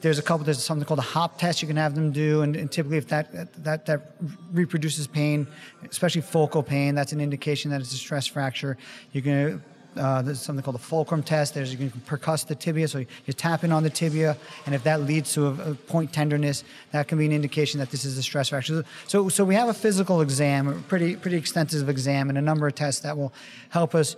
There's 0.00 0.18
a 0.18 0.22
couple. 0.22 0.44
There's 0.44 0.62
something 0.62 0.86
called 0.86 0.98
a 0.98 1.02
hop 1.02 1.38
test 1.38 1.62
you 1.62 1.68
can 1.68 1.78
have 1.78 1.94
them 1.94 2.12
do, 2.12 2.42
and, 2.42 2.56
and 2.56 2.70
typically 2.70 2.98
if 2.98 3.08
that 3.08 3.54
that 3.64 3.86
that 3.86 4.16
reproduces 4.52 5.06
pain, 5.06 5.46
especially 5.88 6.20
focal 6.20 6.62
pain, 6.62 6.94
that's 6.94 7.12
an 7.12 7.20
indication 7.20 7.70
that 7.70 7.80
it's 7.80 7.92
a 7.92 7.96
stress 7.96 8.26
fracture. 8.26 8.76
You 9.12 9.22
can 9.22 9.62
uh, 9.96 10.22
there's 10.22 10.40
something 10.40 10.62
called 10.62 10.74
the 10.74 10.80
fulcrum 10.80 11.22
test. 11.22 11.54
There's 11.54 11.74
you 11.74 11.90
can 11.90 12.00
percuss 12.00 12.46
the 12.46 12.54
tibia, 12.54 12.88
so 12.88 12.98
you're 12.98 13.34
tapping 13.34 13.72
on 13.72 13.82
the 13.82 13.90
tibia, 13.90 14.36
and 14.66 14.74
if 14.74 14.82
that 14.84 15.02
leads 15.02 15.32
to 15.34 15.46
a, 15.46 15.70
a, 15.70 15.74
point 15.74 16.12
tenderness, 16.12 16.64
that 16.92 17.08
can 17.08 17.18
be 17.18 17.26
an 17.26 17.32
indication 17.32 17.80
that 17.80 17.90
this 17.90 18.04
is 18.04 18.18
a 18.18 18.22
stress 18.22 18.48
fracture. 18.48 18.84
So, 19.06 19.28
so 19.28 19.44
we 19.44 19.54
have 19.54 19.68
a 19.68 19.74
physical 19.74 20.20
exam, 20.20 20.68
a 20.68 20.74
pretty 20.74 21.16
pretty 21.16 21.36
extensive 21.36 21.88
exam, 21.88 22.28
and 22.28 22.38
a 22.38 22.42
number 22.42 22.66
of 22.66 22.74
tests 22.74 23.02
that 23.02 23.16
will 23.16 23.32
help 23.70 23.94
us 23.94 24.16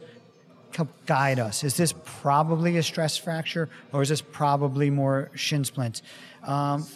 help 0.75 0.89
guide 1.07 1.39
us. 1.39 1.65
Is 1.65 1.77
this 1.77 1.95
probably 2.05 2.77
a 2.77 2.83
stress 2.83 3.17
fracture, 3.17 3.69
or 3.93 4.03
is 4.03 4.09
this 4.09 4.21
probably 4.21 4.91
more 4.91 5.31
shin 5.35 5.65
splints? 5.65 6.03
Um, 6.45 6.87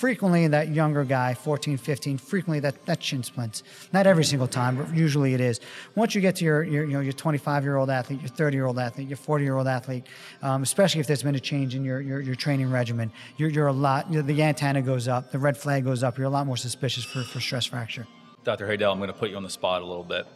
frequently 0.00 0.48
that 0.48 0.68
younger 0.68 1.04
guy, 1.04 1.34
14, 1.34 1.76
15, 1.76 2.16
frequently 2.16 2.58
that, 2.58 2.86
that 2.86 3.02
shin 3.02 3.22
splints. 3.22 3.62
Not 3.92 4.06
every 4.06 4.24
single 4.24 4.48
time, 4.48 4.76
but 4.76 4.96
usually 4.96 5.34
it 5.34 5.42
is. 5.42 5.60
Once 5.94 6.14
you 6.14 6.22
get 6.22 6.36
to 6.36 6.44
your, 6.44 6.62
your 6.62 6.84
you 6.84 6.94
know, 6.94 7.00
your 7.00 7.12
25 7.12 7.64
year 7.64 7.76
old 7.76 7.90
athlete, 7.90 8.18
your 8.22 8.30
30 8.30 8.56
year 8.56 8.64
old 8.64 8.78
athlete, 8.78 9.08
your 9.08 9.18
40 9.18 9.44
year 9.44 9.58
old 9.58 9.68
athlete, 9.68 10.06
um, 10.40 10.62
especially 10.62 11.02
if 11.02 11.06
there's 11.06 11.22
been 11.22 11.34
a 11.34 11.40
change 11.40 11.74
in 11.74 11.84
your, 11.84 12.00
your, 12.00 12.18
your 12.22 12.34
training 12.34 12.70
regimen, 12.70 13.12
you're, 13.36 13.50
you're 13.50 13.66
a 13.66 13.72
lot, 13.72 14.10
you 14.10 14.22
the 14.22 14.42
antenna 14.42 14.80
goes 14.80 15.06
up, 15.06 15.32
the 15.32 15.38
red 15.38 15.54
flag 15.54 15.84
goes 15.84 16.02
up, 16.02 16.16
you're 16.16 16.26
a 16.26 16.30
lot 16.30 16.46
more 16.46 16.56
suspicious 16.56 17.04
for, 17.04 17.22
for 17.22 17.38
stress 17.38 17.66
fracture. 17.66 18.06
Dr. 18.42 18.66
Haydel, 18.66 18.92
I'm 18.92 18.98
going 18.98 19.12
to 19.12 19.18
put 19.18 19.28
you 19.28 19.36
on 19.36 19.42
the 19.42 19.50
spot 19.50 19.82
a 19.82 19.84
little 19.84 20.02
bit. 20.02 20.26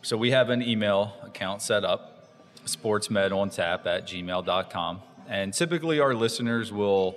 So 0.00 0.16
we 0.16 0.30
have 0.30 0.48
an 0.48 0.62
email 0.62 1.12
account 1.22 1.60
set 1.60 1.84
up, 1.84 2.30
sportsmedontap 2.64 3.84
at 3.84 4.06
gmail.com. 4.06 5.02
And 5.28 5.52
typically 5.52 6.00
our 6.00 6.14
listeners 6.14 6.72
will 6.72 7.16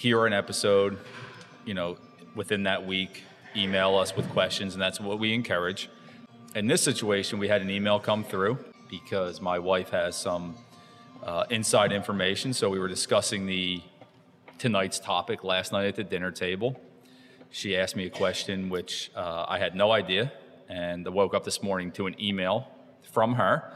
hear 0.00 0.24
an 0.24 0.32
episode, 0.32 0.96
you 1.66 1.74
know, 1.74 1.94
within 2.34 2.62
that 2.62 2.86
week, 2.86 3.22
email 3.54 3.98
us 3.98 4.16
with 4.16 4.26
questions, 4.30 4.72
and 4.72 4.80
that's 4.80 4.98
what 4.98 5.18
we 5.18 5.34
encourage. 5.34 5.90
In 6.54 6.66
this 6.66 6.82
situation, 6.82 7.38
we 7.38 7.48
had 7.48 7.60
an 7.60 7.68
email 7.68 8.00
come 8.00 8.24
through 8.24 8.58
because 8.88 9.42
my 9.42 9.58
wife 9.58 9.90
has 9.90 10.16
some 10.16 10.56
uh, 11.22 11.44
inside 11.50 11.92
information. 11.92 12.54
So 12.54 12.70
we 12.70 12.78
were 12.78 12.88
discussing 12.88 13.44
the 13.44 13.82
tonight's 14.56 14.98
topic 14.98 15.44
last 15.44 15.70
night 15.70 15.84
at 15.84 15.96
the 15.96 16.04
dinner 16.04 16.30
table. 16.30 16.80
She 17.50 17.76
asked 17.76 17.94
me 17.94 18.06
a 18.06 18.10
question 18.10 18.70
which 18.70 19.10
uh, 19.14 19.44
I 19.46 19.58
had 19.58 19.74
no 19.74 19.92
idea, 19.92 20.32
and 20.70 21.06
I 21.06 21.10
woke 21.10 21.34
up 21.34 21.44
this 21.44 21.62
morning 21.62 21.92
to 21.92 22.06
an 22.06 22.18
email 22.18 22.68
from 23.02 23.34
her 23.34 23.70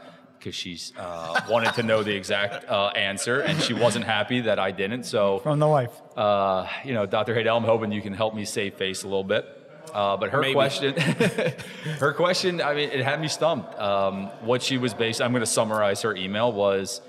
because 0.45 0.55
she's 0.55 0.93
uh, 0.95 1.41
wanted 1.49 1.73
to 1.73 1.81
know 1.81 2.03
the 2.03 2.13
exact 2.13 2.69
uh, 2.69 2.89
answer, 2.89 3.39
and 3.39 3.59
she 3.59 3.73
wasn't 3.73 4.05
happy 4.05 4.41
that 4.41 4.59
I 4.59 4.69
didn't. 4.69 5.05
So 5.05 5.39
from 5.39 5.57
the 5.57 5.67
wife, 5.67 5.89
uh, 6.15 6.67
you 6.83 6.93
know, 6.93 7.07
Dr. 7.07 7.33
Haydel, 7.33 7.57
I'm 7.57 7.63
hoping 7.63 7.91
you 7.91 8.01
can 8.03 8.13
help 8.13 8.35
me 8.35 8.45
save 8.45 8.75
face 8.75 9.01
a 9.01 9.07
little 9.07 9.23
bit. 9.23 9.43
Uh, 9.91 10.17
but 10.17 10.29
her 10.29 10.41
Maybe. 10.41 10.53
question, 10.53 10.95
her 11.99 12.13
question, 12.13 12.61
I 12.61 12.75
mean, 12.75 12.91
it 12.91 13.03
had 13.03 13.19
me 13.19 13.27
stumped. 13.27 13.79
Um, 13.79 14.27
what 14.41 14.61
she 14.61 14.77
was 14.77 14.93
based, 14.93 15.19
I'm 15.19 15.31
going 15.31 15.41
to 15.41 15.47
summarize 15.47 16.03
her 16.03 16.15
email 16.15 16.51
was, 16.51 17.01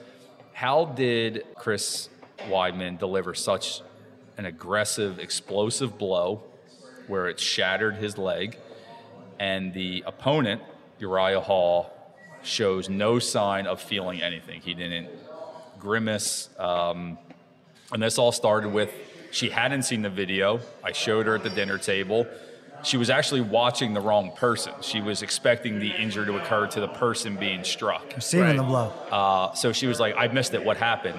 how 0.55 0.87
did 0.87 1.45
Chris 1.57 2.09
Weidman 2.49 2.99
deliver 2.99 3.35
such 3.35 3.83
an 4.39 4.47
aggressive, 4.47 5.19
explosive 5.19 5.99
blow 5.99 6.43
where 7.07 7.29
it 7.29 7.39
shattered 7.39 7.97
his 7.97 8.17
leg, 8.17 8.57
and 9.39 9.75
the 9.75 10.05
opponent 10.07 10.63
Uriah 10.99 11.41
Hall 11.41 11.96
shows 12.47 12.89
no 12.89 13.19
sign 13.19 13.67
of 13.67 13.81
feeling 13.81 14.23
anything. 14.23 14.61
He 14.61 14.75
didn't 14.75 15.09
grimace. 15.79 16.49
Um, 16.59 17.19
and 17.93 18.03
this 18.03 18.19
all 18.19 18.33
started 18.33 18.73
with 18.73 18.93
she 19.31 19.51
hadn't 19.51 19.83
seen 19.83 20.03
the 20.03 20.11
video. 20.11 20.61
I 20.83 20.93
showed 20.93 21.27
her 21.27 21.35
at 21.35 21.43
the 21.43 21.51
dinner 21.51 21.79
table. 21.79 22.27
She 22.83 22.97
was 22.97 23.11
actually 23.11 23.41
watching 23.41 23.95
the 23.95 24.01
wrong 24.01 24.33
person. 24.33 24.73
She 24.81 25.01
was 25.01 25.23
expecting 25.23 25.79
the 25.79 25.91
injury 25.91 26.27
to 26.27 26.37
occur 26.37 26.67
to 26.69 26.81
the 26.81 26.89
person 26.89 27.37
being 27.37 27.65
struck. 27.65 28.15
Receiving 28.15 28.47
right? 28.47 28.57
the 28.57 28.63
blow. 28.63 28.93
Uh, 29.11 29.53
so 29.55 29.73
she 29.73 29.87
was 29.87 29.99
like, 29.99 30.15
I 30.17 30.29
missed 30.29 30.55
it. 30.55 30.65
What 30.65 30.77
happened? 30.77 31.19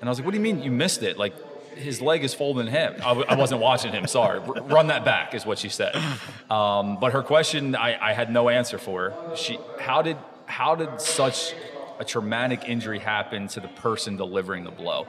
And 0.00 0.08
I 0.08 0.10
was 0.10 0.18
like, 0.18 0.26
What 0.26 0.32
do 0.32 0.38
you 0.38 0.42
mean 0.42 0.62
you 0.62 0.70
missed 0.70 1.02
it? 1.02 1.16
Like, 1.16 1.34
his 1.76 2.00
leg 2.00 2.24
is 2.24 2.32
folding 2.32 2.66
him. 2.66 2.94
I 2.96 3.08
w- 3.08 3.26
I 3.28 3.36
wasn't 3.36 3.60
watching 3.60 3.92
him. 3.92 4.06
Sorry. 4.06 4.40
R- 4.40 4.62
run 4.62 4.86
that 4.86 5.04
back 5.04 5.34
is 5.34 5.44
what 5.44 5.58
she 5.58 5.68
said. 5.68 5.94
Um, 6.50 6.98
but 6.98 7.12
her 7.12 7.22
question, 7.22 7.76
I, 7.76 8.10
I 8.10 8.12
had 8.12 8.30
no 8.32 8.48
answer 8.48 8.78
for. 8.78 9.10
Her. 9.10 9.36
She, 9.36 9.58
how 9.78 10.00
did 10.00 10.16
how 10.46 10.74
did 10.74 11.00
such 11.00 11.54
a 11.98 12.04
traumatic 12.04 12.68
injury 12.68 12.98
happen 12.98 13.48
to 13.48 13.60
the 13.60 13.68
person 13.68 14.16
delivering 14.16 14.64
the 14.64 14.70
blow? 14.70 15.06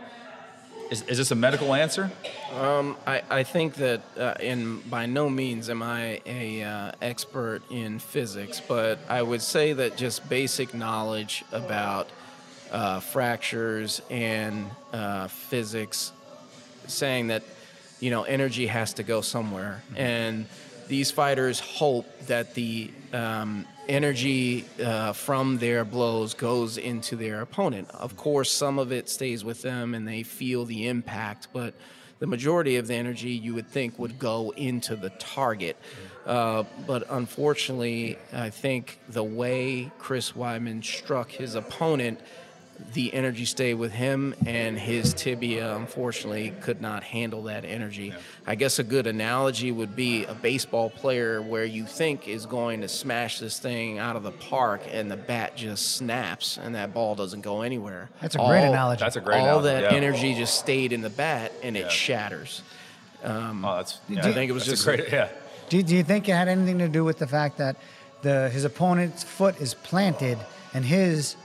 Is, 0.90 1.02
is 1.04 1.18
this 1.18 1.32
a 1.32 1.36
medical 1.36 1.74
answer? 1.74 2.10
Um, 2.54 2.96
I, 3.06 3.22
I 3.30 3.44
think 3.44 3.76
that, 3.76 4.02
uh, 4.18 4.36
in 4.40 4.80
by 4.82 5.06
no 5.06 5.30
means 5.30 5.70
am 5.70 5.84
I 5.84 6.22
a 6.26 6.64
uh, 6.64 6.92
expert 7.02 7.62
in 7.70 8.00
physics, 8.00 8.62
but 8.66 9.00
I 9.10 9.22
would 9.22 9.42
say 9.42 9.74
that 9.74 9.98
just 9.98 10.30
basic 10.30 10.74
knowledge 10.74 11.44
about 11.52 12.10
uh, 12.72 13.02
fractures 13.02 14.02
and 14.10 14.70
uh, 14.94 15.28
physics, 15.28 16.14
saying 16.88 17.28
that 17.28 17.44
you 18.00 18.10
know 18.10 18.24
energy 18.24 18.68
has 18.68 18.94
to 18.94 19.04
go 19.04 19.20
somewhere, 19.20 19.84
mm-hmm. 19.88 19.98
and 19.98 20.46
these 20.88 21.12
fighters 21.12 21.60
hope 21.60 22.06
that 22.28 22.54
the 22.54 22.92
um, 23.14 23.66
energy 23.88 24.66
uh, 24.84 25.14
from 25.14 25.58
their 25.58 25.86
blows 25.86 26.34
goes 26.34 26.78
into 26.78 27.16
their 27.16 27.42
opponent. 27.42 27.90
Of 27.92 28.18
course, 28.18 28.52
some 28.52 28.80
of 28.80 28.92
it 28.92 29.10
stays 29.10 29.44
with 29.44 29.62
them 29.62 29.94
and 29.94 30.08
they 30.08 30.24
feel 30.24 30.66
the 30.66 30.88
impact, 30.88 31.48
but 31.54 31.74
the 32.20 32.28
majority 32.28 32.78
of 32.78 32.88
the 32.88 32.96
energy 32.96 33.30
you 33.30 33.54
would 33.54 33.68
think 33.68 34.00
would 34.00 34.18
go 34.18 34.52
into 34.58 34.96
the 34.96 35.10
target. 35.12 35.78
Uh, 36.26 36.64
but 36.86 37.04
unfortunately, 37.10 38.18
I 38.34 38.50
think 38.50 39.00
the 39.08 39.24
way 39.24 39.92
Chris 39.98 40.32
Weidman 40.32 40.84
struck 40.84 41.30
his 41.30 41.56
opponent 41.56 42.20
the 42.94 43.14
energy 43.14 43.46
stayed 43.46 43.76
with 43.76 43.92
him, 43.92 44.34
and 44.46 44.78
his 44.78 45.14
tibia 45.14 45.76
unfortunately 45.76 46.54
could 46.62 46.82
not 46.82 47.04
handle 47.04 47.44
that 47.44 47.66
energy. 47.66 48.14
I 48.46 48.56
guess 48.56 48.80
a 48.80 48.84
good 48.84 49.08
analogy 49.08 49.72
would 49.72 49.96
be 49.96 50.26
a 50.26 50.34
baseball 50.34 50.90
player 50.90 51.42
where 51.42 51.66
you 51.66 51.86
think 51.86 52.28
is 52.28 52.46
going 52.46 52.82
to 52.82 52.88
smash 52.88 53.40
this 53.40 53.60
thing 53.60 54.00
out 54.00 54.16
of 54.16 54.24
the 54.24 54.32
park, 54.32 54.82
and 54.92 55.10
the 55.12 55.18
bat 55.18 55.56
just 55.56 55.96
snaps, 55.96 56.58
and 56.58 56.76
that 56.76 56.94
ball 56.94 57.16
doesn't 57.16 57.42
go 57.42 57.62
anywhere. 57.62 58.10
That's 58.22 58.36
a 58.36 58.40
great 58.40 58.64
analogy. 58.66 59.00
That's 59.00 59.16
a 59.16 59.22
great 59.22 59.38
All 59.40 59.60
analogy, 59.60 59.68
that 59.70 59.84
yeah. 59.92 59.98
energy 59.98 60.34
just 60.36 60.58
stayed 60.60 60.94
in 60.94 61.02
the 61.02 61.10
bat, 61.10 61.52
and 61.64 61.76
it 61.76 61.82
Yeah. 61.82 61.90
shatters. 61.90 62.62
Um, 63.24 63.66
oh, 63.66 63.78
that's. 63.78 64.00
Yeah, 64.08 64.22
Do- 64.22 64.30
I 64.30 64.34
think 64.34 64.50
it 64.50 64.54
was 64.54 64.66
just 64.66 64.86
great. 64.86 65.08
Yeah. 65.12 65.30
Do, 65.70 65.84
do 65.84 65.96
you 65.96 66.04
think 66.04 66.30
it 66.30 66.34
had 66.34 66.48
anything 66.48 66.78
to 66.80 66.88
do 66.88 67.04
with 67.04 67.18
the 67.18 67.28
fact 67.28 67.58
that 67.58 67.76
the 68.22 68.50
his 68.50 68.64
opponent's 68.64 69.24
foot 69.24 69.60
is 69.60 69.74
planted 69.74 70.38
and 70.74 70.86
his 70.86 71.36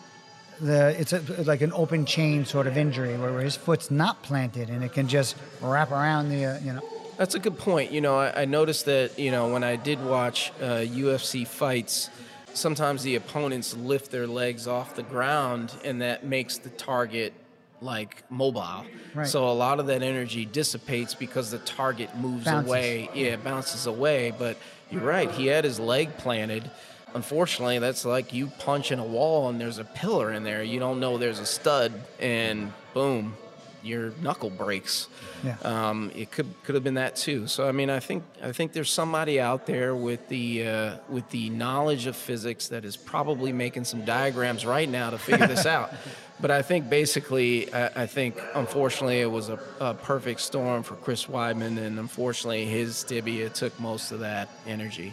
the 0.62 0.98
it's 0.98 1.12
a, 1.12 1.20
like 1.42 1.61
an 1.61 1.72
open 1.75 2.07
chain 2.07 2.44
sort 2.44 2.66
of 2.66 2.77
injury 2.77 3.16
where, 3.18 3.40
his 3.40 3.57
foot's 3.57 3.90
not 3.90 4.22
planted 4.22 4.70
and 4.70 4.85
it 4.85 4.92
can 4.92 5.09
just 5.09 5.37
wrap 5.61 5.90
around 5.90 6.29
the 6.29 6.44
uh, 6.44 6.59
you 6.61 6.72
know 6.72 6.83
That's 7.18 7.35
a 7.35 7.38
good 7.38 7.59
point. 7.59 7.90
You 7.92 8.01
know, 8.01 8.16
I, 8.18 8.42
I 8.42 8.44
noticed 8.46 8.87
that, 8.87 9.18
you 9.18 9.31
know, 9.31 9.53
when 9.53 9.64
I 9.64 9.77
did 9.77 10.03
watch 10.05 10.51
uh, 10.61 10.81
UFC 10.81 11.46
fights, 11.46 12.09
sometimes 12.55 13.03
the 13.03 13.16
opponents 13.16 13.77
lift 13.77 14.11
their 14.11 14.27
legs 14.27 14.66
off 14.66 14.94
the 14.94 15.03
ground 15.03 15.75
and 15.85 16.01
that 16.01 16.25
makes 16.25 16.59
the 16.59 16.70
target 16.70 17.33
like 17.81 18.22
mobile. 18.31 18.85
Right. 19.14 19.27
So 19.27 19.48
a 19.48 19.53
lot 19.53 19.81
of 19.81 19.87
that 19.88 20.03
energy 20.03 20.44
dissipates 20.44 21.14
because 21.14 21.51
the 21.51 21.59
target 21.59 22.16
moves 22.16 22.44
Bounces. 22.44 22.68
away. 22.68 23.11
Yeah, 23.14 23.35
it 23.35 23.44
bounces 23.44 23.87
away. 23.87 24.33
But 24.37 24.57
you're 24.90 25.03
right, 25.03 25.31
he 25.31 25.46
had 25.46 25.64
his 25.64 25.81
leg 25.81 26.16
planted. 26.18 26.70
Unfortunately, 27.14 27.79
that's 27.79 28.05
like 28.05 28.33
you 28.33 28.46
punch 28.59 28.92
in 28.92 28.98
a 28.98 29.05
wall 29.05 29.48
and 29.48 29.61
there's 29.61 29.79
a 29.79 29.85
pillar 29.85 30.33
in 30.33 30.44
there. 30.44 30.62
You 30.62 30.81
don't 30.81 31.01
know 31.01 31.18
there's 31.18 31.38
a 31.38 31.46
stud, 31.46 31.92
and 32.20 32.72
boom, 32.94 33.35
your 33.83 34.12
knuckle 34.22 34.51
breaks. 34.51 35.09
Yeah. 35.44 35.57
Um, 35.62 36.11
it 36.14 36.31
could 36.31 36.46
could 36.62 36.75
have 36.75 36.85
been 36.85 36.94
that 36.94 37.16
too. 37.16 37.46
So 37.46 37.68
I 37.68 37.72
mean, 37.72 37.90
I 37.90 38.01
think 38.01 38.25
I 38.42 38.53
think 38.53 38.72
there's 38.72 38.90
somebody 38.90 39.40
out 39.40 39.66
there 39.66 39.94
with 39.94 40.29
the 40.29 40.66
uh, 40.66 40.96
with 41.09 41.29
the 41.31 41.51
knowledge 41.51 42.07
of 42.07 42.16
physics 42.16 42.68
that 42.68 42.85
is 42.85 42.96
probably 42.96 43.53
making 43.53 43.85
some 43.85 44.05
diagrams 44.05 44.64
right 44.64 44.88
now 44.88 45.11
to 45.11 45.18
figure 45.18 45.46
this 45.46 45.66
out. 45.66 45.92
But 46.40 46.51
I 46.51 46.61
think 46.61 46.90
basically, 46.90 47.72
I, 47.72 48.03
I 48.03 48.07
think 48.07 48.37
unfortunately 48.57 49.20
it 49.20 49.31
was 49.31 49.48
a, 49.48 49.61
a 49.79 49.94
perfect 49.94 50.40
storm 50.40 50.83
for 50.83 50.96
Chris 50.96 51.27
Weidman, 51.27 51.79
and 51.79 52.01
unfortunately 52.01 52.64
his 52.64 53.05
tibia 53.05 53.48
took 53.48 53.79
most 53.79 54.11
of 54.11 54.18
that 54.20 54.48
energy. 54.66 55.12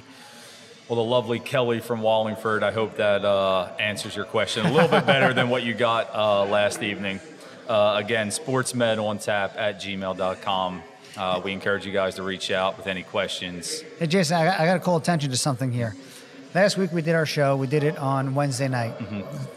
Well, 0.89 0.95
the 0.95 1.03
lovely 1.09 1.39
Kelly 1.39 1.81
from 1.81 2.01
Wallingford. 2.01 2.63
I 2.63 2.71
hope 2.71 2.95
that 2.97 3.23
uh, 3.23 3.69
answers 3.79 4.15
your 4.15 4.25
question 4.25 4.65
a 4.65 4.71
little 4.71 4.89
bit 4.89 5.05
better 5.05 5.33
than 5.33 5.49
what 5.49 5.61
you 5.61 5.75
got 5.75 6.09
uh, 6.15 6.45
last 6.45 6.81
evening. 6.81 7.19
Uh, 7.67 7.93
again, 8.03 8.29
sportsmed 8.29 8.97
on 9.03 9.19
tap 9.19 9.53
at 9.55 9.79
gmail.com. 9.79 10.81
Uh, 11.15 11.41
we 11.43 11.51
encourage 11.51 11.85
you 11.85 11.91
guys 11.93 12.15
to 12.15 12.23
reach 12.23 12.49
out 12.49 12.75
with 12.75 12.87
any 12.87 13.03
questions. 13.03 13.83
Hey, 13.99 14.07
Jason, 14.07 14.37
I, 14.37 14.45
got- 14.45 14.59
I 14.59 14.65
got 14.65 14.73
to 14.73 14.79
call 14.79 14.97
attention 14.97 15.29
to 15.29 15.37
something 15.37 15.71
here. 15.71 15.95
Last 16.55 16.75
week 16.77 16.91
we 16.91 17.03
did 17.03 17.13
our 17.13 17.27
show. 17.27 17.55
We 17.55 17.67
did 17.67 17.83
it 17.83 17.95
on 17.99 18.33
Wednesday 18.33 18.67
night. 18.67 18.95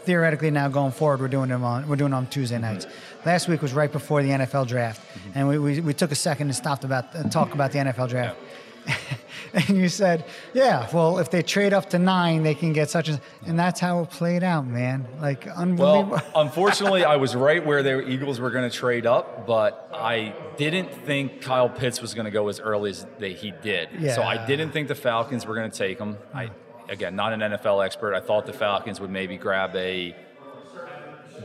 Theoretically, 0.05 0.51
now 0.51 0.67
going 0.67 0.91
forward, 0.91 1.19
we're 1.21 1.27
doing 1.27 1.49
them 1.49 1.63
on 1.63 1.87
we're 1.89 1.95
doing 1.95 2.11
it 2.13 2.15
on 2.15 2.27
Tuesday 2.27 2.59
nights. 2.59 2.85
Last 3.25 3.47
week 3.47 3.63
was 3.63 3.73
right 3.73 3.91
before 3.91 4.21
the 4.21 4.29
NFL 4.29 4.67
draft, 4.67 5.01
and 5.33 5.47
we, 5.47 5.57
we, 5.57 5.81
we 5.81 5.93
took 5.95 6.11
a 6.11 6.15
second 6.15 6.49
and 6.49 6.55
stopped 6.55 6.83
about 6.83 7.15
uh, 7.15 7.23
talk 7.29 7.55
about 7.55 7.71
the 7.71 7.79
NFL 7.79 8.09
draft. 8.09 8.37
and 9.67 9.77
you 9.77 9.87
said, 9.87 10.25
"Yeah, 10.53 10.89
well, 10.91 11.19
if 11.19 11.29
they 11.29 11.43
trade 11.43 11.73
up 11.73 11.89
to 11.91 11.99
nine, 11.99 12.41
they 12.43 12.55
can 12.55 12.73
get 12.73 12.89
such 12.89 13.07
a," 13.09 13.21
and 13.45 13.57
that's 13.57 13.79
how 13.79 14.01
it 14.01 14.09
played 14.09 14.43
out, 14.43 14.65
man. 14.65 15.07
Like 15.21 15.47
unbelievable. 15.47 16.17
Well, 16.17 16.31
unfortunately, 16.35 17.03
I 17.05 17.17
was 17.17 17.35
right 17.35 17.63
where 17.63 17.83
the 17.83 18.07
Eagles 18.09 18.39
were 18.39 18.49
going 18.49 18.69
to 18.69 18.75
trade 18.75 19.05
up, 19.05 19.45
but 19.45 19.89
I 19.93 20.33
didn't 20.57 20.91
think 20.91 21.41
Kyle 21.41 21.69
Pitts 21.69 22.01
was 22.01 22.13
going 22.15 22.25
to 22.25 22.31
go 22.31 22.47
as 22.47 22.59
early 22.59 22.89
as 22.89 23.05
they, 23.19 23.33
he 23.33 23.51
did. 23.61 23.89
So 24.15 24.23
I 24.23 24.43
didn't 24.45 24.71
think 24.71 24.87
the 24.87 24.95
Falcons 24.95 25.45
were 25.45 25.53
going 25.55 25.69
to 25.69 25.77
take 25.77 25.99
him. 25.99 26.17
I, 26.33 26.49
again, 26.89 27.15
not 27.15 27.31
an 27.33 27.39
NFL 27.41 27.85
expert. 27.85 28.15
I 28.15 28.21
thought 28.21 28.45
the 28.47 28.53
Falcons 28.53 28.99
would 28.99 29.11
maybe 29.11 29.37
grab 29.37 29.75
a 29.75 30.15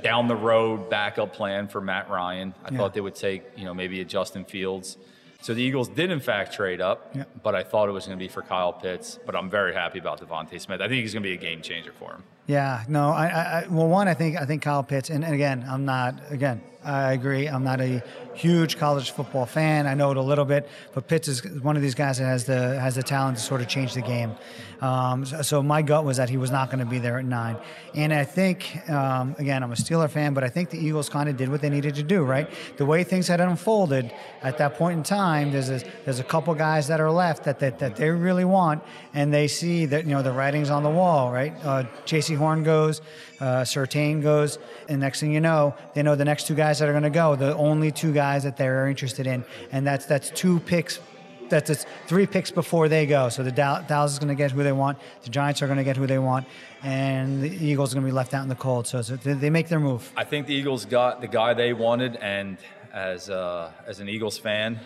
down 0.02 0.28
the 0.28 0.36
road 0.36 0.88
backup 0.90 1.32
plan 1.34 1.68
for 1.68 1.80
Matt 1.80 2.08
Ryan. 2.08 2.54
I 2.64 2.70
Yeah. 2.72 2.78
thought 2.78 2.94
they 2.94 3.00
would 3.00 3.14
take, 3.16 3.42
you 3.56 3.64
know, 3.64 3.74
maybe 3.74 4.00
a 4.00 4.04
Justin 4.04 4.44
Fields. 4.44 4.96
So 5.40 5.54
the 5.54 5.62
Eagles 5.62 5.88
did 5.88 6.10
in 6.10 6.20
fact 6.20 6.52
trade 6.52 6.80
up, 6.80 7.10
Yeah. 7.14 7.24
but 7.42 7.54
I 7.54 7.62
thought 7.62 7.88
it 7.88 7.92
was 7.92 8.06
going 8.06 8.18
to 8.18 8.22
be 8.22 8.28
for 8.28 8.42
Kyle 8.42 8.72
Pitts. 8.72 9.18
But 9.24 9.36
I'm 9.36 9.48
very 9.48 9.72
happy 9.72 9.98
about 9.98 10.20
DeVonta 10.20 10.60
Smith. 10.60 10.80
I 10.80 10.88
think 10.88 11.02
he's 11.02 11.12
going 11.14 11.22
to 11.22 11.28
be 11.28 11.34
a 11.34 11.38
game 11.38 11.62
changer 11.62 11.92
for 11.92 12.12
him. 12.12 12.24
Yeah, 12.48 12.82
no, 12.88 13.10
I, 13.10 13.26
I, 13.26 13.66
well, 13.68 13.88
one, 13.88 14.08
I 14.08 14.14
think, 14.14 14.38
I 14.38 14.46
think 14.46 14.62
Kyle 14.62 14.82
Pitts, 14.82 15.10
and, 15.10 15.22
and 15.22 15.34
again, 15.34 15.66
I'm 15.68 15.84
not, 15.84 16.14
again, 16.30 16.62
I 16.82 17.12
agree, 17.12 17.46
I'm 17.46 17.62
not 17.62 17.82
a 17.82 18.02
huge 18.32 18.78
college 18.78 19.10
football 19.10 19.44
fan. 19.44 19.86
I 19.86 19.94
know 19.94 20.12
it 20.12 20.16
a 20.16 20.22
little 20.22 20.44
bit, 20.44 20.68
but 20.94 21.08
Pitts 21.08 21.26
is 21.26 21.44
one 21.60 21.76
of 21.76 21.82
these 21.82 21.96
guys 21.96 22.18
that 22.18 22.24
has 22.24 22.44
the 22.44 22.78
has 22.80 22.94
the 22.94 23.02
talent 23.02 23.36
to 23.36 23.42
sort 23.42 23.60
of 23.60 23.66
change 23.66 23.94
the 23.94 24.00
game. 24.00 24.32
Um, 24.80 25.26
so, 25.26 25.42
so 25.42 25.62
my 25.62 25.82
gut 25.82 26.04
was 26.04 26.18
that 26.18 26.30
he 26.30 26.36
was 26.36 26.52
not 26.52 26.70
going 26.70 26.78
to 26.78 26.86
be 26.86 27.00
there 27.00 27.18
at 27.18 27.24
nine, 27.24 27.56
and 27.94 28.14
I 28.14 28.22
think, 28.24 28.88
um, 28.88 29.34
again, 29.38 29.64
I'm 29.64 29.72
a 29.72 29.74
Steeler 29.74 30.08
fan, 30.08 30.34
but 30.34 30.44
I 30.44 30.48
think 30.48 30.70
the 30.70 30.78
Eagles 30.78 31.08
kind 31.08 31.28
of 31.28 31.36
did 31.36 31.48
what 31.48 31.60
they 31.60 31.68
needed 31.68 31.96
to 31.96 32.04
do, 32.04 32.22
right? 32.22 32.48
The 32.76 32.86
way 32.86 33.02
things 33.02 33.26
had 33.26 33.40
unfolded 33.40 34.12
at 34.42 34.56
that 34.58 34.76
point 34.76 34.98
in 34.98 35.02
time, 35.02 35.50
there's 35.50 35.68
a, 35.68 35.82
there's 36.04 36.20
a 36.20 36.24
couple 36.24 36.54
guys 36.54 36.86
that 36.86 37.00
are 37.00 37.10
left 37.10 37.42
that, 37.44 37.58
that 37.58 37.80
that 37.80 37.96
they 37.96 38.08
really 38.08 38.44
want, 38.44 38.84
and 39.14 39.34
they 39.34 39.48
see 39.48 39.84
that 39.86 40.04
you 40.04 40.12
know 40.12 40.22
the 40.22 40.32
writing's 40.32 40.70
on 40.70 40.84
the 40.84 40.90
wall, 40.90 41.32
right? 41.32 41.52
Uh, 41.64 41.84
Jaycee 42.06 42.37
Horn 42.38 42.62
goes, 42.62 43.00
uh, 43.40 43.62
Surtain 43.62 44.22
goes, 44.22 44.58
and 44.88 45.00
next 45.00 45.20
thing 45.20 45.32
you 45.32 45.40
know, 45.40 45.74
they 45.94 46.02
know 46.02 46.16
the 46.16 46.24
next 46.24 46.46
two 46.46 46.54
guys 46.54 46.78
that 46.78 46.88
are 46.88 46.92
going 46.92 47.02
to 47.02 47.10
go, 47.10 47.36
the 47.36 47.54
only 47.56 47.92
two 47.92 48.12
guys 48.12 48.44
that 48.44 48.56
they're 48.56 48.88
interested 48.88 49.26
in, 49.26 49.44
and 49.72 49.86
that's 49.86 50.06
that's 50.06 50.30
two 50.30 50.60
picks. 50.60 51.00
That's 51.48 51.70
it's 51.70 51.86
three 52.06 52.26
picks 52.26 52.50
before 52.50 52.88
they 52.88 53.06
go. 53.06 53.30
So 53.30 53.42
the 53.42 53.52
Dallas 53.52 54.12
is 54.12 54.18
going 54.18 54.28
to 54.28 54.34
get 54.34 54.50
who 54.50 54.62
they 54.62 54.72
want. 54.72 54.98
The 55.22 55.30
Giants 55.30 55.62
are 55.62 55.66
going 55.66 55.78
to 55.78 55.84
get 55.84 55.96
who 55.96 56.06
they 56.06 56.18
want, 56.18 56.46
and 56.82 57.42
the 57.42 57.50
Eagles 57.50 57.92
are 57.92 57.96
going 57.96 58.06
to 58.06 58.12
be 58.12 58.16
left 58.16 58.34
out 58.34 58.42
in 58.42 58.48
the 58.48 58.54
cold. 58.54 58.86
So, 58.86 59.00
so 59.02 59.16
they, 59.16 59.32
they 59.32 59.50
make 59.50 59.68
their 59.68 59.80
move. 59.80 60.12
I 60.16 60.24
think 60.24 60.46
the 60.46 60.54
Eagles 60.54 60.84
got 60.84 61.20
the 61.20 61.28
guy 61.28 61.54
they 61.54 61.72
wanted, 61.72 62.16
and 62.16 62.58
as 62.92 63.30
uh, 63.30 63.70
as 63.86 64.00
an 64.00 64.08
Eagles 64.08 64.38
fan 64.38 64.78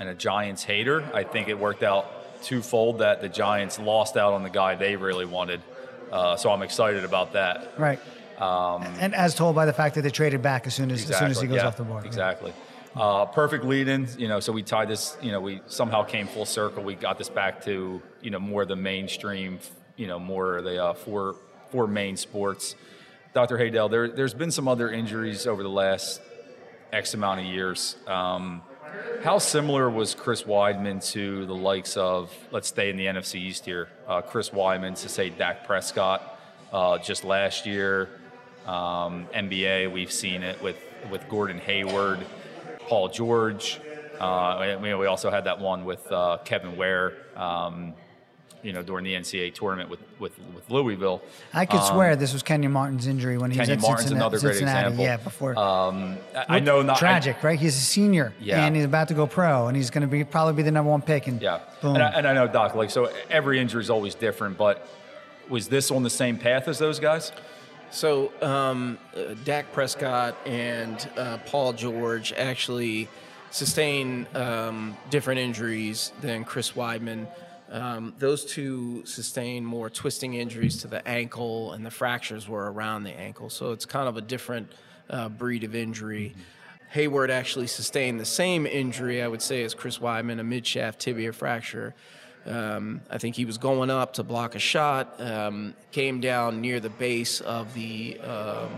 and 0.00 0.08
a 0.08 0.14
Giants 0.14 0.62
hater, 0.64 1.08
I 1.14 1.22
think 1.22 1.48
it 1.48 1.58
worked 1.58 1.82
out 1.82 2.42
twofold 2.42 2.98
that 2.98 3.20
the 3.20 3.28
Giants 3.28 3.78
lost 3.78 4.16
out 4.16 4.32
on 4.32 4.42
the 4.42 4.50
guy 4.50 4.74
they 4.74 4.96
really 4.96 5.24
wanted. 5.24 5.62
Uh, 6.12 6.36
so 6.36 6.50
I'm 6.50 6.62
excited 6.62 7.04
about 7.04 7.32
that. 7.32 7.72
Right. 7.78 7.98
and 8.38 9.14
as 9.14 9.34
told 9.34 9.56
by 9.56 9.66
the 9.66 9.72
fact 9.72 9.94
that 9.94 10.02
they 10.02 10.10
traded 10.10 10.42
back 10.42 10.66
as 10.66 10.74
soon 10.74 10.90
as 10.90 11.08
as 11.10 11.18
soon 11.18 11.30
as 11.30 11.40
he 11.40 11.46
goes 11.46 11.56
yeah, 11.56 11.66
off 11.66 11.76
the 11.76 11.84
board. 11.84 12.04
Exactly. 12.04 12.52
Uh, 12.94 13.24
perfect 13.24 13.64
lead-in. 13.64 14.06
You 14.18 14.28
know, 14.28 14.40
so 14.40 14.52
we 14.52 14.62
tied 14.62 14.88
this. 14.88 15.16
You 15.22 15.32
know, 15.32 15.40
we 15.40 15.62
somehow 15.66 16.02
came 16.02 16.26
full 16.26 16.44
circle. 16.44 16.84
We 16.84 16.94
got 16.94 17.16
this 17.16 17.30
back 17.30 17.64
to 17.64 18.02
you 18.20 18.30
know 18.30 18.38
more 18.38 18.66
the 18.66 18.76
mainstream. 18.76 19.60
You 19.96 20.06
know, 20.06 20.18
more 20.18 20.60
the 20.60 20.84
uh, 20.84 20.94
four 20.94 21.36
four 21.70 21.86
main 21.86 22.16
sports. 22.16 22.74
Dr. 23.32 23.56
Haydel, 23.56 23.90
there 23.90 24.08
there's 24.08 24.34
been 24.34 24.50
some 24.50 24.68
other 24.68 24.90
injuries 24.90 25.46
over 25.46 25.62
the 25.62 25.70
last 25.70 26.20
X 26.92 27.14
amount 27.14 27.40
of 27.40 27.46
years. 27.46 27.96
Um, 28.06 28.60
how 29.22 29.38
similar 29.38 29.88
was 29.88 30.14
Chris 30.14 30.42
Weidman 30.42 31.04
to 31.12 31.46
the 31.46 31.54
likes 31.54 31.96
of, 31.96 32.32
let's 32.50 32.68
stay 32.68 32.90
in 32.90 32.96
the 32.96 33.06
NFC 33.06 33.36
East 33.36 33.64
here, 33.64 33.88
uh, 34.08 34.20
Chris 34.20 34.50
Weidman 34.50 35.00
to 35.00 35.08
say 35.08 35.30
Dak 35.30 35.66
Prescott 35.66 36.38
uh, 36.72 36.98
just 36.98 37.24
last 37.24 37.66
year? 37.66 38.08
Um, 38.66 39.28
NBA, 39.34 39.92
we've 39.92 40.12
seen 40.12 40.42
it 40.42 40.60
with, 40.62 40.76
with 41.10 41.28
Gordon 41.28 41.58
Hayward, 41.58 42.24
Paul 42.88 43.08
George. 43.08 43.80
Uh, 44.20 44.76
we 44.80 44.94
we 44.94 45.06
also 45.06 45.30
had 45.30 45.44
that 45.44 45.60
one 45.60 45.84
with 45.84 46.10
uh, 46.12 46.38
Kevin 46.44 46.76
Ware, 46.76 47.14
um, 47.34 47.94
you 48.62 48.72
know, 48.72 48.82
during 48.82 49.04
the 49.04 49.14
NCAA 49.14 49.52
tournament 49.54 49.90
with, 49.90 50.00
with, 50.20 50.38
with 50.54 50.70
Louisville. 50.70 51.20
I 51.52 51.66
could 51.66 51.82
swear 51.82 52.14
this 52.16 52.32
was 52.32 52.42
Kenyon 52.42 52.70
Martin's 52.72 53.06
injury 53.08 53.36
when 53.38 53.50
he 53.50 53.58
Kenyon 53.58 53.78
was 53.78 53.84
at 53.84 53.88
Martin's 53.88 54.08
Cincinnati. 54.10 54.26
another 54.26 54.38
great 54.40 54.52
Cincinnati. 54.58 54.86
example. 54.88 55.04
Yeah, 55.04 55.16
before. 55.16 55.58
Um, 55.58 56.16
I, 56.36 56.56
I 56.56 56.60
know 56.60 56.82
not 56.82 56.96
I- 56.96 56.98
tragic, 57.00 57.42
right? 57.42 57.58
He's 57.58 57.76
a 57.76 57.80
senior, 57.80 58.32
Yeah. 58.40 58.64
and 58.64 58.76
he's 58.76 58.84
about 58.84 59.08
to 59.08 59.14
go 59.14 59.26
pro, 59.26 59.66
and 59.66 59.76
he's 59.76 59.90
going 59.90 60.02
to 60.02 60.06
be 60.08 60.22
probably 60.24 60.54
be 60.54 60.62
the 60.62 60.70
number 60.70 60.90
one 60.90 61.02
pick. 61.02 61.26
And 61.26 61.42
Yeah, 61.42 61.60
boom. 61.80 61.94
and 61.96 62.02
I, 62.04 62.08
and 62.10 62.28
I 62.28 62.32
know 62.34 62.46
Doc. 62.46 62.74
Like 62.74 62.90
so, 62.90 63.10
every 63.30 63.58
injury 63.58 63.82
is 63.82 63.90
always 63.90 64.14
different. 64.14 64.56
But 64.56 64.86
was 65.48 65.68
this 65.68 65.90
on 65.90 66.02
the 66.04 66.10
same 66.10 66.38
path 66.38 66.68
as 66.68 66.78
those 66.78 67.00
guys? 67.00 67.32
So 67.90 68.32
um, 68.40 68.96
uh, 69.14 69.34
Dak 69.44 69.72
Prescott 69.72 70.36
and 70.46 71.06
uh, 71.16 71.38
Paul 71.46 71.72
George 71.74 72.32
actually 72.32 73.08
sustain 73.50 74.26
um, 74.34 74.96
different 75.10 75.40
injuries 75.40 76.12
than 76.22 76.44
Chris 76.44 76.72
Weidman. 76.72 77.26
Um, 77.72 78.12
those 78.18 78.44
two 78.44 79.02
sustained 79.06 79.66
more 79.66 79.88
twisting 79.88 80.34
injuries 80.34 80.76
to 80.82 80.88
the 80.88 81.06
ankle, 81.08 81.72
and 81.72 81.84
the 81.84 81.90
fractures 81.90 82.46
were 82.46 82.70
around 82.70 83.04
the 83.04 83.18
ankle. 83.18 83.48
So 83.48 83.72
it's 83.72 83.86
kind 83.86 84.08
of 84.08 84.18
a 84.18 84.20
different 84.20 84.70
uh, 85.08 85.30
breed 85.30 85.64
of 85.64 85.74
injury. 85.74 86.34
Hayward 86.90 87.30
actually 87.30 87.68
sustained 87.68 88.20
the 88.20 88.26
same 88.26 88.66
injury, 88.66 89.22
I 89.22 89.28
would 89.28 89.40
say, 89.40 89.64
as 89.64 89.72
Chris 89.72 89.98
Weidman, 89.98 90.38
a 90.38 90.42
midshaft 90.42 90.98
tibia 90.98 91.32
fracture. 91.32 91.94
Um, 92.44 93.00
I 93.10 93.16
think 93.16 93.36
he 93.36 93.46
was 93.46 93.56
going 93.56 93.88
up 93.88 94.14
to 94.14 94.22
block 94.22 94.54
a 94.54 94.58
shot, 94.58 95.18
um, 95.18 95.72
came 95.92 96.20
down 96.20 96.60
near 96.60 96.78
the 96.78 96.90
base 96.90 97.40
of 97.40 97.72
the 97.72 98.20
um, 98.20 98.68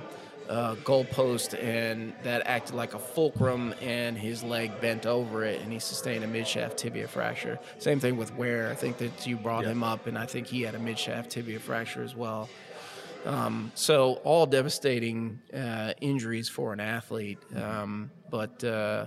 uh, 0.48 0.74
goalpost, 0.76 1.60
and 1.62 2.12
that 2.22 2.42
acted 2.46 2.74
like 2.74 2.94
a 2.94 2.98
fulcrum, 2.98 3.74
and 3.80 4.16
his 4.18 4.42
leg 4.42 4.80
bent 4.80 5.06
over 5.06 5.44
it, 5.44 5.60
and 5.62 5.72
he 5.72 5.78
sustained 5.78 6.24
a 6.24 6.26
midshaft 6.26 6.76
tibia 6.76 7.08
fracture. 7.08 7.58
Same 7.78 8.00
thing 8.00 8.16
with 8.16 8.34
Ware. 8.34 8.70
I 8.70 8.74
think 8.74 8.98
that 8.98 9.26
you 9.26 9.36
brought 9.36 9.64
Yeah. 9.64 9.70
him 9.70 9.82
up, 9.82 10.06
and 10.06 10.18
I 10.18 10.26
think 10.26 10.46
he 10.46 10.62
had 10.62 10.74
a 10.74 10.78
midshaft 10.78 11.28
tibia 11.30 11.58
fracture 11.58 12.02
as 12.02 12.14
well. 12.14 12.48
Um, 13.24 13.72
so 13.74 14.20
all 14.24 14.44
devastating 14.44 15.40
uh, 15.54 15.94
injuries 16.00 16.48
for 16.48 16.74
an 16.74 16.80
athlete, 16.80 17.38
um, 17.56 18.10
but 18.30 18.62
uh, 18.62 19.06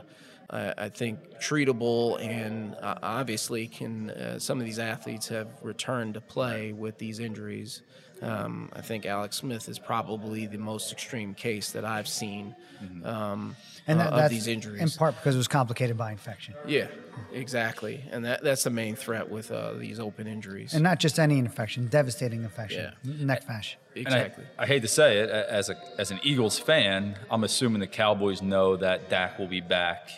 I, 0.49 0.73
I 0.77 0.89
think 0.89 1.19
treatable 1.39 2.19
and 2.19 2.75
uh, 2.81 2.95
obviously 3.03 3.67
can. 3.67 4.09
Uh, 4.09 4.39
some 4.39 4.59
of 4.59 4.65
these 4.65 4.79
athletes 4.79 5.27
have 5.27 5.49
returned 5.61 6.15
to 6.15 6.21
play 6.21 6.71
with 6.73 6.97
these 6.97 7.19
injuries. 7.19 7.83
Um, 8.21 8.69
I 8.73 8.81
think 8.81 9.05
Alex 9.05 9.37
Smith 9.37 9.69
is 9.69 9.77
probably 9.79 10.47
the 10.47 10.57
most 10.57 10.91
extreme 10.91 11.33
case 11.33 11.71
that 11.71 11.85
I've 11.85 12.07
seen 12.07 12.55
um, 13.03 13.55
And 13.87 13.99
uh, 14.01 14.05
of 14.05 14.15
that's 14.15 14.31
these 14.33 14.47
injuries. 14.47 14.81
in 14.81 14.89
part 14.89 15.15
because 15.15 15.35
it 15.35 15.37
was 15.37 15.47
complicated 15.47 15.97
by 15.97 16.11
infection, 16.11 16.53
yeah, 16.67 16.87
exactly, 17.31 18.03
and 18.11 18.25
that, 18.25 18.43
that's 18.43 18.63
the 18.63 18.69
main 18.69 18.95
threat 18.95 19.29
with 19.29 19.51
uh, 19.51 19.73
these 19.73 19.99
open 19.99 20.27
injuries. 20.27 20.73
and 20.73 20.83
not 20.83 20.99
just 20.99 21.19
any 21.19 21.37
infection, 21.39 21.87
devastating 21.87 22.43
infection, 22.43 22.91
Yeah. 23.03 23.25
neck 23.25 23.43
fascia. 23.43 23.77
Exactly. 23.95 24.43
I, 24.57 24.63
I 24.63 24.65
hate 24.67 24.81
to 24.81 24.87
say 24.87 25.17
it, 25.19 25.29
as 25.29 25.69
a 25.69 25.75
as 25.97 26.11
an 26.11 26.19
Eagles 26.23 26.59
fan, 26.59 27.17
I'm 27.31 27.43
assuming 27.43 27.79
the 27.79 27.87
Cowboys 27.87 28.41
know 28.41 28.75
that 28.77 29.09
Dak 29.09 29.39
will 29.39 29.47
be 29.47 29.61
back, 29.61 30.09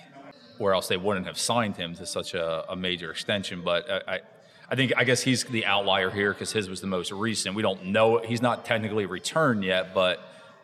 or 0.58 0.74
else 0.74 0.88
they 0.90 0.98
wouldn't 0.98 1.26
have 1.28 1.38
signed 1.38 1.78
him 1.78 1.96
to 1.96 2.06
such 2.06 2.34
a, 2.34 2.70
a 2.70 2.76
major 2.76 3.10
extension. 3.12 3.62
But 3.64 3.90
I, 3.90 4.16
I, 4.16 4.20
I 4.72 4.76
think 4.76 4.94
I 4.96 5.04
guess 5.04 5.22
he's 5.22 5.44
the 5.46 5.66
outlier 5.66 6.10
here 6.12 6.32
because 6.34 6.52
his 6.52 6.70
was 6.70 6.82
the 6.82 6.88
most 6.88 7.12
recent. 7.12 7.56
We 7.56 7.62
don't 7.64 7.86
know 7.88 8.20
he's 8.20 8.42
not 8.42 8.66
technically 8.66 9.06
returned 9.06 9.64
yet, 9.64 9.94
but 9.94 10.20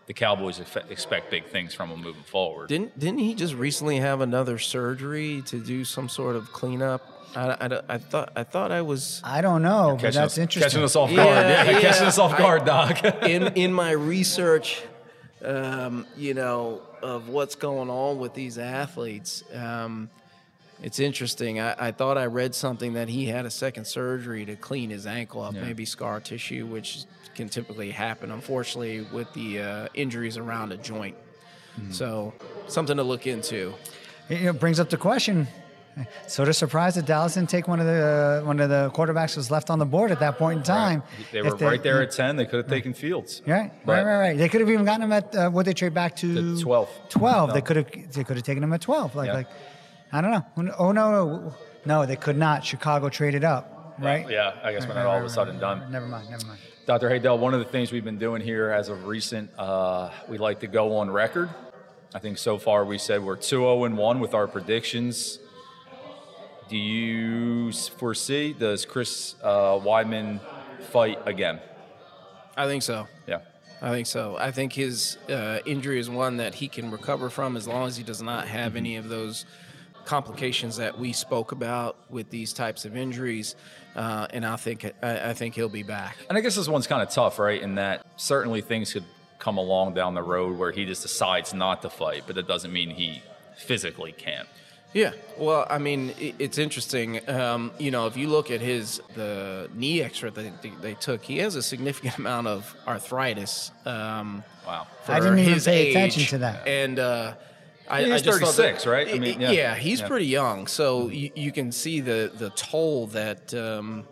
the 0.07 0.13
Cowboys 0.13 0.59
eff- 0.59 0.91
expect 0.91 1.31
big 1.31 1.45
things 1.47 1.73
from 1.73 1.89
him 1.89 2.01
moving 2.01 2.21
forward. 2.23 2.69
Didn't 2.69 2.97
didn't 2.99 3.19
he 3.19 3.33
just 3.33 3.55
recently 3.55 3.97
have 3.97 4.21
another 4.21 4.59
surgery 4.59 5.41
to 5.47 5.59
do 5.59 5.83
some 5.83 6.07
sort 6.09 6.35
of 6.35 6.51
cleanup? 6.53 7.01
I, 7.35 7.57
I, 7.59 7.81
I 7.89 7.97
thought 7.97 8.31
I 8.35 8.43
thought 8.43 8.71
I 8.71 8.81
was 8.81 9.19
I 9.23 9.41
don't 9.41 9.61
know, 9.63 9.93
but 9.95 10.01
catching 10.01 10.21
that's 10.21 10.33
us, 10.33 10.37
interesting. 10.37 10.69
catching 10.69 10.83
us 10.83 10.95
off 10.95 11.09
guard. 11.13 11.45
Yeah, 11.47 11.69
Yeah, 11.71 11.79
catching 11.81 12.05
us 12.07 12.17
off 12.19 12.33
I- 12.33 12.37
guard, 12.37 12.65
Doc. 12.65 13.03
in 13.23 13.47
in 13.55 13.73
my 13.73 13.91
research, 13.91 14.81
um, 15.43 16.05
you 16.15 16.33
know, 16.33 16.81
of 17.01 17.29
what's 17.29 17.55
going 17.55 17.89
on 17.89 18.19
with 18.19 18.33
these 18.35 18.57
athletes. 18.57 19.43
Um, 19.53 20.09
it's 20.83 20.99
interesting. 20.99 21.59
I, 21.59 21.87
I 21.87 21.91
thought 21.91 22.17
I 22.17 22.25
read 22.25 22.53
something 22.55 22.93
that 22.93 23.07
he 23.09 23.25
had 23.25 23.45
a 23.45 23.49
second 23.51 23.85
surgery 23.85 24.45
to 24.45 24.55
clean 24.55 24.89
his 24.89 25.05
ankle 25.07 25.41
up, 25.41 25.53
maybe 25.53 25.85
scar 25.85 26.19
tissue, 26.19 26.65
which 26.65 27.05
can 27.33 27.49
typically 27.49 27.91
happen, 27.91 28.31
unfortunately, 28.31 29.01
with 29.13 29.31
the 29.33 29.61
uh, 29.61 29.87
injuries 29.93 30.37
around 30.37 30.71
a 30.71 30.77
joint. 30.77 31.15
Mm-hmm. 31.79 31.91
So, 31.91 32.33
something 32.67 32.97
to 32.97 33.03
look 33.03 33.27
into. 33.27 33.73
It 34.29 34.39
you 34.39 34.45
know, 34.47 34.53
brings 34.53 34.79
up 34.79 34.89
the 34.89 34.97
question. 34.97 35.47
Sort 36.27 36.49
of 36.49 36.57
surprised 36.57 36.97
that 36.97 37.05
Dallas 37.05 37.35
didn't 37.35 37.49
take 37.49 37.69
one 37.69 37.79
of 37.79 37.85
the 37.85 38.41
one 38.43 38.59
of 38.59 38.69
the 38.69 38.91
quarterbacks 38.93 39.37
was 39.37 39.49
left 39.49 39.69
on 39.69 39.79
the 39.79 39.85
board 39.85 40.11
at 40.11 40.19
that 40.19 40.37
point 40.37 40.57
in 40.57 40.63
time. 40.63 41.03
They 41.31 41.39
If 41.39 41.45
were 41.45 41.55
right 41.69 41.81
there 41.81 42.01
at 42.01 42.11
ten. 42.21 42.35
They 42.35 42.45
could 42.45 42.57
have 42.57 42.67
taken 42.67 42.93
Fields. 42.93 43.41
Right, 43.47 43.71
But- 43.85 43.93
right, 43.93 44.03
right, 44.03 44.19
right. 44.19 44.37
They 44.37 44.49
could 44.49 44.59
have 44.59 44.69
even 44.69 44.83
gotten 44.83 45.03
him 45.03 45.13
at 45.13 45.33
uh, 45.33 45.49
what 45.51 45.65
they 45.65 45.73
trade 45.73 45.93
back 45.93 46.17
to 46.17 46.55
The 46.57 46.61
12. 46.61 46.89
Twelve. 47.07 47.47
No. 47.49 47.55
They 47.55 47.61
could 47.61 47.77
have 47.77 48.11
they 48.11 48.25
could 48.25 48.35
have 48.35 48.43
taken 48.45 48.61
him 48.61 48.73
at 48.73 48.81
twelve. 48.81 49.15
Like 49.15 49.27
Yeah. 49.27 49.33
like 49.35 49.47
I 50.15 50.21
don't 50.21 50.31
know. 50.31 50.73
Oh 50.77 50.93
no, 50.93 51.11
no, 51.11 51.55
no, 51.83 52.05
they 52.05 52.15
could 52.15 52.37
not. 52.37 52.63
Chicago 52.63 53.09
traded 53.09 53.43
up, 53.43 53.97
right? 53.99 54.25
Yeah, 54.29 54.53
I 54.63 54.71
guess 54.71 54.87
when 54.87 54.95
it 54.95 55.05
all 55.05 55.17
of 55.17 55.25
a 55.25 55.29
sudden 55.29 55.59
done. 55.59 55.91
Never 55.91 56.07
mind, 56.07 56.29
never 56.29 56.45
mind. 56.45 56.59
Dr. 56.85 57.09
Haydel, 57.09 57.37
one 57.37 57.53
of 57.53 57.59
the 57.59 57.65
things 57.65 57.91
we've 57.91 58.05
been 58.05 58.17
doing 58.17 58.41
here 58.41 58.69
as 58.69 58.87
of 58.87 59.07
recent, 59.07 59.49
uh, 59.57 60.11
we 60.29 60.37
like 60.37 60.61
to 60.61 60.67
go 60.67 60.95
on 60.95 61.11
record. 61.11 61.49
I 62.13 62.19
think 62.19 62.37
so 62.37 62.57
far 62.57 62.85
we 62.85 62.97
said 62.97 63.21
we're 63.25 63.35
2 63.35 63.41
0 63.41 63.83
and 63.83 63.97
1 63.97 64.21
with 64.21 64.33
our 64.33 64.47
predictions. 64.47 65.39
Do 66.69 66.77
you 66.77 67.73
foresee, 67.73 68.53
does 68.53 68.85
Chris 68.85 69.35
uh, 69.43 69.79
Weidman 69.79 70.39
fight 70.91 71.19
again? 71.25 71.59
I 72.55 72.67
think 72.67 72.83
so. 72.83 73.05
Yeah. 73.27 73.39
I 73.81 73.89
think 73.89 74.07
so. 74.07 74.37
I 74.39 74.51
think 74.51 74.71
his 74.71 75.17
uh, 75.27 75.59
injury 75.65 75.99
is 75.99 76.09
one 76.09 76.37
that 76.37 76.55
he 76.55 76.69
can 76.69 76.89
recover 76.89 77.29
from 77.29 77.57
as 77.57 77.67
long 77.67 77.87
as 77.87 77.97
he 77.97 78.03
does 78.03 78.21
not 78.21 78.47
have 78.47 78.77
any 78.77 78.95
of 78.95 79.09
those 79.09 79.45
complications 80.05 80.77
that 80.77 80.97
we 80.97 81.13
spoke 81.13 81.51
about 81.51 81.95
with 82.09 82.29
these 82.29 82.53
types 82.53 82.85
of 82.85 82.95
injuries. 82.95 83.55
Uh, 83.95 84.27
and 84.31 84.45
I 84.45 84.55
think 84.57 84.85
I, 85.01 85.29
I 85.29 85.33
think 85.33 85.55
he'll 85.55 85.69
be 85.69 85.83
back. 85.83 86.17
And 86.29 86.37
I 86.37 86.41
guess 86.41 86.55
this 86.55 86.67
one's 86.67 86.87
kind 86.87 87.01
of 87.01 87.09
tough, 87.09 87.39
right? 87.39 87.61
In 87.61 87.75
that 87.75 88.05
certainly 88.17 88.61
things 88.61 88.93
could 88.93 89.05
come 89.39 89.57
along 89.57 89.93
down 89.93 90.13
the 90.13 90.23
road 90.23 90.57
where 90.57 90.71
he 90.71 90.85
just 90.85 91.01
decides 91.01 91.53
not 91.53 91.81
to 91.81 91.89
fight, 91.89 92.23
but 92.25 92.35
that 92.35 92.47
doesn't 92.47 92.71
mean 92.73 92.89
he 92.89 93.21
physically 93.57 94.11
can't. 94.11 94.47
Yeah. 94.93 95.11
Well, 95.37 95.67
I 95.69 95.77
mean, 95.77 96.13
it's 96.17 96.57
interesting. 96.57 97.27
Um, 97.29 97.71
you 97.77 97.91
know, 97.91 98.07
if 98.07 98.15
you 98.15 98.29
look 98.29 98.49
at 98.49 98.61
his 98.61 99.01
the 99.13 99.69
knee 99.73 100.01
X-ray 100.01 100.29
that 100.29 100.61
they, 100.61 100.69
they 100.81 100.93
took, 100.93 101.21
he 101.21 101.39
has 101.39 101.55
a 101.55 101.61
significant 101.61 102.17
amount 102.17 102.47
of 102.47 102.73
arthritis. 102.87 103.71
Um, 103.85 104.43
Wow. 104.65 104.87
for 105.03 105.11
I 105.11 105.19
didn't 105.19 105.39
even 105.39 105.53
his 105.53 105.65
pay 105.65 105.87
age. 105.87 105.95
attention 105.95 106.23
to 106.27 106.37
that. 106.39 106.65
And 106.67 106.97
uh, 106.97 107.33
I, 107.89 108.03
He's 108.03 108.11
I 108.13 108.17
just 108.19 108.39
36, 108.39 108.83
that- 108.83 108.89
right? 108.89 109.07
I 109.13 109.19
mean, 109.19 109.39
yeah. 109.41 109.75
he's 109.75 109.99
Yeah. 110.01 110.07
pretty 110.07 110.25
young, 110.25 110.67
so 110.67 111.09
you, 111.09 111.29
you 111.35 111.51
can 111.51 111.71
see 111.71 111.99
the 112.01 112.31
the 112.33 112.49
toll 112.51 113.07
that 113.07 113.53
um, 113.53 114.05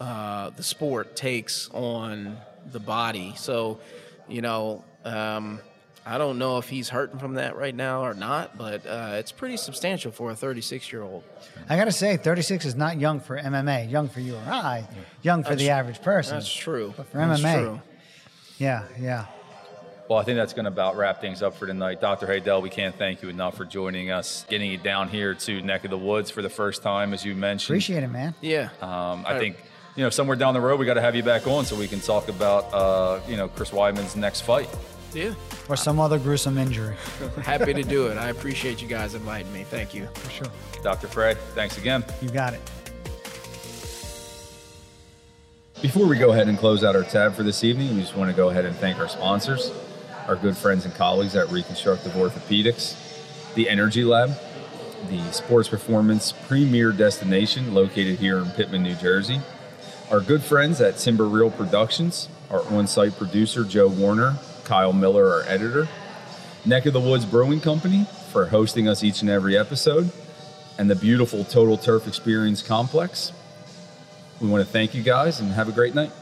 uh, 0.00 0.50
the 0.50 0.62
sport 0.62 1.14
takes 1.16 1.68
on 1.72 2.38
the 2.72 2.80
body. 2.80 3.34
So, 3.36 3.80
you 4.28 4.40
know. 4.42 4.84
Um, 5.04 5.60
I 6.06 6.16
don't 6.16 6.38
know 6.38 6.56
if 6.56 6.70
he's 6.70 6.88
hurting 6.88 7.18
from 7.18 7.34
that 7.34 7.56
right 7.56 7.74
now 7.74 8.02
or 8.02 8.14
not, 8.14 8.56
but 8.56 8.86
uh, 8.86 9.10
it's 9.16 9.30
pretty 9.30 9.58
substantial 9.58 10.10
for 10.10 10.30
a 10.30 10.34
36 10.34 10.90
year 10.90 11.02
old. 11.02 11.22
I 11.68 11.76
gotta 11.76 11.92
say, 11.92 12.16
36 12.16 12.64
is 12.64 12.74
not 12.74 12.98
young 12.98 13.20
for 13.20 13.36
MMA. 13.38 13.90
Young 13.90 14.08
for 14.08 14.20
you 14.20 14.34
or 14.36 14.42
I. 14.46 14.88
Young 15.20 15.44
for 15.44 15.54
the 15.54 15.68
average 15.68 16.00
person. 16.00 16.36
That's 16.38 16.50
true. 16.50 16.94
But 16.96 17.08
for 17.08 17.18
That's 17.18 17.42
MMA. 17.42 17.62
true. 17.62 17.80
Yeah, 18.56 18.84
yeah. 18.98 19.26
Well, 20.08 20.18
I 20.18 20.24
think 20.24 20.36
that's 20.36 20.54
going 20.54 20.64
to 20.64 20.70
about 20.70 20.96
wrap 20.96 21.20
things 21.20 21.42
up 21.42 21.54
for 21.54 21.66
tonight. 21.66 22.00
Dr. 22.00 22.26
Haydel, 22.26 22.62
we 22.62 22.70
can't 22.70 22.96
thank 22.96 23.20
you 23.22 23.28
enough 23.28 23.56
for 23.58 23.66
joining 23.66 24.10
us, 24.10 24.46
getting 24.48 24.70
you 24.70 24.78
down 24.78 25.08
here 25.10 25.34
to 25.34 25.60
Neck 25.60 25.84
of 25.84 25.90
the 25.90 25.98
Woods 25.98 26.30
for 26.30 26.40
the 26.40 26.48
first 26.48 26.82
time, 26.82 27.12
as 27.12 27.26
you 27.26 27.34
mentioned. 27.34 27.74
Appreciate 27.74 28.02
it, 28.04 28.08
man. 28.08 28.34
Yeah. 28.40 28.70
Um, 28.80 29.24
I 29.26 29.38
think, 29.38 29.58
you 29.96 30.02
know, 30.02 30.08
somewhere 30.08 30.36
down 30.36 30.54
the 30.54 30.62
road, 30.62 30.80
we 30.80 30.86
got 30.86 30.94
to 30.94 31.02
have 31.02 31.14
you 31.14 31.22
back 31.22 31.46
on 31.46 31.66
so 31.66 31.76
we 31.76 31.88
can 31.88 32.00
talk 32.00 32.28
about, 32.28 32.72
uh, 32.72 33.20
you 33.28 33.36
know, 33.36 33.48
Chris 33.48 33.70
Weidman's 33.70 34.16
next 34.16 34.40
fight. 34.42 34.68
yeah. 35.12 35.34
Or 35.68 35.76
some 35.76 36.00
other 36.00 36.18
gruesome 36.18 36.56
injury. 36.56 36.96
Happy 37.42 37.74
to 37.74 37.82
do 37.82 38.06
it. 38.06 38.16
I 38.16 38.30
appreciate 38.30 38.80
you 38.80 38.88
guys 38.88 39.14
inviting 39.14 39.52
me. 39.52 39.64
Thank 39.64 39.92
you. 39.92 40.06
For 40.14 40.30
sure. 40.30 40.52
Dr. 40.82 41.08
Fred, 41.08 41.36
thanks 41.54 41.76
again. 41.76 42.02
You 42.22 42.30
got 42.30 42.54
it. 42.54 42.60
Before 45.82 46.06
we 46.06 46.16
go 46.16 46.32
ahead 46.32 46.48
and 46.48 46.58
close 46.58 46.82
out 46.82 46.96
our 46.96 47.04
tab 47.04 47.34
for 47.34 47.42
this 47.42 47.62
evening, 47.62 47.94
we 47.94 48.00
just 48.00 48.16
want 48.16 48.30
to 48.30 48.36
go 48.36 48.48
ahead 48.48 48.64
and 48.64 48.74
thank 48.76 48.98
our 48.98 49.08
sponsors, 49.08 49.70
our 50.28 50.36
good 50.36 50.56
friends 50.56 50.84
and 50.84 50.94
colleagues 50.94 51.34
at 51.34 51.50
Reconstructive 51.50 52.12
Orthopedics, 52.12 53.54
the 53.54 53.68
Energy 53.68 54.04
Lab, 54.04 54.30
the 55.08 55.32
sports 55.32 55.68
performance 55.68 56.32
premier 56.46 56.92
destination 56.92 57.72
located 57.72 58.18
here 58.18 58.38
in 58.38 58.44
Pitman, 58.50 58.82
New 58.82 58.94
Jersey, 58.94 59.40
our 60.10 60.20
good 60.20 60.42
friends 60.42 60.82
at 60.82 60.98
Timber 60.98 61.24
Reel 61.24 61.50
Productions, 61.50 62.28
our 62.50 62.62
on 62.72 62.86
site 62.86 63.16
producer, 63.16 63.64
Joe 63.64 63.88
Warner, 63.88 64.36
Kyle 64.64 64.92
Miller, 64.92 65.30
our 65.30 65.42
editor, 65.44 65.88
Neck 66.66 66.84
of 66.84 66.92
the 66.92 67.00
Woods 67.00 67.24
Brewing 67.24 67.60
Company 67.60 68.04
for 68.30 68.46
hosting 68.46 68.86
us 68.86 69.02
each 69.02 69.22
and 69.22 69.30
every 69.30 69.56
episode, 69.56 70.10
and 70.78 70.90
the 70.90 70.94
beautiful 70.94 71.44
Total 71.44 71.78
Turf 71.78 72.06
Experience 72.06 72.62
Complex. 72.62 73.32
We 74.40 74.48
want 74.48 74.64
to 74.64 74.70
thank 74.70 74.94
you 74.94 75.02
guys 75.02 75.40
and 75.40 75.50
have 75.52 75.68
a 75.68 75.72
great 75.72 75.94
night. 75.94 76.12